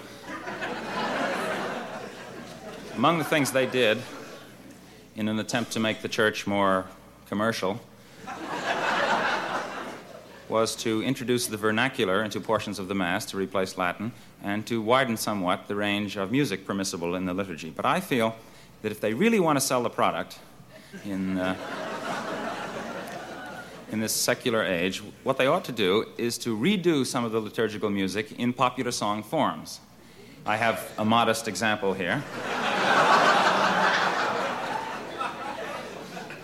Among 2.96 3.24
the 3.24 3.30
things 3.30 3.52
they 3.52 3.66
did, 3.66 3.98
in 5.16 5.28
an 5.28 5.40
attempt 5.40 5.72
to 5.74 5.80
make 5.80 6.02
the 6.02 6.08
church 6.08 6.48
more 6.48 6.84
commercial, 7.30 7.80
was 10.50 10.76
to 10.78 11.04
introduce 11.04 11.48
the 11.48 11.58
vernacular 11.58 12.24
into 12.24 12.40
portions 12.40 12.80
of 12.80 12.88
the 12.88 12.96
Mass 12.96 13.26
to 13.28 13.38
replace 13.38 13.78
Latin 13.78 14.12
and 14.44 14.66
to 14.68 14.82
widen 14.82 15.18
somewhat 15.18 15.68
the 15.68 15.76
range 15.76 16.18
of 16.18 16.32
music 16.32 16.66
permissible 16.66 17.16
in 17.16 17.26
the 17.26 17.34
liturgy. 17.34 17.70
But 17.70 17.86
I 17.86 18.00
feel 18.00 18.36
that 18.82 18.92
if 18.92 19.00
they 19.00 19.14
really 19.14 19.40
want 19.40 19.58
to 19.58 19.62
sell 19.62 19.84
the 19.84 19.90
product 19.90 20.40
in. 21.06 21.38
Uh, 21.38 21.56
in 23.90 24.02
this 24.02 24.14
secular 24.14 24.64
age, 24.64 25.02
what 25.24 25.38
they 25.38 25.48
ought 25.48 25.64
to 25.64 25.72
do 25.72 26.06
is 26.18 26.38
to 26.38 26.58
redo 26.58 27.06
some 27.06 27.24
of 27.24 27.32
the 27.32 27.40
liturgical 27.40 27.90
music 27.90 28.34
in 28.34 28.52
popular 28.52 28.92
song 28.92 29.24
forms. 29.24 29.80
I 30.46 30.58
have 30.58 30.92
a 30.98 31.06
modest 31.06 31.48
example 31.48 31.94
here. 31.94 32.22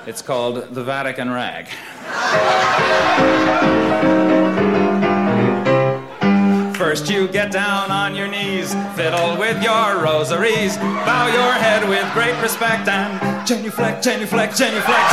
It's 0.06 0.22
called 0.22 0.76
the 0.76 0.84
Vatican 0.84 1.32
Rag. 1.32 1.70
First, 6.78 7.09
you 7.09 7.28
get 7.28 7.51
down 7.51 7.89
on 7.89 8.14
your 8.14 8.28
knees, 8.28 8.74
fiddle 8.95 9.36
with 9.38 9.64
your 9.64 10.03
rosaries, 10.03 10.78
bow 10.78 11.26
your 11.26 11.53
head 11.53 11.89
with 11.89 12.05
great 12.14 12.39
respect, 12.39 12.88
and 12.88 13.47
genuflect, 13.47 14.03
genuflect, 14.03 14.55
genuflect. 14.55 15.11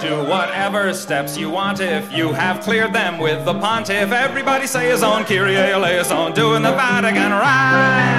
Do 0.00 0.24
whatever 0.30 0.94
steps 0.94 1.36
you 1.36 1.50
want 1.50 1.80
if 1.80 2.12
you 2.12 2.32
have 2.32 2.60
cleared 2.60 2.92
them 2.92 3.18
with 3.18 3.44
the 3.44 3.54
pontiff. 3.54 4.12
Everybody 4.12 4.68
say 4.68 4.88
his 4.88 5.02
own 5.02 5.24
Kyrie 5.24 5.56
eleison, 5.56 6.32
doing 6.32 6.62
the 6.62 6.70
Vatican 6.72 7.32
right. 7.32 8.16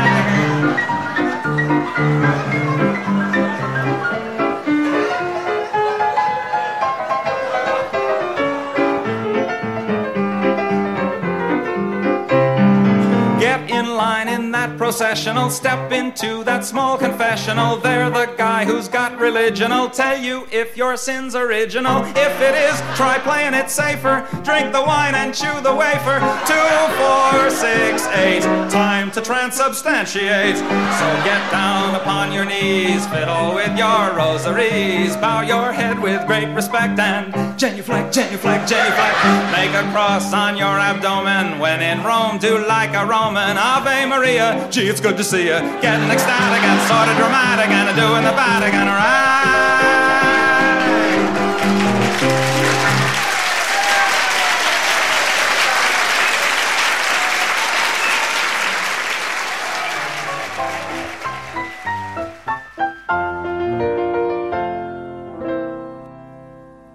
Processional. 14.78 15.50
Step 15.50 15.92
into 15.92 16.44
that 16.44 16.66
small 16.66 16.98
confessional. 16.98 17.78
They're 17.78 18.10
the 18.10 18.26
guy 18.38 18.66
who's 18.66 18.88
got 18.88 19.20
religion. 19.20 19.72
I'll 19.72 19.90
tell 19.90 20.18
you 20.18 20.48
if 20.52 20.76
your 20.76 20.98
sin's 20.98 21.36
original. 21.36 22.04
If 22.16 22.42
it 22.42 22.56
is, 22.56 22.76
try 22.98 23.20
playing 23.20 23.54
it 23.54 23.70
safer. 23.70 24.28
Drink 24.44 24.72
the 24.74 24.82
wine 24.82 25.16
and 25.16 25.34
chew 25.34 25.62
the 25.62 25.76
wafer. 25.76 26.18
Two, 26.52 26.70
four, 26.98 27.50
six, 27.50 28.08
eight. 28.24 28.44
Time 28.72 29.12
to 29.12 29.22
transubstantiate. 29.22 30.58
So 31.00 31.08
get 31.30 31.42
down 31.52 31.94
upon 31.96 32.32
your 32.32 32.46
knees, 32.46 33.06
fiddle 33.08 33.54
with 33.54 33.78
your 33.78 34.14
rosaries, 34.16 35.16
bow 35.18 35.42
your 35.42 35.72
head 35.72 36.00
with 36.00 36.26
great 36.26 36.52
respect 36.56 36.98
and 37.00 37.34
genuflect, 37.60 38.14
genuflect, 38.14 38.70
genuflect. 38.70 39.18
Make 39.52 39.74
a 39.76 39.86
cross 39.92 40.34
on 40.34 40.58
your 40.58 40.78
abdomen. 40.90 41.60
When 41.60 41.82
in 41.82 42.04
Rome, 42.04 42.38
do 42.40 42.66
like 42.68 42.94
a 42.96 43.06
Roman. 43.06 43.58
Ave 43.58 44.06
Maria. 44.08 44.47
Gee, 44.72 44.88
it's 44.88 45.02
good 45.02 45.18
to 45.18 45.24
see 45.24 45.44
you. 45.48 45.60
Getting 45.82 46.10
ecstatic 46.10 46.64
and 46.64 46.80
sort 46.88 47.10
of 47.10 47.18
dramatic 47.18 47.70
and 47.70 47.98
doing 47.98 48.24
the 48.24 48.32
Vatican 48.32 48.88
right. 48.88 49.28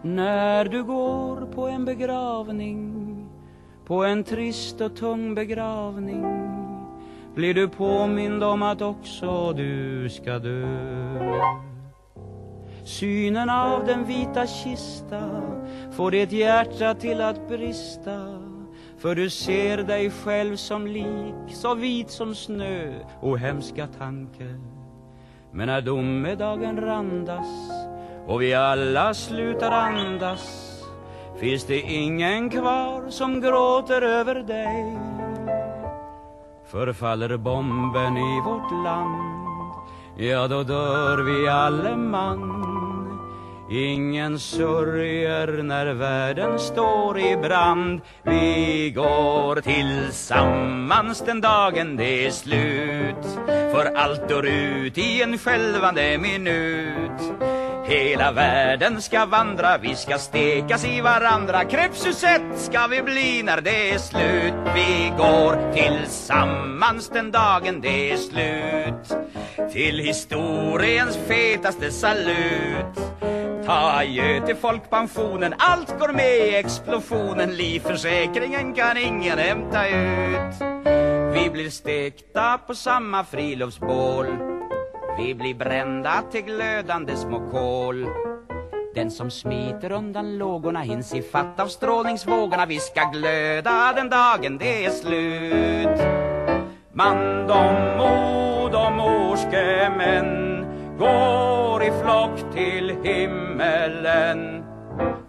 När 0.03 0.65
du 0.65 0.83
går 0.83 1.53
på 1.55 1.69
en 1.69 1.85
begravning, 1.85 3.29
på 3.87 4.05
en 4.05 4.25
trist 4.25 4.81
och 4.81 4.97
tung 4.97 5.35
begravning 5.35 6.62
blir 7.35 7.55
du 7.55 7.69
påmind 7.69 8.45
om 8.45 8.63
att 8.63 8.83
också 8.83 9.53
du 9.53 10.09
ska 10.09 10.39
dö. 10.39 10.67
Synen 12.85 13.51
av 13.51 13.87
den 13.87 14.05
vita 14.05 14.47
kista 14.47 15.43
får 15.97 16.11
ditt 16.11 16.33
hjärta 16.33 16.95
till 16.95 17.21
att 17.21 17.49
brista 17.49 18.43
för 18.99 19.15
du 19.15 19.31
ser 19.31 19.79
dig 19.79 20.11
själv 20.11 20.57
som 20.57 20.87
lik, 20.87 21.55
så 21.55 21.75
vit 21.75 22.11
som 22.11 22.35
snö 22.35 22.93
och 23.21 23.39
hemska 23.39 23.87
tanke. 23.87 24.55
Men 25.53 25.67
när 25.67 25.81
domedagen 25.81 26.81
randas 26.81 27.47
och 28.27 28.43
vi 28.43 28.55
alla 28.55 29.15
slutar 29.15 29.71
andas 29.71 30.73
finns 31.41 31.65
det 31.65 31.81
ingen 31.81 32.51
kvar 32.51 33.11
som 33.11 33.41
gråter 33.41 34.03
över 34.03 34.35
dig 34.35 35.12
Förfaller 36.73 37.37
bomben 37.37 38.17
i 38.17 38.41
vårt 38.45 38.85
land 38.85 39.75
Ja, 40.17 40.49
då 40.49 40.63
dör 40.63 41.19
vi 41.19 41.49
alleman 41.49 42.63
Ingen 43.71 44.39
sörjer 44.39 45.63
när 45.63 45.87
världen 45.95 46.59
står 46.59 47.19
i 47.19 47.37
brand. 47.37 48.01
Vi 48.23 48.93
går 48.97 49.61
tillsammans 49.61 51.21
den 51.27 51.41
dagen 51.41 51.97
det 51.97 52.27
är 52.27 52.31
slut. 52.31 53.39
För 53.47 53.97
allt 53.97 54.29
dör 54.29 54.47
ut 54.47 54.99
i 54.99 55.23
en 55.23 55.39
skälvande 55.39 56.19
minut. 56.19 57.52
Hela 57.93 58.33
världen 58.33 59.03
ska 59.03 59.27
vandra, 59.27 59.79
vi 59.79 59.95
ska 59.95 60.19
stekas 60.19 60.85
i 60.85 61.01
varandra. 61.01 61.65
Krepsusett 61.65 62.43
ska 62.57 62.87
vi 62.87 63.03
bli 63.03 63.43
när 63.43 63.61
det 63.61 63.91
är 63.91 63.99
slut. 63.99 64.55
Vi 64.75 65.13
går 65.19 65.73
tillsammans 65.73 67.09
den 67.09 67.31
dagen 67.31 67.81
det 67.81 68.13
är 68.13 68.17
slut. 68.17 69.19
Till 69.73 69.99
historiens 69.99 71.19
fetaste 71.29 71.91
salut. 71.91 72.97
Ta 73.67 73.93
adjö 73.99 74.47
till 74.47 74.57
folkpensionen, 74.57 75.55
allt 75.59 75.99
går 75.99 76.13
med 76.13 76.37
i 76.37 76.55
explosionen. 76.55 77.57
Livförsäkringen 77.57 78.75
kan 78.75 78.97
ingen 78.97 79.39
hämta 79.39 79.89
ut. 79.89 80.55
Vi 81.35 81.51
blir 81.51 81.71
stekta 81.71 82.59
på 82.59 82.75
samma 82.75 83.25
friluftsbål 83.25 84.27
vi 85.19 85.35
blir 85.35 85.55
brända 85.55 86.23
till 86.31 86.43
glödande 86.45 87.17
små 87.17 87.51
kol. 87.51 88.07
Den 88.95 89.11
som 89.11 89.31
smiter 89.31 89.93
undan 89.93 90.39
lågorna 90.39 90.81
hinns 90.81 91.15
i 91.15 91.23
fatt 91.23 91.61
av 91.61 91.67
strålningsvågorna. 91.67 92.67
Vi 92.67 92.79
ska 92.79 93.05
glöda 93.05 93.93
den 93.97 94.09
dagen 94.09 94.59
det 94.59 94.85
är 94.85 94.91
slut. 94.91 96.01
Man, 96.93 97.47
de, 97.47 97.97
mod 97.97 98.75
och 98.75 98.93
morske 98.93 99.93
män 99.97 100.53
Går 100.99 101.83
i 101.83 101.91
flock 102.03 102.55
till 102.55 102.97
himmelen 103.05 104.62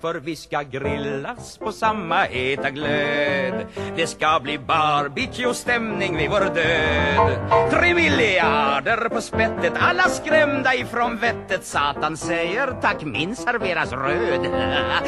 för 0.04 0.16
vi 0.16 0.36
ska 0.36 0.62
grillas 0.62 1.58
på 1.58 1.72
samma 1.72 2.24
heta 2.24 2.70
glöd. 2.70 3.66
Det 3.96 4.08
ska 4.08 4.40
bli 4.44 4.58
barbecue-stämning 4.58 6.18
vid 6.18 6.30
vår 6.30 6.40
död. 6.40 7.72
Tre 7.72 7.94
miljarder 7.94 9.10
på 9.10 9.22
spettet, 9.22 9.74
alla 9.76 10.04
skrämda 10.04 10.76
ifrån 10.76 11.18
vettet. 11.18 11.66
Satan 11.66 12.18
säger 12.18 12.82
tack, 12.82 13.04
min 13.04 13.36
serveras 13.36 13.92
röd. 13.92 14.48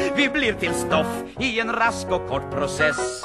Vi 0.16 0.28
blir 0.28 0.52
till 0.52 0.74
stoff 0.74 1.22
i 1.40 1.60
en 1.60 1.72
rask 1.72 2.06
och 2.10 2.28
kort 2.28 2.50
process. 2.50 3.22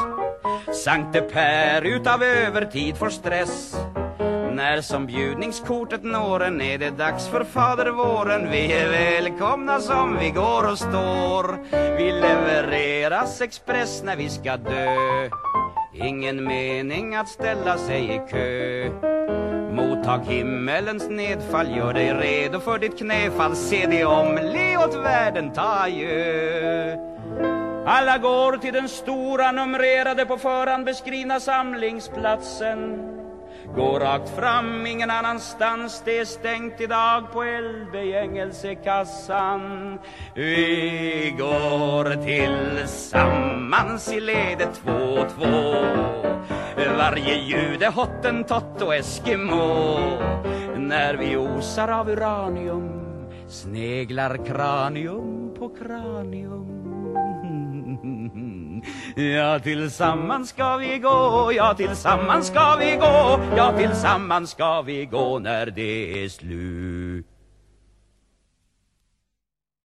Sankte 0.83 1.21
Per 1.21 1.81
utav 1.81 2.23
övertid 2.23 2.97
får 2.97 3.09
stress 3.09 3.75
när 4.61 4.81
som 4.81 5.05
bjudningskortet 5.05 6.03
når 6.03 6.43
en 6.43 6.61
är 6.61 6.77
det 6.77 6.89
dags 6.89 7.27
för 7.27 7.43
fader 7.43 7.91
våren. 7.91 8.51
Vi 8.51 8.73
är 8.73 8.89
välkomna 8.89 9.79
som 9.79 10.17
vi 10.19 10.29
går 10.29 10.71
och 10.71 10.77
står. 10.77 11.59
Vi 11.97 12.11
levereras 12.11 13.41
express 13.41 14.03
när 14.03 14.15
vi 14.15 14.29
ska 14.29 14.57
dö. 14.57 15.29
Ingen 15.93 16.43
mening 16.43 17.15
att 17.15 17.29
ställa 17.29 17.77
sig 17.77 18.15
i 18.15 18.21
kö. 18.31 18.89
Mottag 19.73 20.19
himmelens 20.25 21.09
nedfall, 21.09 21.77
gör 21.77 21.93
dig 21.93 22.13
redo 22.13 22.59
för 22.59 22.79
ditt 22.79 22.97
knäfall. 22.97 23.55
Se 23.55 23.85
dig 23.85 24.05
om, 24.05 24.35
le 24.35 24.77
åt 24.77 24.95
världen, 24.95 25.53
ta 25.53 25.61
adjö. 25.61 26.97
Alla 27.85 28.17
går 28.17 28.57
till 28.57 28.73
den 28.73 28.89
stora 28.89 29.51
numrerade 29.51 30.25
på 30.25 30.37
förhand 30.37 30.85
beskrivna 30.85 31.39
samlingsplatsen. 31.39 33.00
Gå 33.75 33.99
rakt 33.99 34.29
fram, 34.29 34.85
ingen 34.85 35.11
annanstans. 35.11 36.01
Det 36.05 36.19
är 36.19 36.25
stängt 36.25 36.81
idag 36.81 37.31
på 37.31 37.43
LB-Gängelsekassan 37.43 39.99
Vi 40.35 41.35
går 41.37 42.25
tillsammans 42.25 44.13
i 44.13 44.19
ledet 44.19 44.81
två, 44.83 44.91
och 44.91 45.29
två 45.29 45.75
Varje 46.97 47.35
ljud 47.35 47.83
är 47.83 47.91
hottentott 47.91 48.81
och 48.81 48.95
Eskimo. 48.95 49.99
När 50.77 51.13
vi 51.13 51.37
osar 51.37 51.87
av 51.87 52.09
uranium 52.09 53.01
Sneglar 53.47 54.45
kranium 54.45 55.53
på 55.59 55.69
kranium. 55.69 56.80
Ja, 59.15 59.59
tillsammans 59.59 60.49
ska 60.49 60.77
vi 60.77 60.97
gå, 60.97 61.51
ja, 61.55 61.73
tillsammans 61.73 62.47
ska 62.47 62.75
vi 62.75 62.95
gå, 62.95 63.39
ja, 63.57 63.73
tillsammans 63.77 64.51
ska 64.51 64.81
vi 64.81 65.05
gå 65.05 65.39
när 65.39 65.65
det 65.65 66.23
är 66.23 66.29
slut. 66.29 67.30